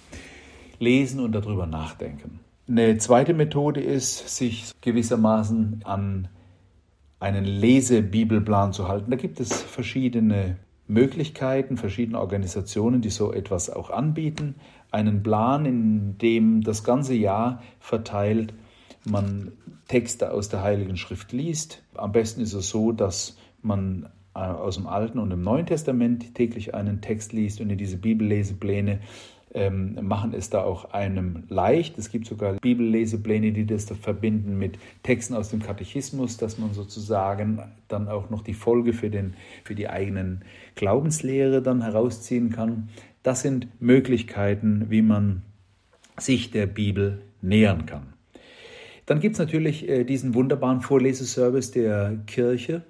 Lesen 0.79 1.19
und 1.19 1.33
darüber 1.33 1.65
nachdenken. 1.65 2.39
Eine 2.67 2.97
zweite 2.97 3.33
Methode 3.33 3.81
ist, 3.81 4.37
sich 4.37 4.71
gewissermaßen 4.81 5.81
an 5.83 6.29
einen 7.19 7.45
Lesebibelplan 7.45 8.73
zu 8.73 8.87
halten. 8.87 9.11
Da 9.11 9.17
gibt 9.17 9.39
es 9.39 9.61
verschiedene 9.61 10.57
Möglichkeiten, 10.87 11.77
verschiedene 11.77 12.19
Organisationen, 12.19 13.01
die 13.01 13.09
so 13.09 13.33
etwas 13.33 13.69
auch 13.69 13.89
anbieten. 13.89 14.55
Einen 14.91 15.23
Plan, 15.23 15.65
in 15.65 16.17
dem 16.17 16.61
das 16.61 16.83
ganze 16.83 17.13
Jahr 17.13 17.61
verteilt 17.79 18.53
man 19.05 19.51
Texte 19.87 20.31
aus 20.31 20.49
der 20.49 20.63
Heiligen 20.63 20.97
Schrift 20.97 21.33
liest. 21.33 21.83
Am 21.95 22.11
besten 22.11 22.41
ist 22.41 22.53
es 22.53 22.69
so, 22.69 22.91
dass 22.91 23.37
man 23.61 24.09
aus 24.33 24.75
dem 24.75 24.87
Alten 24.87 25.19
und 25.19 25.31
im 25.31 25.41
Neuen 25.41 25.65
Testament 25.65 26.33
täglich 26.35 26.73
einen 26.73 27.01
Text 27.01 27.33
liest 27.33 27.61
und 27.61 27.69
in 27.69 27.77
diese 27.77 27.97
Bibellesepläne 27.97 28.99
ähm, 29.53 29.97
machen 30.01 30.33
es 30.33 30.49
da 30.49 30.63
auch 30.63 30.91
einem 30.91 31.43
leicht. 31.49 31.97
Es 31.97 32.09
gibt 32.09 32.25
sogar 32.25 32.53
Bibellesepläne, 32.53 33.51
die 33.51 33.65
das 33.65 33.85
da 33.85 33.95
verbinden 33.95 34.57
mit 34.57 34.79
Texten 35.03 35.35
aus 35.35 35.49
dem 35.49 35.61
Katechismus, 35.61 36.37
dass 36.37 36.57
man 36.57 36.73
sozusagen 36.73 37.61
dann 37.87 38.07
auch 38.07 38.29
noch 38.29 38.41
die 38.41 38.55
Folge 38.55 38.93
für, 38.93 39.09
den, 39.09 39.35
für 39.63 39.75
die 39.75 39.87
eigenen 39.89 40.41
Glaubenslehre 40.75 41.61
dann 41.61 41.83
herausziehen 41.83 42.49
kann. 42.49 42.89
Das 43.21 43.41
sind 43.41 43.67
Möglichkeiten, 43.79 44.87
wie 44.89 45.01
man 45.01 45.43
sich 46.17 46.51
der 46.51 46.65
Bibel 46.65 47.21
nähern 47.41 47.85
kann. 47.85 48.13
Dann 49.05 49.19
gibt 49.19 49.33
es 49.33 49.39
natürlich 49.39 49.87
äh, 49.87 50.03
diesen 50.03 50.33
wunderbaren 50.33 50.81
Vorleseservice 50.81 51.71
der 51.71 52.17
Kirche 52.25 52.83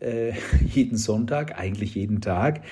äh, 0.00 0.32
jeden 0.66 0.96
Sonntag, 0.96 1.58
eigentlich 1.58 1.94
jeden 1.94 2.20
Tag, 2.20 2.62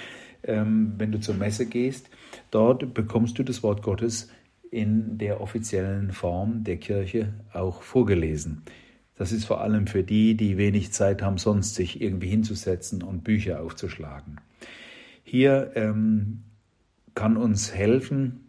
ähm, 0.42 0.94
wenn 0.98 1.12
du 1.12 1.20
zur 1.20 1.34
Messe 1.34 1.66
gehst. 1.66 2.10
Dort 2.50 2.94
bekommst 2.94 3.38
du 3.38 3.42
das 3.42 3.62
Wort 3.62 3.82
Gottes 3.82 4.30
in 4.70 5.18
der 5.18 5.40
offiziellen 5.40 6.12
Form 6.12 6.64
der 6.64 6.76
Kirche 6.76 7.32
auch 7.52 7.82
vorgelesen. 7.82 8.62
Das 9.16 9.32
ist 9.32 9.46
vor 9.46 9.60
allem 9.60 9.86
für 9.86 10.04
die, 10.04 10.36
die 10.36 10.56
wenig 10.58 10.92
Zeit 10.92 11.22
haben, 11.22 11.38
sonst 11.38 11.74
sich 11.74 12.00
irgendwie 12.00 12.28
hinzusetzen 12.28 13.02
und 13.02 13.24
Bücher 13.24 13.60
aufzuschlagen. 13.62 14.40
Hier 15.24 15.72
ähm, 15.74 16.44
kann 17.14 17.36
uns 17.36 17.74
helfen, 17.74 18.48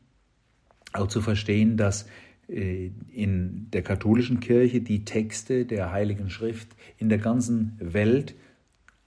auch 0.94 1.08
zu 1.08 1.22
verstehen, 1.22 1.76
dass 1.76 2.08
äh, 2.48 2.92
in 3.12 3.68
der 3.72 3.82
katholischen 3.82 4.40
Kirche 4.40 4.82
die 4.82 5.06
Texte 5.06 5.66
der 5.66 5.92
Heiligen 5.92 6.30
Schrift 6.30 6.70
in 6.98 7.10
der 7.10 7.18
ganzen 7.18 7.76
Welt 7.80 8.36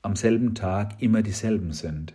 am 0.03 0.16
selben 0.16 0.55
Tag 0.55 1.00
immer 1.00 1.22
dieselben 1.22 1.72
sind 1.72 2.14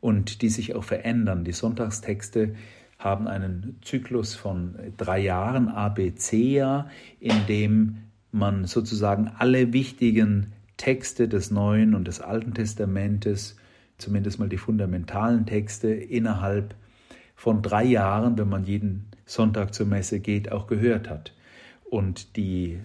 und 0.00 0.42
die 0.42 0.48
sich 0.48 0.74
auch 0.74 0.84
verändern. 0.84 1.44
Die 1.44 1.52
Sonntagstexte 1.52 2.54
haben 2.98 3.28
einen 3.28 3.78
Zyklus 3.82 4.34
von 4.34 4.74
drei 4.96 5.20
Jahren, 5.20 5.68
ABC-Jahr, 5.68 6.90
in 7.20 7.46
dem 7.46 7.98
man 8.32 8.64
sozusagen 8.64 9.30
alle 9.38 9.72
wichtigen 9.72 10.52
Texte 10.76 11.28
des 11.28 11.50
Neuen 11.50 11.94
und 11.94 12.06
des 12.08 12.20
Alten 12.20 12.54
Testamentes, 12.54 13.56
zumindest 13.98 14.38
mal 14.38 14.48
die 14.48 14.58
fundamentalen 14.58 15.46
Texte, 15.46 15.88
innerhalb 15.88 16.74
von 17.34 17.62
drei 17.62 17.84
Jahren, 17.84 18.38
wenn 18.38 18.48
man 18.48 18.64
jeden 18.64 19.06
Sonntag 19.26 19.74
zur 19.74 19.86
Messe 19.86 20.20
geht, 20.20 20.52
auch 20.52 20.66
gehört 20.66 21.08
hat. 21.08 21.34
Und 21.84 22.36
die 22.36 22.80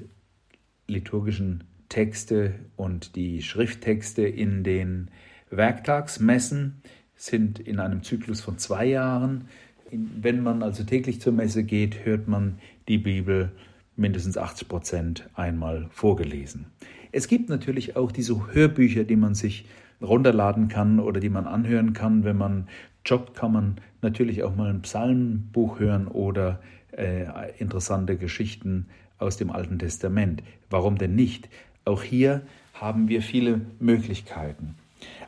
liturgischen 0.88 1.64
Texte 1.92 2.54
und 2.78 3.18
die 3.18 3.42
Schrifttexte 3.42 4.22
in 4.24 4.64
den 4.64 5.12
Werktagsmessen 5.50 6.82
sind 7.18 7.60
in 7.60 7.80
einem 7.80 8.02
Zyklus 8.02 8.40
von 8.40 8.58
zwei 8.58 8.86
Jahren. 8.86 9.50
Wenn 9.92 10.42
man 10.42 10.64
also 10.64 10.86
täglich 10.86 11.20
zur 11.20 11.34
Messe 11.34 11.66
geht, 11.66 12.06
hört 12.06 12.30
man 12.30 12.60
die 12.88 12.98
Bibel 12.98 13.52
mindestens 13.98 14.38
80 14.38 14.70
Prozent 14.70 15.30
einmal 15.34 15.90
vorgelesen. 15.92 16.68
Es 17.12 17.28
gibt 17.28 17.50
natürlich 17.50 17.98
auch 17.98 18.14
diese 18.14 18.54
Hörbücher, 18.54 19.04
die 19.04 19.18
man 19.18 19.36
sich 19.36 19.66
runterladen 20.02 20.70
kann 20.70 20.98
oder 21.02 21.20
die 21.20 21.30
man 21.30 21.46
anhören 21.46 21.92
kann. 21.92 22.24
Wenn 22.24 22.38
man 22.38 22.70
joggt, 23.06 23.36
kann 23.36 23.52
man 23.52 23.76
natürlich 24.02 24.44
auch 24.44 24.56
mal 24.56 24.70
ein 24.70 24.82
Psalmbuch 24.82 25.80
hören 25.80 26.08
oder 26.08 26.62
äh, 26.94 27.26
interessante 27.60 28.16
Geschichten 28.16 28.88
aus 29.18 29.36
dem 29.36 29.52
Alten 29.52 29.78
Testament. 29.78 30.42
Warum 30.70 30.98
denn 30.98 31.16
nicht? 31.16 31.50
Auch 31.86 32.04
hier 32.04 32.42
haben 32.74 33.08
wir 33.08 33.22
viele 33.22 33.62
Möglichkeiten. 33.80 34.76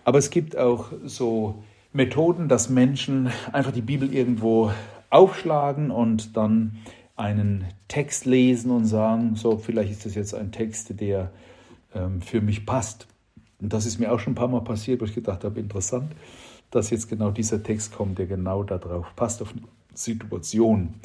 Aber 0.06 0.18
es 0.18 0.30
gibt 0.30 0.58
auch 0.58 0.92
so 1.06 1.64
Methoden, 1.94 2.48
dass 2.48 2.70
Menschen 2.70 3.30
einfach 3.52 3.72
die 3.72 3.82
Bibel 3.82 4.14
irgendwo 4.14 4.72
aufschlagen 5.10 5.92
und 5.92 6.36
dann 6.36 6.78
einen 7.16 7.66
Text 7.88 8.26
lesen 8.26 8.72
und 8.72 8.86
sagen, 8.86 9.36
so, 9.36 9.58
vielleicht 9.58 9.92
ist 9.92 10.06
das 10.06 10.16
jetzt 10.16 10.34
ein 10.34 10.52
Text, 10.52 11.00
der 11.00 11.32
ähm, 11.94 12.22
für 12.22 12.42
mich 12.42 12.66
passt. 12.66 13.08
Und 13.62 13.72
das 13.72 13.86
ist 13.86 14.00
mir 14.00 14.12
auch 14.12 14.20
schon 14.20 14.34
ein 14.34 14.36
paar 14.36 14.48
Mal 14.48 14.62
passiert, 14.62 15.02
wo 15.02 15.06
ich 15.06 15.14
gedacht 15.14 15.44
habe, 15.44 15.60
interessant, 15.60 16.12
dass 16.72 16.90
jetzt 16.90 17.08
genau 17.08 17.30
dieser 17.30 17.62
Text 17.62 17.94
kommt, 17.94 18.18
der 18.18 18.26
genau 18.26 18.64
darauf 18.64 19.16
passt, 19.16 19.42
auf 19.44 19.52
eine 19.52 19.62
Situation. 19.94 20.96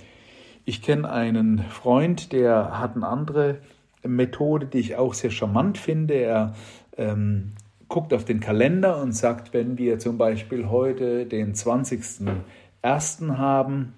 Ich 0.65 0.81
kenne 0.81 1.11
einen 1.11 1.59
Freund, 1.59 2.33
der 2.33 2.79
hat 2.79 2.97
eine 2.97 3.07
andere 3.07 3.59
Methode, 4.07 4.67
die 4.67 4.79
ich 4.79 4.97
auch 4.97 5.15
sehr 5.15 5.31
charmant 5.31 5.79
finde. 5.79 6.15
Er 6.15 6.55
ähm, 6.97 7.53
guckt 7.89 8.13
auf 8.13 8.25
den 8.25 8.41
Kalender 8.41 9.01
und 9.01 9.13
sagt, 9.13 9.53
wenn 9.53 9.79
wir 9.79 9.99
zum 9.99 10.19
Beispiel 10.19 10.69
heute 10.69 11.27
den 11.27 11.55
20.01. 11.55 13.37
haben, 13.37 13.95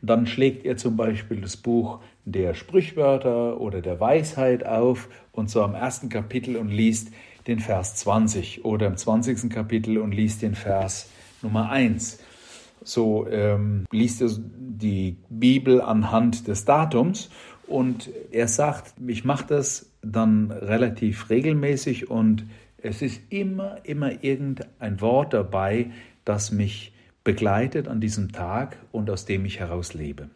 dann 0.00 0.26
schlägt 0.26 0.66
er 0.66 0.76
zum 0.76 0.96
Beispiel 0.96 1.40
das 1.40 1.56
Buch 1.56 2.00
der 2.24 2.54
Sprichwörter 2.54 3.60
oder 3.60 3.80
der 3.80 4.00
Weisheit 4.00 4.66
auf 4.66 5.08
und 5.32 5.50
so 5.50 5.62
am 5.62 5.74
ersten 5.74 6.08
Kapitel 6.08 6.56
und 6.56 6.68
liest 6.68 7.12
den 7.46 7.58
Vers 7.58 7.96
20 7.96 8.64
oder 8.64 8.86
im 8.86 8.96
20. 8.96 9.50
Kapitel 9.50 9.98
und 9.98 10.12
liest 10.12 10.42
den 10.42 10.54
Vers 10.54 11.08
Nummer 11.42 11.70
1. 11.70 12.18
So 12.84 13.28
ähm, 13.28 13.86
liest 13.90 14.22
er 14.22 14.30
die 14.38 15.16
Bibel 15.28 15.80
anhand 15.80 16.48
des 16.48 16.64
Datums 16.64 17.30
und 17.66 18.10
er 18.30 18.48
sagt, 18.48 18.94
ich 19.06 19.24
mache 19.24 19.46
das 19.46 19.90
dann 20.02 20.50
relativ 20.50 21.30
regelmäßig 21.30 22.10
und 22.10 22.44
es 22.78 23.02
ist 23.02 23.20
immer, 23.30 23.84
immer 23.84 24.24
irgendein 24.24 25.00
Wort 25.00 25.32
dabei, 25.32 25.90
das 26.24 26.50
mich 26.50 26.92
begleitet 27.24 27.86
an 27.86 28.00
diesem 28.00 28.32
Tag 28.32 28.78
und 28.90 29.08
aus 29.08 29.24
dem 29.24 29.44
ich 29.44 29.60
heraus 29.60 29.94
lebe. 29.94 30.28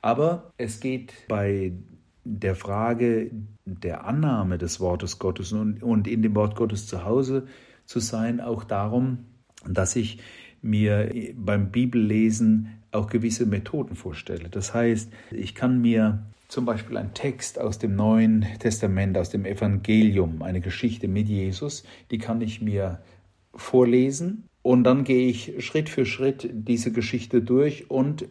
Aber 0.00 0.52
es 0.56 0.80
geht 0.80 1.12
bei 1.28 1.72
der 2.24 2.54
Frage 2.54 3.30
der 3.64 4.06
Annahme 4.06 4.58
des 4.58 4.80
Wortes 4.80 5.18
Gottes 5.18 5.52
und, 5.52 5.82
und 5.82 6.08
in 6.08 6.22
dem 6.22 6.34
Wort 6.34 6.56
Gottes 6.56 6.86
zu 6.86 7.04
Hause 7.04 7.46
zu 7.84 8.00
sein, 8.00 8.40
auch 8.40 8.64
darum, 8.64 9.26
dass 9.68 9.96
ich 9.96 10.18
mir 10.62 11.10
beim 11.36 11.70
Bibellesen 11.70 12.82
auch 12.96 13.08
gewisse 13.08 13.46
Methoden 13.46 13.94
vorstelle. 13.94 14.48
Das 14.48 14.74
heißt, 14.74 15.10
ich 15.30 15.54
kann 15.54 15.80
mir 15.80 16.22
zum 16.48 16.64
Beispiel 16.64 16.96
einen 16.96 17.14
Text 17.14 17.60
aus 17.60 17.78
dem 17.78 17.96
Neuen 17.96 18.46
Testament, 18.58 19.18
aus 19.18 19.30
dem 19.30 19.44
Evangelium, 19.44 20.42
eine 20.42 20.60
Geschichte 20.60 21.08
mit 21.08 21.28
Jesus, 21.28 21.84
die 22.10 22.18
kann 22.18 22.40
ich 22.40 22.62
mir 22.62 23.00
vorlesen 23.54 24.44
und 24.62 24.84
dann 24.84 25.04
gehe 25.04 25.28
ich 25.28 25.64
Schritt 25.64 25.88
für 25.88 26.06
Schritt 26.06 26.48
diese 26.52 26.92
Geschichte 26.92 27.42
durch 27.42 27.90
und 27.90 28.26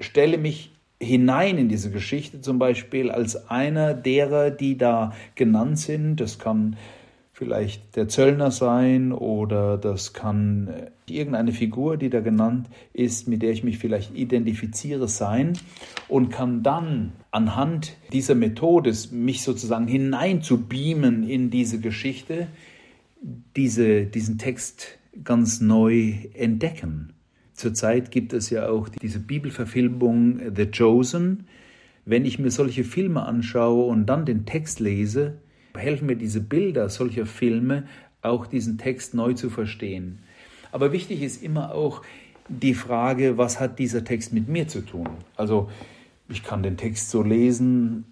stelle 0.00 0.38
mich 0.38 0.72
hinein 1.00 1.58
in 1.58 1.68
diese 1.68 1.90
Geschichte, 1.90 2.40
zum 2.40 2.58
Beispiel 2.58 3.10
als 3.10 3.48
einer 3.48 3.94
derer, 3.94 4.50
die 4.50 4.76
da 4.76 5.12
genannt 5.34 5.78
sind. 5.78 6.16
Das 6.16 6.38
kann 6.38 6.76
vielleicht 7.38 7.94
der 7.94 8.08
Zöllner 8.08 8.50
sein 8.50 9.12
oder 9.12 9.78
das 9.78 10.12
kann 10.12 10.66
äh, 10.66 10.90
irgendeine 11.08 11.52
Figur, 11.52 11.96
die 11.96 12.10
da 12.10 12.18
genannt 12.18 12.68
ist, 12.92 13.28
mit 13.28 13.42
der 13.42 13.52
ich 13.52 13.62
mich 13.62 13.78
vielleicht 13.78 14.16
identifiziere, 14.16 15.06
sein 15.06 15.52
und 16.08 16.30
kann 16.30 16.64
dann 16.64 17.12
anhand 17.30 17.96
dieser 18.12 18.34
Methode 18.34 18.92
mich 19.12 19.42
sozusagen 19.42 19.86
hinein 19.86 20.42
zu 20.42 20.62
beamen 20.62 21.22
in 21.22 21.48
diese 21.48 21.78
Geschichte, 21.78 22.48
diese, 23.54 24.06
diesen 24.06 24.38
Text 24.38 24.98
ganz 25.22 25.60
neu 25.60 26.14
entdecken. 26.34 27.12
Zurzeit 27.54 28.10
gibt 28.10 28.32
es 28.32 28.50
ja 28.50 28.68
auch 28.68 28.88
diese 28.88 29.20
Bibelverfilmung 29.20 30.40
The 30.56 30.66
Chosen. 30.66 31.46
Wenn 32.04 32.24
ich 32.24 32.40
mir 32.40 32.50
solche 32.50 32.82
Filme 32.82 33.24
anschaue 33.24 33.86
und 33.86 34.06
dann 34.06 34.26
den 34.26 34.44
Text 34.44 34.80
lese, 34.80 35.38
helfen 35.78 36.06
mir 36.06 36.16
diese 36.16 36.40
Bilder 36.40 36.88
solcher 36.88 37.26
Filme 37.26 37.84
auch 38.22 38.46
diesen 38.46 38.78
Text 38.78 39.14
neu 39.14 39.34
zu 39.34 39.50
verstehen. 39.50 40.18
Aber 40.72 40.92
wichtig 40.92 41.22
ist 41.22 41.42
immer 41.42 41.74
auch 41.74 42.02
die 42.48 42.74
Frage, 42.74 43.38
was 43.38 43.60
hat 43.60 43.78
dieser 43.78 44.04
Text 44.04 44.32
mit 44.32 44.48
mir 44.48 44.68
zu 44.68 44.80
tun? 44.80 45.08
Also 45.36 45.70
ich 46.28 46.42
kann 46.42 46.62
den 46.62 46.76
Text 46.76 47.10
so 47.10 47.22
lesen 47.22 48.04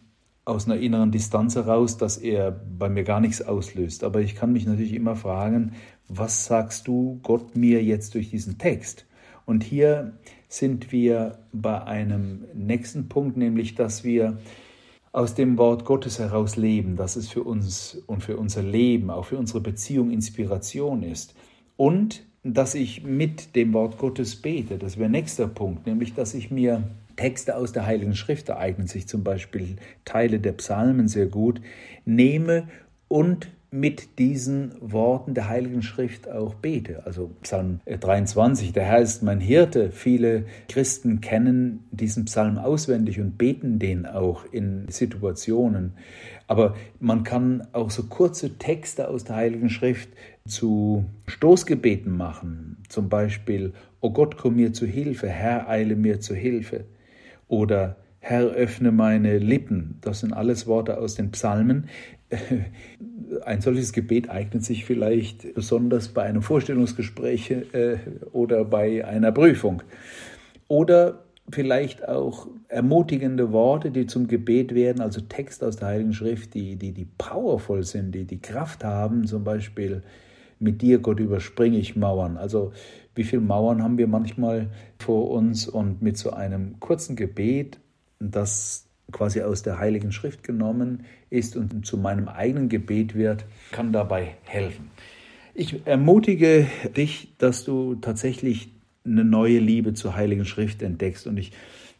aus 0.45 0.67
einer 0.67 0.79
inneren 0.79 1.11
Distanz 1.11 1.57
heraus, 1.57 1.99
dass 1.99 2.19
er 2.19 2.53
bei 2.53 2.89
mir 2.89 3.03
gar 3.03 3.21
nichts 3.21 3.43
auslöst. 3.43 4.05
Aber 4.05 4.21
ich 4.21 4.37
kann 4.37 4.53
mich 4.53 4.64
natürlich 4.64 4.95
immer 4.95 5.17
fragen, 5.17 5.73
was 6.09 6.47
sagst 6.47 6.87
du 6.87 7.19
Gott 7.23 7.57
mir 7.57 7.83
jetzt 7.83 8.14
durch 8.14 8.31
diesen 8.31 8.57
Text? 8.57 9.07
Und 9.45 9.64
hier 9.64 10.12
sind 10.49 10.93
wir 10.93 11.39
bei 11.53 11.83
einem 11.83 12.45
nächsten 12.55 13.09
Punkt, 13.09 13.37
nämlich 13.37 13.75
dass 13.75 14.05
wir 14.05 14.39
aus 15.17 15.35
dem 15.35 15.57
Wort 15.57 15.87
Gottes 15.87 16.19
heraus 16.19 16.57
leben, 16.57 16.97
dass 16.97 17.17
es 17.17 17.31
für 17.31 17.43
uns 17.43 18.03
und 18.07 18.23
für 18.23 18.37
unser 18.37 18.62
Leben, 18.62 19.09
auch 19.09 19.25
für 19.25 19.39
unsere 19.39 19.62
Beziehung 19.62 20.11
Inspiration 20.11 21.03
ist. 21.03 21.35
Und 21.79 22.23
dass 22.43 22.75
ich 22.75 23.03
mit 23.03 23.57
dem 23.57 23.73
Wort 23.73 23.97
Gottes 23.97 24.37
bete. 24.37 24.77
Das 24.77 24.99
wäre 24.99 25.09
nächster 25.09 25.49
Punkt, 25.49 25.87
nämlich 25.87 26.12
dass 26.12 26.35
ich 26.35 26.51
mir 26.51 26.83
Texte 27.17 27.57
aus 27.57 27.73
der 27.73 27.87
Heiligen 27.87 28.14
Schrift, 28.14 28.51
da 28.51 28.59
eignen 28.59 28.89
sich 28.89 29.09
zum 29.09 29.25
Beispiel 29.25 29.77
Teile 30.05 30.39
der 30.39 30.53
Psalmen 30.53 31.09
sehr 31.09 31.27
gut, 31.27 31.62
nehme 32.05 32.69
und 33.09 33.49
mit 33.81 34.18
diesen 34.18 34.72
Worten 34.81 35.35
der 35.35 35.49
Heiligen 35.49 35.83
Schrift 35.83 36.29
auch 36.29 36.55
bete. 36.55 37.05
Also 37.05 37.31
Psalm 37.43 37.81
23, 37.87 38.72
der 38.72 38.85
Herr 38.85 39.01
ist 39.01 39.22
mein 39.22 39.41
Hirte. 39.41 39.91
Viele 39.91 40.47
Christen 40.68 41.20
kennen 41.20 41.85
diesen 41.91 42.24
Psalm 42.24 42.59
auswendig 42.59 43.20
und 43.20 43.37
beten 43.37 43.79
den 43.79 44.07
auch 44.07 44.45
in 44.51 44.89
Situationen. 44.89 45.93
Aber 46.47 46.74
man 47.01 47.22
kann 47.22 47.66
auch 47.72 47.91
so 47.91 48.05
kurze 48.05 48.57
Texte 48.59 49.09
aus 49.09 49.24
der 49.24 49.37
Heiligen 49.37 49.68
Schrift 49.68 50.09
zu 50.47 51.05
Stoßgebeten 51.27 52.16
machen. 52.16 52.79
Zum 52.89 53.09
Beispiel, 53.09 53.72
O 54.01 54.11
Gott, 54.11 54.37
komm 54.37 54.57
mir 54.57 54.72
zu 54.72 54.87
Hilfe, 54.87 55.29
Herr, 55.29 55.68
eile 55.68 55.97
mir 55.97 56.20
zu 56.20 56.35
Hilfe. 56.35 56.85
Oder 57.49 57.97
Herr, 58.29 58.47
öffne 58.47 58.91
meine 58.91 59.39
Lippen. 59.39 59.99
Das 60.01 60.20
sind 60.20 60.33
alles 60.33 60.66
Worte 60.66 60.99
aus 60.99 61.14
den 61.14 61.31
Psalmen. 61.31 61.89
Ein 63.45 63.61
solches 63.61 63.93
Gebet 63.93 64.31
eignet 64.31 64.64
sich 64.64 64.85
vielleicht 64.85 65.55
besonders 65.55 66.09
bei 66.09 66.22
einem 66.22 66.43
Vorstellungsgespräch 66.43 67.51
äh, 67.51 67.99
oder 68.33 68.64
bei 68.64 69.05
einer 69.05 69.33
Prüfung. 69.33 69.83
Oder 70.68 71.24
vielleicht 71.51 72.09
auch 72.09 72.49
ermutigende 72.68 73.53
Worte, 73.53 73.91
die 73.91 74.07
zum 74.07 74.27
Gebet 74.27 74.74
werden, 74.74 75.01
also 75.01 75.20
Text 75.20 75.62
aus 75.62 75.77
der 75.77 75.89
Heiligen 75.89 76.12
Schrift, 76.12 76.55
die, 76.55 76.77
die, 76.77 76.93
die 76.93 77.07
powerful 77.18 77.85
sind, 77.85 78.12
die 78.12 78.24
die 78.24 78.41
Kraft 78.41 78.83
haben, 78.83 79.27
zum 79.27 79.45
Beispiel 79.45 80.03
mit 80.59 80.83
dir, 80.83 80.99
Gott, 80.99 81.20
überspringe 81.20 81.79
ich 81.79 81.97
Mauern. 81.97 82.37
Also 82.37 82.72
wie 83.14 83.24
viele 83.24 83.43
Mauern 83.43 83.83
haben 83.83 83.99
wir 83.99 84.09
manchmal 84.09 84.68
vor 84.99 85.31
uns 85.31 85.68
und 85.68 86.03
mit 86.03 86.16
so 86.16 86.31
einem 86.31 86.81
kurzen 86.81 87.14
Gebet, 87.14 87.79
das 88.18 88.86
quasi 89.13 89.43
aus 89.43 89.63
der 89.63 89.79
Heiligen 89.79 90.13
Schrift 90.13 90.43
genommen 90.43 91.05
ist 91.31 91.57
und 91.57 91.87
zu 91.87 91.97
meinem 91.97 92.29
eigenen 92.29 92.69
Gebet 92.69 93.15
wird, 93.15 93.45
kann 93.73 93.93
dabei 93.93 94.35
helfen. 94.45 94.91
Ich 95.55 95.87
ermutige 95.87 96.67
dich, 96.97 97.33
dass 97.39 97.65
du 97.65 97.95
tatsächlich 97.97 98.69
eine 99.05 99.25
neue 99.25 99.59
Liebe 99.59 99.95
zur 99.95 100.17
Heiligen 100.17 100.45
Schrift 100.45 100.83
entdeckst 100.83 101.27
und 101.27 101.37
ich 101.37 101.53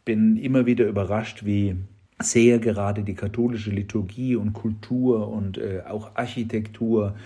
bin 0.05 0.37
immer 0.37 0.67
wieder 0.67 0.87
überrascht, 0.87 1.45
wie 1.45 1.77
sehr 2.21 2.59
gerade 2.59 3.03
die 3.03 3.15
katholische 3.15 3.71
Liturgie 3.71 4.37
und 4.37 4.53
Kultur 4.53 5.29
und 5.29 5.59
äh, 5.59 5.83
auch 5.89 6.17
Architektur 6.17 7.17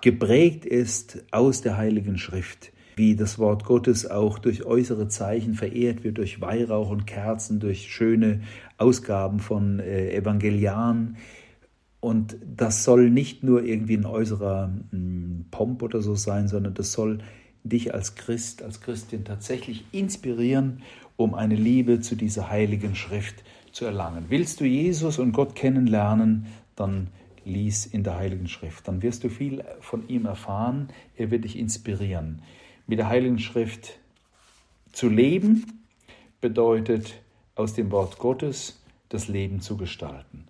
geprägt 0.00 0.64
ist 0.64 1.24
aus 1.30 1.62
der 1.62 1.76
Heiligen 1.76 2.18
Schrift 2.18 2.72
wie 2.96 3.14
das 3.14 3.38
Wort 3.38 3.64
Gottes 3.64 4.10
auch 4.10 4.38
durch 4.38 4.64
äußere 4.64 5.06
Zeichen 5.08 5.52
verehrt 5.52 6.02
wird, 6.02 6.16
durch 6.16 6.40
Weihrauch 6.40 6.88
und 6.88 7.06
Kerzen, 7.06 7.60
durch 7.60 7.92
schöne 7.92 8.40
Ausgaben 8.78 9.40
von 9.40 9.80
äh, 9.80 10.14
Evangeliaren. 10.14 11.16
Und 12.00 12.36
das 12.56 12.84
soll 12.84 13.10
nicht 13.10 13.42
nur 13.42 13.64
irgendwie 13.64 13.96
ein 13.96 14.06
äußerer 14.06 14.68
mh, 14.68 14.76
hm, 14.90 15.46
Pomp 15.50 15.82
oder 15.82 16.02
so 16.02 16.14
sein, 16.14 16.48
sondern 16.48 16.74
das 16.74 16.92
soll 16.92 17.18
dich 17.64 17.94
als 17.94 18.14
Christ, 18.14 18.62
als 18.62 18.80
Christin 18.80 19.24
tatsächlich 19.24 19.84
inspirieren, 19.92 20.82
um 21.16 21.34
eine 21.34 21.56
Liebe 21.56 22.00
zu 22.00 22.14
dieser 22.14 22.50
heiligen 22.50 22.94
Schrift 22.94 23.42
zu 23.72 23.84
erlangen. 23.84 24.26
Willst 24.28 24.60
du 24.60 24.64
Jesus 24.64 25.18
und 25.18 25.32
Gott 25.32 25.54
kennenlernen, 25.54 26.46
dann 26.76 27.08
lies 27.44 27.86
in 27.86 28.02
der 28.02 28.16
heiligen 28.16 28.48
Schrift. 28.48 28.86
Dann 28.88 29.02
wirst 29.02 29.24
du 29.24 29.28
viel 29.28 29.64
von 29.80 30.08
ihm 30.08 30.26
erfahren. 30.26 30.88
Er 31.16 31.30
wird 31.30 31.44
dich 31.44 31.58
inspirieren. 31.58 32.42
Mit 32.86 32.98
der 32.98 33.08
heiligen 33.08 33.38
Schrift 33.38 33.98
zu 34.92 35.08
leben 35.08 35.84
bedeutet 36.40 37.14
aus 37.56 37.74
dem 37.74 37.90
Wort 37.90 38.18
Gottes 38.18 38.80
das 39.08 39.26
Leben 39.26 39.60
zu 39.60 39.76
gestalten. 39.76 40.46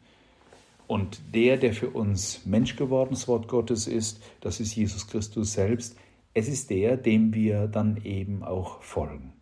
Und 0.87 1.21
der, 1.35 1.57
der 1.57 1.73
für 1.73 1.91
uns 1.91 2.45
Mensch 2.45 2.77
gewordenes 2.77 3.27
Wort 3.27 3.49
Gottes 3.49 3.87
ist, 3.87 4.23
das 4.41 4.61
ist 4.61 4.77
Jesus 4.77 5.09
Christus 5.09 5.55
selbst, 5.55 5.97
es 6.35 6.49
ist 6.49 6.71
der, 6.71 6.97
dem 6.97 7.33
wir 7.35 7.67
dann 7.67 7.97
eben 8.05 8.43
auch 8.43 8.83
folgen. 8.83 9.33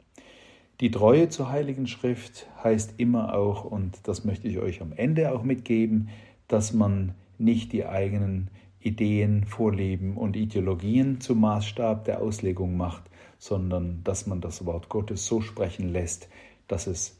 Die 0.80 0.90
Treue 0.90 1.28
zur 1.28 1.50
Heiligen 1.50 1.86
Schrift 1.86 2.46
heißt 2.62 2.94
immer 2.98 3.34
auch, 3.34 3.64
und 3.64 3.98
das 4.04 4.24
möchte 4.24 4.48
ich 4.48 4.58
euch 4.58 4.80
am 4.80 4.92
Ende 4.92 5.32
auch 5.32 5.42
mitgeben, 5.42 6.08
dass 6.48 6.72
man 6.72 7.14
nicht 7.38 7.72
die 7.72 7.86
eigenen 7.86 8.48
Ideen, 8.80 9.44
Vorlieben 9.44 10.16
und 10.16 10.36
Ideologien 10.36 11.20
zum 11.20 11.40
Maßstab 11.40 12.04
der 12.04 12.20
Auslegung 12.20 12.76
macht, 12.76 13.04
sondern 13.38 14.02
dass 14.04 14.26
man 14.26 14.40
das 14.40 14.66
Wort 14.66 14.88
Gottes 14.88 15.26
so 15.26 15.40
sprechen 15.40 15.88
lässt, 15.88 16.28
dass 16.68 16.86
es 16.86 17.18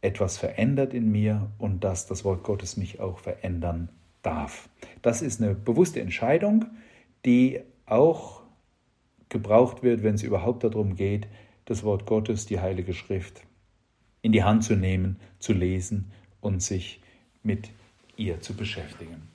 etwas 0.00 0.38
verändert 0.38 0.94
in 0.94 1.10
mir 1.10 1.50
und 1.58 1.84
dass 1.84 2.06
das 2.06 2.24
Wort 2.24 2.44
Gottes 2.44 2.76
mich 2.76 3.00
auch 3.00 3.18
verändern 3.18 3.88
darf. 4.22 4.68
Das 5.02 5.22
ist 5.22 5.42
eine 5.42 5.54
bewusste 5.54 6.00
Entscheidung, 6.00 6.66
die 7.24 7.60
auch 7.86 8.42
gebraucht 9.28 9.82
wird, 9.82 10.02
wenn 10.02 10.14
es 10.14 10.22
überhaupt 10.22 10.64
darum 10.64 10.96
geht, 10.96 11.28
das 11.64 11.82
Wort 11.82 12.06
Gottes, 12.06 12.46
die 12.46 12.60
Heilige 12.60 12.94
Schrift, 12.94 13.42
in 14.22 14.32
die 14.32 14.44
Hand 14.44 14.64
zu 14.64 14.74
nehmen, 14.74 15.16
zu 15.38 15.52
lesen 15.52 16.12
und 16.40 16.62
sich 16.62 17.00
mit 17.42 17.70
ihr 18.16 18.40
zu 18.40 18.54
beschäftigen. 18.54 19.28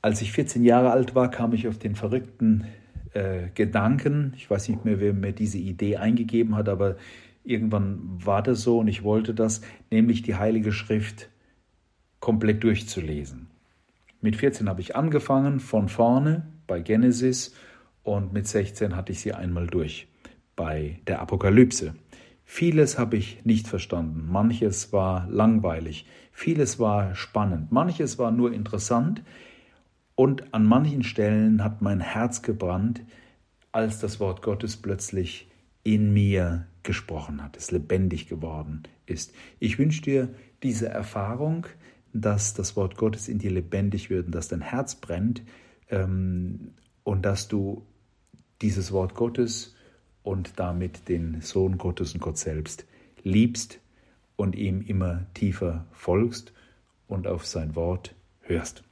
Als 0.00 0.20
ich 0.22 0.32
14 0.32 0.64
Jahre 0.64 0.90
alt 0.90 1.14
war, 1.14 1.30
kam 1.30 1.54
ich 1.54 1.66
auf 1.66 1.78
den 1.78 1.94
verrückten 1.94 2.66
äh, 3.14 3.48
Gedanken, 3.54 4.34
ich 4.36 4.48
weiß 4.48 4.68
nicht 4.68 4.84
mehr, 4.84 5.00
wer 5.00 5.12
mir 5.12 5.32
diese 5.32 5.58
Idee 5.58 5.96
eingegeben 5.96 6.56
hat, 6.56 6.68
aber 6.68 6.96
irgendwann 7.44 8.18
war 8.24 8.42
das 8.42 8.62
so 8.62 8.78
und 8.78 8.88
ich 8.88 9.04
wollte 9.04 9.34
das, 9.34 9.60
nämlich 9.90 10.22
die 10.22 10.34
Heilige 10.34 10.72
Schrift 10.72 11.28
komplett 12.18 12.64
durchzulesen. 12.64 13.48
Mit 14.20 14.36
14 14.36 14.68
habe 14.68 14.80
ich 14.80 14.96
angefangen, 14.96 15.60
von 15.60 15.88
vorne 15.88 16.46
bei 16.66 16.80
Genesis 16.80 17.54
und 18.02 18.32
mit 18.32 18.48
16 18.48 18.96
hatte 18.96 19.12
ich 19.12 19.20
sie 19.20 19.34
einmal 19.34 19.66
durch 19.66 20.08
bei 20.56 21.00
der 21.06 21.20
Apokalypse. 21.20 21.94
Vieles 22.44 22.98
habe 22.98 23.16
ich 23.16 23.44
nicht 23.44 23.68
verstanden, 23.68 24.26
manches 24.30 24.92
war 24.92 25.26
langweilig, 25.28 26.06
vieles 26.32 26.78
war 26.78 27.14
spannend, 27.14 27.72
manches 27.72 28.18
war 28.18 28.30
nur 28.30 28.52
interessant 28.52 29.22
und 30.14 30.54
an 30.54 30.64
manchen 30.64 31.02
Stellen 31.02 31.64
hat 31.64 31.82
mein 31.82 32.00
Herz 32.00 32.42
gebrannt, 32.42 33.02
als 33.72 33.98
das 33.98 34.20
Wort 34.20 34.42
Gottes 34.42 34.76
plötzlich 34.76 35.48
in 35.84 36.12
mir 36.12 36.66
gesprochen 36.82 37.42
hat, 37.42 37.56
es 37.56 37.70
lebendig 37.70 38.28
geworden 38.28 38.82
ist. 39.06 39.32
Ich 39.60 39.78
wünsche 39.78 40.02
dir 40.02 40.34
diese 40.62 40.88
Erfahrung, 40.88 41.66
dass 42.12 42.54
das 42.54 42.76
Wort 42.76 42.96
Gottes 42.96 43.28
in 43.28 43.38
dir 43.38 43.50
lebendig 43.50 44.10
wird 44.10 44.26
und 44.26 44.34
dass 44.34 44.48
dein 44.48 44.60
Herz 44.60 44.94
brennt 44.96 45.42
ähm, 45.90 46.72
und 47.02 47.24
dass 47.24 47.48
du 47.48 47.86
dieses 48.62 48.92
Wort 48.92 49.14
Gottes 49.14 49.74
und 50.22 50.58
damit 50.58 51.08
den 51.08 51.40
Sohn 51.42 51.76
Gottes 51.78 52.14
und 52.14 52.20
Gott 52.20 52.38
selbst 52.38 52.86
liebst 53.22 53.80
und 54.36 54.56
ihm 54.56 54.80
immer 54.80 55.26
tiefer 55.34 55.86
folgst 55.92 56.52
und 57.06 57.26
auf 57.26 57.46
sein 57.46 57.74
Wort 57.76 58.14
hörst. 58.40 58.82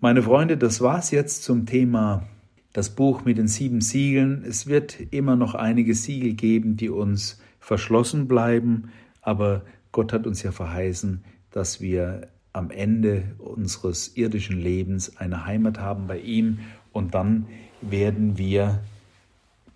Meine 0.00 0.22
Freunde, 0.22 0.56
das 0.56 0.80
war's 0.80 1.10
jetzt 1.10 1.42
zum 1.42 1.66
Thema 1.66 2.26
das 2.72 2.90
Buch 2.90 3.24
mit 3.24 3.38
den 3.38 3.48
sieben 3.48 3.80
Siegeln. 3.80 4.44
Es 4.46 4.66
wird 4.66 4.98
immer 5.10 5.36
noch 5.36 5.54
einige 5.54 5.94
Siegel 5.94 6.34
geben, 6.34 6.76
die 6.76 6.90
uns 6.90 7.40
verschlossen 7.60 8.28
bleiben, 8.28 8.90
aber 9.22 9.62
Gott 9.92 10.12
hat 10.12 10.26
uns 10.26 10.42
ja 10.42 10.52
verheißen, 10.52 11.24
dass 11.50 11.80
wir 11.80 12.28
am 12.52 12.70
Ende 12.70 13.34
unseres 13.38 14.16
irdischen 14.16 14.58
Lebens 14.58 15.16
eine 15.16 15.44
Heimat 15.44 15.78
haben 15.78 16.06
bei 16.06 16.18
ihm 16.18 16.60
und 16.92 17.14
dann 17.14 17.46
werden 17.80 18.38
wir 18.38 18.80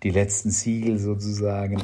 die 0.03 0.09
letzten 0.09 0.51
Siegel 0.51 0.99
sozusagen 0.99 1.81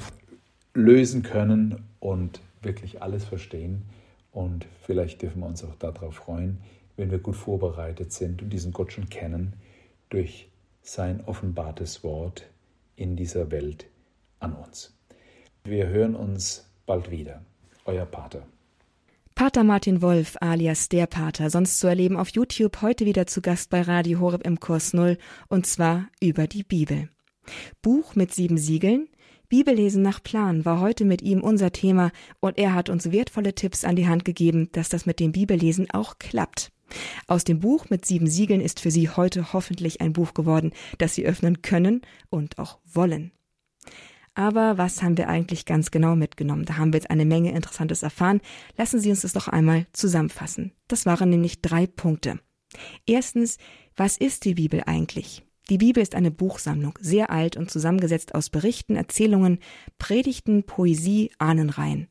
lösen 0.74 1.24
können 1.24 1.84
und 2.00 2.42
wirklich 2.62 3.02
alles 3.02 3.24
verstehen. 3.24 3.84
Und 4.32 4.68
vielleicht 4.82 5.22
dürfen 5.22 5.40
wir 5.40 5.48
uns 5.48 5.64
auch 5.64 5.76
darauf 5.76 6.16
freuen, 6.16 6.58
wenn 6.98 7.12
wir 7.12 7.20
gut 7.20 7.36
vorbereitet 7.36 8.12
sind 8.12 8.42
und 8.42 8.50
diesen 8.52 8.74
Gott 8.74 8.92
schon 8.92 9.10
kennen, 9.10 9.54
durch 10.10 10.50
sein 10.82 11.24
offenbartes 11.26 12.04
Wort 12.04 12.50
in 12.96 13.16
dieser 13.16 13.52
Welt 13.52 13.88
an 14.40 14.54
uns. 14.54 14.98
Wir 15.64 15.88
hören 15.88 16.16
uns 16.16 16.70
bald 16.86 17.12
wieder. 17.12 17.44
Euer 17.86 18.06
Pater. 18.06 18.46
Pater 19.36 19.64
Martin 19.64 20.02
Wolf 20.02 20.36
alias 20.42 20.90
der 20.90 21.08
Pater, 21.08 21.50
sonst 21.50 21.80
zu 21.80 21.88
erleben 21.88 22.18
auf 22.18 22.30
YouTube, 22.30 22.82
heute 22.82 23.06
wieder 23.06 23.26
zu 23.26 23.42
Gast 23.42 23.70
bei 23.70 23.82
Radio 23.82 24.20
Horeb 24.20 24.46
im 24.46 24.60
Kurs 24.60 24.94
Null 24.94 25.18
und 25.48 25.66
zwar 25.66 26.08
über 26.20 26.46
die 26.46 26.64
Bibel. 26.64 27.10
Buch 27.82 28.16
mit 28.16 28.34
sieben 28.34 28.58
Siegeln, 28.58 29.08
Bibellesen 29.48 30.04
nach 30.04 30.22
Plan 30.22 30.64
war 30.64 30.80
heute 30.80 31.06
mit 31.06 31.24
ihm 31.24 31.42
unser 31.42 31.72
Thema 31.72 32.12
und 32.40 32.60
er 32.60 32.76
hat 32.76 32.90
uns 32.90 33.12
wertvolle 33.12 33.56
Tipps 33.56 33.84
an 33.84 33.96
die 33.96 34.08
Hand 34.08 34.24
gegeben, 34.24 34.70
dass 34.74 34.90
das 34.90 35.08
mit 35.08 35.20
dem 35.20 35.32
Bibellesen 35.32 35.90
auch 35.90 36.20
klappt. 36.20 36.72
Aus 37.28 37.44
dem 37.44 37.60
Buch 37.60 37.90
mit 37.90 38.06
sieben 38.06 38.28
Siegeln 38.28 38.62
ist 38.62 38.80
für 38.80 38.92
Sie 38.92 39.10
heute 39.10 39.54
hoffentlich 39.54 40.02
ein 40.02 40.14
Buch 40.14 40.34
geworden, 40.34 40.72
das 40.98 41.16
Sie 41.16 41.26
öffnen 41.26 41.62
können 41.62 42.02
und 42.30 42.58
auch 42.58 42.80
wollen. 42.86 43.32
Aber 44.36 44.78
was 44.78 45.04
haben 45.04 45.18
wir 45.18 45.28
eigentlich 45.28 45.66
ganz 45.66 45.92
genau 45.92 46.16
mitgenommen? 46.16 46.66
Da 46.66 46.78
haben 46.78 46.94
wir 46.94 47.00
jetzt 47.00 47.12
eine 47.12 47.26
Menge 47.26 47.52
Interessantes 47.52 48.04
erfahren. 48.04 48.42
Lassen 48.78 49.00
Sie 49.00 49.10
uns 49.10 49.22
das 49.22 49.34
doch 49.34 49.48
einmal 49.48 49.88
zusammenfassen. 49.92 50.72
Das 50.88 51.06
waren 51.06 51.30
nämlich 51.30 51.62
drei 51.62 51.88
Punkte. 51.88 52.40
Erstens, 53.06 53.58
was 53.96 54.18
ist 54.18 54.46
die 54.46 54.54
Bibel 54.54 54.84
eigentlich? 54.86 55.44
Die 55.70 55.78
Bibel 55.78 56.02
ist 56.02 56.16
eine 56.16 56.32
Buchsammlung, 56.32 56.98
sehr 57.00 57.30
alt 57.30 57.58
und 57.58 57.70
zusammengesetzt 57.70 58.34
aus 58.34 58.50
Berichten, 58.50 58.96
Erzählungen, 58.96 59.60
Predigten, 59.98 60.64
Poesie, 60.64 61.32
Ahnenreihen. 61.38 62.08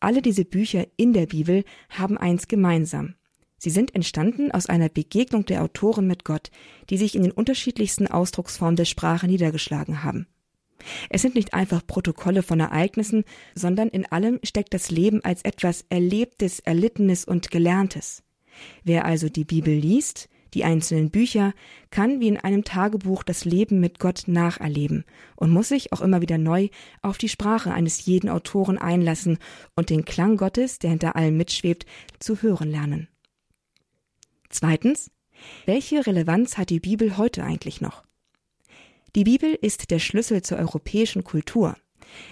Alle 0.00 0.22
diese 0.22 0.44
Bücher 0.44 0.86
in 0.96 1.12
der 1.12 1.26
Bibel 1.26 1.64
haben 1.90 2.16
eins 2.16 2.48
gemeinsam. 2.48 3.14
Sie 3.58 3.70
sind 3.70 3.94
entstanden 3.94 4.52
aus 4.52 4.66
einer 4.66 4.88
Begegnung 4.88 5.44
der 5.44 5.62
Autoren 5.62 6.06
mit 6.06 6.24
Gott, 6.24 6.50
die 6.90 6.96
sich 6.96 7.14
in 7.14 7.22
den 7.22 7.32
unterschiedlichsten 7.32 8.06
Ausdrucksformen 8.06 8.76
der 8.76 8.84
Sprache 8.84 9.26
niedergeschlagen 9.26 10.04
haben. 10.04 10.26
Es 11.10 11.22
sind 11.22 11.34
nicht 11.34 11.54
einfach 11.54 11.86
Protokolle 11.86 12.42
von 12.44 12.60
Ereignissen, 12.60 13.24
sondern 13.54 13.88
in 13.88 14.06
allem 14.06 14.38
steckt 14.44 14.74
das 14.74 14.90
Leben 14.90 15.24
als 15.24 15.42
etwas 15.42 15.84
Erlebtes, 15.88 16.60
Erlittenes 16.60 17.24
und 17.24 17.50
Gelerntes. 17.50 18.22
Wer 18.84 19.04
also 19.04 19.28
die 19.28 19.44
Bibel 19.44 19.74
liest, 19.74 20.28
die 20.54 20.64
einzelnen 20.64 21.10
Bücher, 21.10 21.52
kann 21.90 22.20
wie 22.20 22.28
in 22.28 22.38
einem 22.38 22.64
Tagebuch 22.64 23.22
das 23.22 23.44
Leben 23.44 23.80
mit 23.80 23.98
Gott 23.98 24.24
nacherleben 24.26 25.04
und 25.36 25.50
muss 25.50 25.68
sich 25.68 25.92
auch 25.92 26.00
immer 26.00 26.22
wieder 26.22 26.38
neu 26.38 26.68
auf 27.02 27.18
die 27.18 27.28
Sprache 27.28 27.72
eines 27.72 28.06
jeden 28.06 28.30
Autoren 28.30 28.78
einlassen 28.78 29.38
und 29.76 29.90
den 29.90 30.04
Klang 30.04 30.36
Gottes, 30.36 30.78
der 30.78 30.90
hinter 30.90 31.16
allem 31.16 31.36
mitschwebt, 31.36 31.86
zu 32.18 32.40
hören 32.40 32.70
lernen. 32.70 33.08
Zweitens, 34.50 35.10
welche 35.66 36.06
Relevanz 36.06 36.56
hat 36.56 36.70
die 36.70 36.80
Bibel 36.80 37.16
heute 37.16 37.44
eigentlich 37.44 37.80
noch? 37.80 38.04
Die 39.14 39.24
Bibel 39.24 39.56
ist 39.60 39.90
der 39.90 39.98
Schlüssel 39.98 40.42
zur 40.42 40.58
europäischen 40.58 41.24
Kultur. 41.24 41.76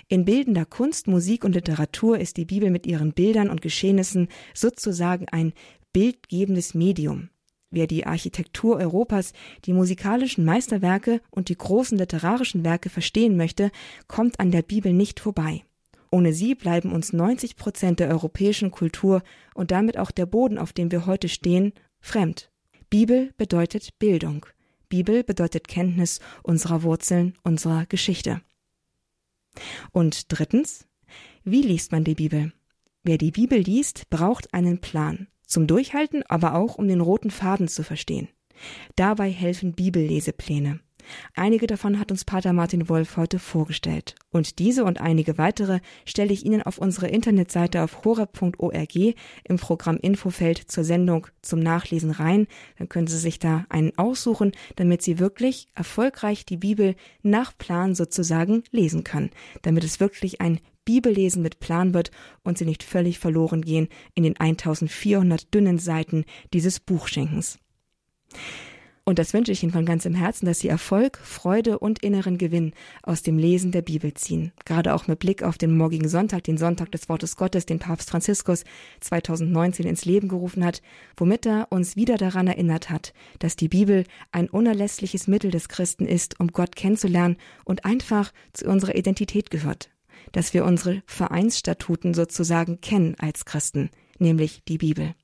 In 0.09 0.25
bildender 0.25 0.64
Kunst, 0.64 1.07
Musik 1.07 1.45
und 1.45 1.55
Literatur 1.55 2.19
ist 2.19 2.37
die 2.37 2.45
Bibel 2.45 2.71
mit 2.71 2.87
ihren 2.87 3.12
Bildern 3.12 3.51
und 3.51 3.61
Geschehnissen 3.61 4.29
sozusagen 4.55 5.29
ein 5.29 5.53
bildgebendes 5.93 6.75
Medium. 6.75 7.31
Wer 7.71 7.87
die 7.87 8.07
Architektur 8.07 8.77
Europas, 8.77 9.33
die 9.64 9.73
musikalischen 9.73 10.45
Meisterwerke 10.45 11.21
und 11.31 11.49
die 11.49 11.57
großen 11.57 11.99
literarischen 11.99 12.64
Werke 12.64 12.91
verstehen 12.91 13.37
möchte, 13.37 13.71
kommt 14.07 14.41
an 14.41 14.51
der 14.51 14.62
Bibel 14.62 14.93
nicht 14.93 15.21
vorbei. 15.21 15.64
Ohne 16.11 16.33
sie 16.33 16.55
bleiben 16.55 16.93
uns 16.93 17.12
90 17.12 17.57
Prozent 17.57 18.01
der 18.01 18.09
europäischen 18.09 18.71
Kultur 18.71 19.23
und 19.55 19.73
damit 19.73 19.99
auch 19.99 20.11
der 20.11 20.27
Boden, 20.27 20.59
auf 20.59 20.73
dem 20.73 20.93
wir 20.93 21.07
heute 21.07 21.29
stehen, 21.29 21.73
fremd. 22.07 22.51
Bibel 22.89 23.33
bedeutet 23.37 23.99
Bildung. 23.99 24.47
Bibel 24.89 25.25
bedeutet 25.25 25.69
Kenntnis 25.69 26.21
unserer 26.43 26.83
Wurzeln, 26.83 27.37
unserer 27.43 27.87
Geschichte. 27.87 28.41
Und 29.93 30.33
drittens, 30.33 30.87
wie 31.45 31.63
liest 31.63 31.93
man 31.93 32.05
die 32.05 32.15
Bibel? 32.15 32.53
Wer 33.03 33.19
die 33.19 33.33
Bibel 33.33 33.59
liest, 33.59 34.09
braucht 34.11 34.53
einen 34.55 34.81
Plan. 34.81 35.29
Zum 35.47 35.67
Durchhalten, 35.67 36.23
aber 36.25 36.55
auch 36.55 36.77
um 36.77 36.89
den 36.89 37.01
roten 37.01 37.31
Faden 37.31 37.69
zu 37.69 37.85
verstehen. 37.85 38.29
Dabei 38.97 39.31
helfen 39.31 39.73
Bibellesepläne. 39.73 40.81
Einige 41.35 41.67
davon 41.67 41.99
hat 41.99 42.11
uns 42.11 42.25
Pater 42.25 42.53
Martin 42.53 42.89
Wolf 42.89 43.17
heute 43.17 43.39
vorgestellt. 43.39 44.15
Und 44.31 44.59
diese 44.59 44.85
und 44.85 45.01
einige 45.01 45.39
weitere 45.39 45.81
stelle 46.05 46.33
ich 46.33 46.45
Ihnen 46.45 46.63
auf 46.63 46.79
unsere 46.79 47.09
Internetseite 47.09 47.83
auf 47.83 48.05
horeb.org 48.05 48.97
im 49.45 49.57
Programm 49.57 49.97
Infofeld 49.97 50.59
zur 50.71 50.85
Sendung 50.85 51.27
zum 51.43 51.61
Nachlesen 51.61 52.11
rein. 52.11 52.47
Dann 52.79 52.89
können 52.89 53.07
Sie 53.07 53.19
sich 53.19 53.39
da 53.39 53.65
einen 53.69 53.97
aussuchen, 53.97 54.53
damit 54.77 55.03
Sie 55.03 55.19
wirklich 55.19 55.69
erfolgreich 55.75 56.45
die 56.45 56.57
Bibel 56.57 56.97
nach 57.23 57.57
Plan 57.57 57.95
sozusagen 57.95 58.63
lesen 58.71 59.05
können. 59.05 59.31
Damit 59.63 59.85
es 59.85 60.01
wirklich 60.01 60.41
ein 60.41 60.61
Bibellesen 60.85 61.43
mit 61.43 61.59
Plan 61.61 61.93
wird 61.93 62.11
und 62.43 62.57
Sie 62.57 62.65
nicht 62.65 62.83
völlig 62.83 63.19
verloren 63.19 63.63
gehen 63.63 63.89
in 64.15 64.23
den 64.23 64.39
1400 64.39 65.53
dünnen 65.53 65.79
Seiten 65.79 66.25
dieses 66.55 66.81
Buchschenkens. 66.81 67.59
Und 69.09 69.21
das 69.21 69.33
wünsche 69.33 69.53
ich 69.53 69.63
Ihnen 69.63 69.71
von 69.71 69.87
ganzem 69.87 70.17
Herzen, 70.17 70.47
dass 70.47 70.59
Sie 70.59 70.67
Erfolg, 70.67 71.19
Freude 71.19 71.79
und 71.79 72.01
inneren 72.01 72.39
Gewinn 72.39 72.73
aus 73.05 73.23
dem 73.23 73.39
Lesen 73.39 73.71
der 73.71 73.83
Bibel 73.83 74.13
ziehen. 74.15 74.51
Gerade 74.65 74.93
auch 74.93 75.07
mit 75.07 75.21
Blick 75.21 75.45
auf 75.45 75.59
den 75.59 75.77
morgigen 75.77 76.09
Sonntag, 76.09 76.43
den 76.43 76.59
Sonntag 76.59 76.91
des 76.91 77.09
Wortes 77.09 77.37
Gottes, 77.37 77.67
den 77.67 77.79
Papst 77.79 78.11
Franziskus 78.11 78.65
2019 78.99 79.87
ins 79.87 80.07
Leben 80.07 80.27
gerufen 80.27 80.65
hat, 80.65 80.83
womit 81.17 81.47
er 81.47 81.69
uns 81.71 81.95
wieder 81.95 82.17
daran 82.17 82.49
erinnert 82.49 82.91
hat, 82.91 83.15
dass 83.39 83.55
die 83.55 83.69
Bibel 83.69 84.03
ein 84.33 84.51
unerlässliches 84.51 85.29
Mittel 85.29 85.53
des 85.53 85.69
Christen 85.69 86.07
ist, 86.07 86.41
um 86.41 86.49
Gott 86.49 86.75
kennenzulernen 86.75 87.37
und 87.65 87.85
einfach 87.85 88.33
zu 88.55 88.67
unserer 88.67 88.97
Identität 88.97 89.53
gehört. 89.53 89.89
Dass 90.33 90.53
wir 90.53 90.65
unsere 90.65 91.05
Vereinsstatuten 91.07 92.13
sozusagen 92.13 92.81
kennen 92.81 93.15
als 93.21 93.45
Christen, 93.45 93.91
nämlich 94.19 94.65
die 94.67 94.79
Bibel. 94.79 95.15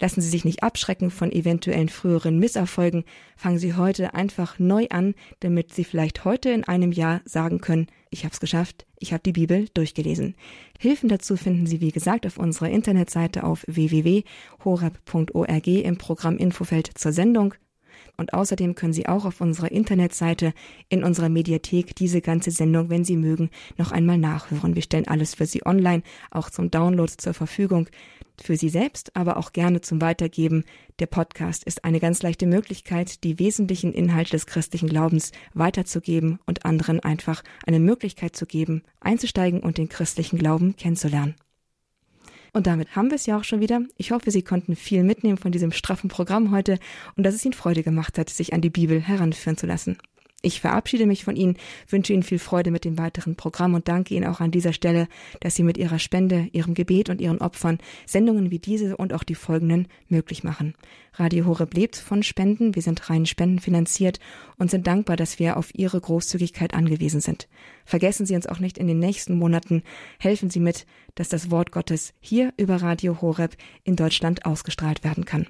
Lassen 0.00 0.20
Sie 0.20 0.28
sich 0.28 0.44
nicht 0.44 0.62
abschrecken 0.62 1.10
von 1.10 1.32
eventuellen 1.32 1.88
früheren 1.88 2.38
Misserfolgen. 2.38 3.04
Fangen 3.36 3.58
Sie 3.58 3.74
heute 3.74 4.14
einfach 4.14 4.58
neu 4.58 4.86
an, 4.90 5.14
damit 5.40 5.74
Sie 5.74 5.84
vielleicht 5.84 6.24
heute 6.24 6.50
in 6.50 6.64
einem 6.64 6.92
Jahr 6.92 7.20
sagen 7.24 7.60
können, 7.60 7.88
ich 8.10 8.24
habe 8.24 8.32
es 8.32 8.40
geschafft, 8.40 8.86
ich 8.98 9.12
habe 9.12 9.22
die 9.22 9.32
Bibel 9.32 9.68
durchgelesen. 9.74 10.34
Hilfen 10.78 11.08
dazu 11.08 11.36
finden 11.36 11.66
Sie, 11.66 11.80
wie 11.80 11.92
gesagt, 11.92 12.26
auf 12.26 12.38
unserer 12.38 12.70
Internetseite 12.70 13.44
auf 13.44 13.64
www.horab.org 13.66 15.66
im 15.66 15.98
Programm 15.98 16.38
Infofeld 16.38 16.90
zur 16.94 17.12
Sendung. 17.12 17.54
Und 18.16 18.32
außerdem 18.32 18.74
können 18.74 18.92
Sie 18.92 19.06
auch 19.06 19.24
auf 19.24 19.40
unserer 19.40 19.70
Internetseite 19.70 20.52
in 20.88 21.04
unserer 21.04 21.28
Mediathek 21.28 21.94
diese 21.94 22.20
ganze 22.20 22.50
Sendung, 22.50 22.90
wenn 22.90 23.04
Sie 23.04 23.16
mögen, 23.16 23.50
noch 23.76 23.92
einmal 23.92 24.18
nachhören. 24.18 24.74
Wir 24.74 24.82
stellen 24.82 25.06
alles 25.06 25.36
für 25.36 25.46
Sie 25.46 25.64
online, 25.64 26.02
auch 26.32 26.50
zum 26.50 26.70
Download 26.70 27.12
zur 27.16 27.34
Verfügung 27.34 27.88
für 28.42 28.56
Sie 28.56 28.68
selbst, 28.68 29.14
aber 29.16 29.36
auch 29.36 29.52
gerne 29.52 29.80
zum 29.80 30.00
Weitergeben. 30.00 30.64
Der 30.98 31.06
Podcast 31.06 31.64
ist 31.64 31.84
eine 31.84 32.00
ganz 32.00 32.22
leichte 32.22 32.46
Möglichkeit, 32.46 33.24
die 33.24 33.38
wesentlichen 33.38 33.92
Inhalte 33.92 34.32
des 34.32 34.46
christlichen 34.46 34.88
Glaubens 34.88 35.32
weiterzugeben 35.54 36.38
und 36.46 36.64
anderen 36.64 37.00
einfach 37.00 37.42
eine 37.66 37.80
Möglichkeit 37.80 38.36
zu 38.36 38.46
geben, 38.46 38.82
einzusteigen 39.00 39.60
und 39.60 39.78
den 39.78 39.88
christlichen 39.88 40.38
Glauben 40.38 40.76
kennenzulernen. 40.76 41.34
Und 42.52 42.66
damit 42.66 42.96
haben 42.96 43.10
wir 43.10 43.16
es 43.16 43.26
ja 43.26 43.38
auch 43.38 43.44
schon 43.44 43.60
wieder. 43.60 43.82
Ich 43.96 44.10
hoffe, 44.10 44.30
Sie 44.30 44.42
konnten 44.42 44.74
viel 44.74 45.04
mitnehmen 45.04 45.38
von 45.38 45.52
diesem 45.52 45.72
straffen 45.72 46.08
Programm 46.08 46.50
heute 46.50 46.78
und 47.16 47.24
dass 47.24 47.34
es 47.34 47.44
Ihnen 47.44 47.54
Freude 47.54 47.82
gemacht 47.82 48.18
hat, 48.18 48.30
sich 48.30 48.52
an 48.52 48.60
die 48.60 48.70
Bibel 48.70 49.00
heranführen 49.00 49.56
zu 49.56 49.66
lassen. 49.66 49.98
Ich 50.40 50.60
verabschiede 50.60 51.06
mich 51.06 51.24
von 51.24 51.34
Ihnen, 51.34 51.56
wünsche 51.88 52.12
Ihnen 52.12 52.22
viel 52.22 52.38
Freude 52.38 52.70
mit 52.70 52.84
dem 52.84 52.96
weiteren 52.96 53.34
Programm 53.34 53.74
und 53.74 53.88
danke 53.88 54.14
Ihnen 54.14 54.28
auch 54.28 54.38
an 54.38 54.52
dieser 54.52 54.72
Stelle, 54.72 55.08
dass 55.40 55.56
Sie 55.56 55.64
mit 55.64 55.76
Ihrer 55.76 55.98
Spende, 55.98 56.48
Ihrem 56.52 56.74
Gebet 56.74 57.10
und 57.10 57.20
Ihren 57.20 57.40
Opfern 57.40 57.78
Sendungen 58.06 58.52
wie 58.52 58.60
diese 58.60 58.96
und 58.96 59.12
auch 59.12 59.24
die 59.24 59.34
folgenden 59.34 59.88
möglich 60.08 60.44
machen. 60.44 60.74
Radio 61.12 61.46
Horeb 61.46 61.74
lebt 61.74 61.96
von 61.96 62.22
Spenden, 62.22 62.76
wir 62.76 62.82
sind 62.82 63.10
rein 63.10 63.26
spendenfinanziert 63.26 64.20
und 64.58 64.70
sind 64.70 64.86
dankbar, 64.86 65.16
dass 65.16 65.40
wir 65.40 65.56
auf 65.56 65.74
Ihre 65.74 66.00
Großzügigkeit 66.00 66.72
angewiesen 66.72 67.20
sind. 67.20 67.48
Vergessen 67.84 68.24
Sie 68.24 68.36
uns 68.36 68.46
auch 68.46 68.60
nicht 68.60 68.78
in 68.78 68.86
den 68.86 69.00
nächsten 69.00 69.36
Monaten, 69.36 69.82
helfen 70.20 70.50
Sie 70.50 70.60
mit, 70.60 70.86
dass 71.16 71.28
das 71.28 71.50
Wort 71.50 71.72
Gottes 71.72 72.14
hier 72.20 72.52
über 72.56 72.76
Radio 72.76 73.20
Horeb 73.20 73.56
in 73.82 73.96
Deutschland 73.96 74.46
ausgestrahlt 74.46 75.02
werden 75.02 75.24
kann. 75.24 75.48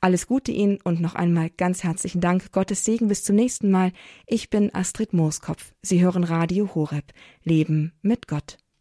Alles 0.00 0.26
Gute 0.26 0.52
Ihnen 0.52 0.78
und 0.82 1.00
noch 1.00 1.14
einmal 1.14 1.50
ganz 1.50 1.82
herzlichen 1.84 2.20
Dank. 2.20 2.52
Gottes 2.52 2.84
Segen 2.84 3.08
bis 3.08 3.24
zum 3.24 3.36
nächsten 3.36 3.70
Mal. 3.70 3.92
Ich 4.26 4.50
bin 4.50 4.74
Astrid 4.74 5.12
Mooskopf. 5.12 5.72
Sie 5.82 6.02
hören 6.02 6.24
Radio 6.24 6.74
Horeb. 6.74 7.12
Leben 7.44 7.92
mit 8.02 8.28
Gott. 8.28 8.58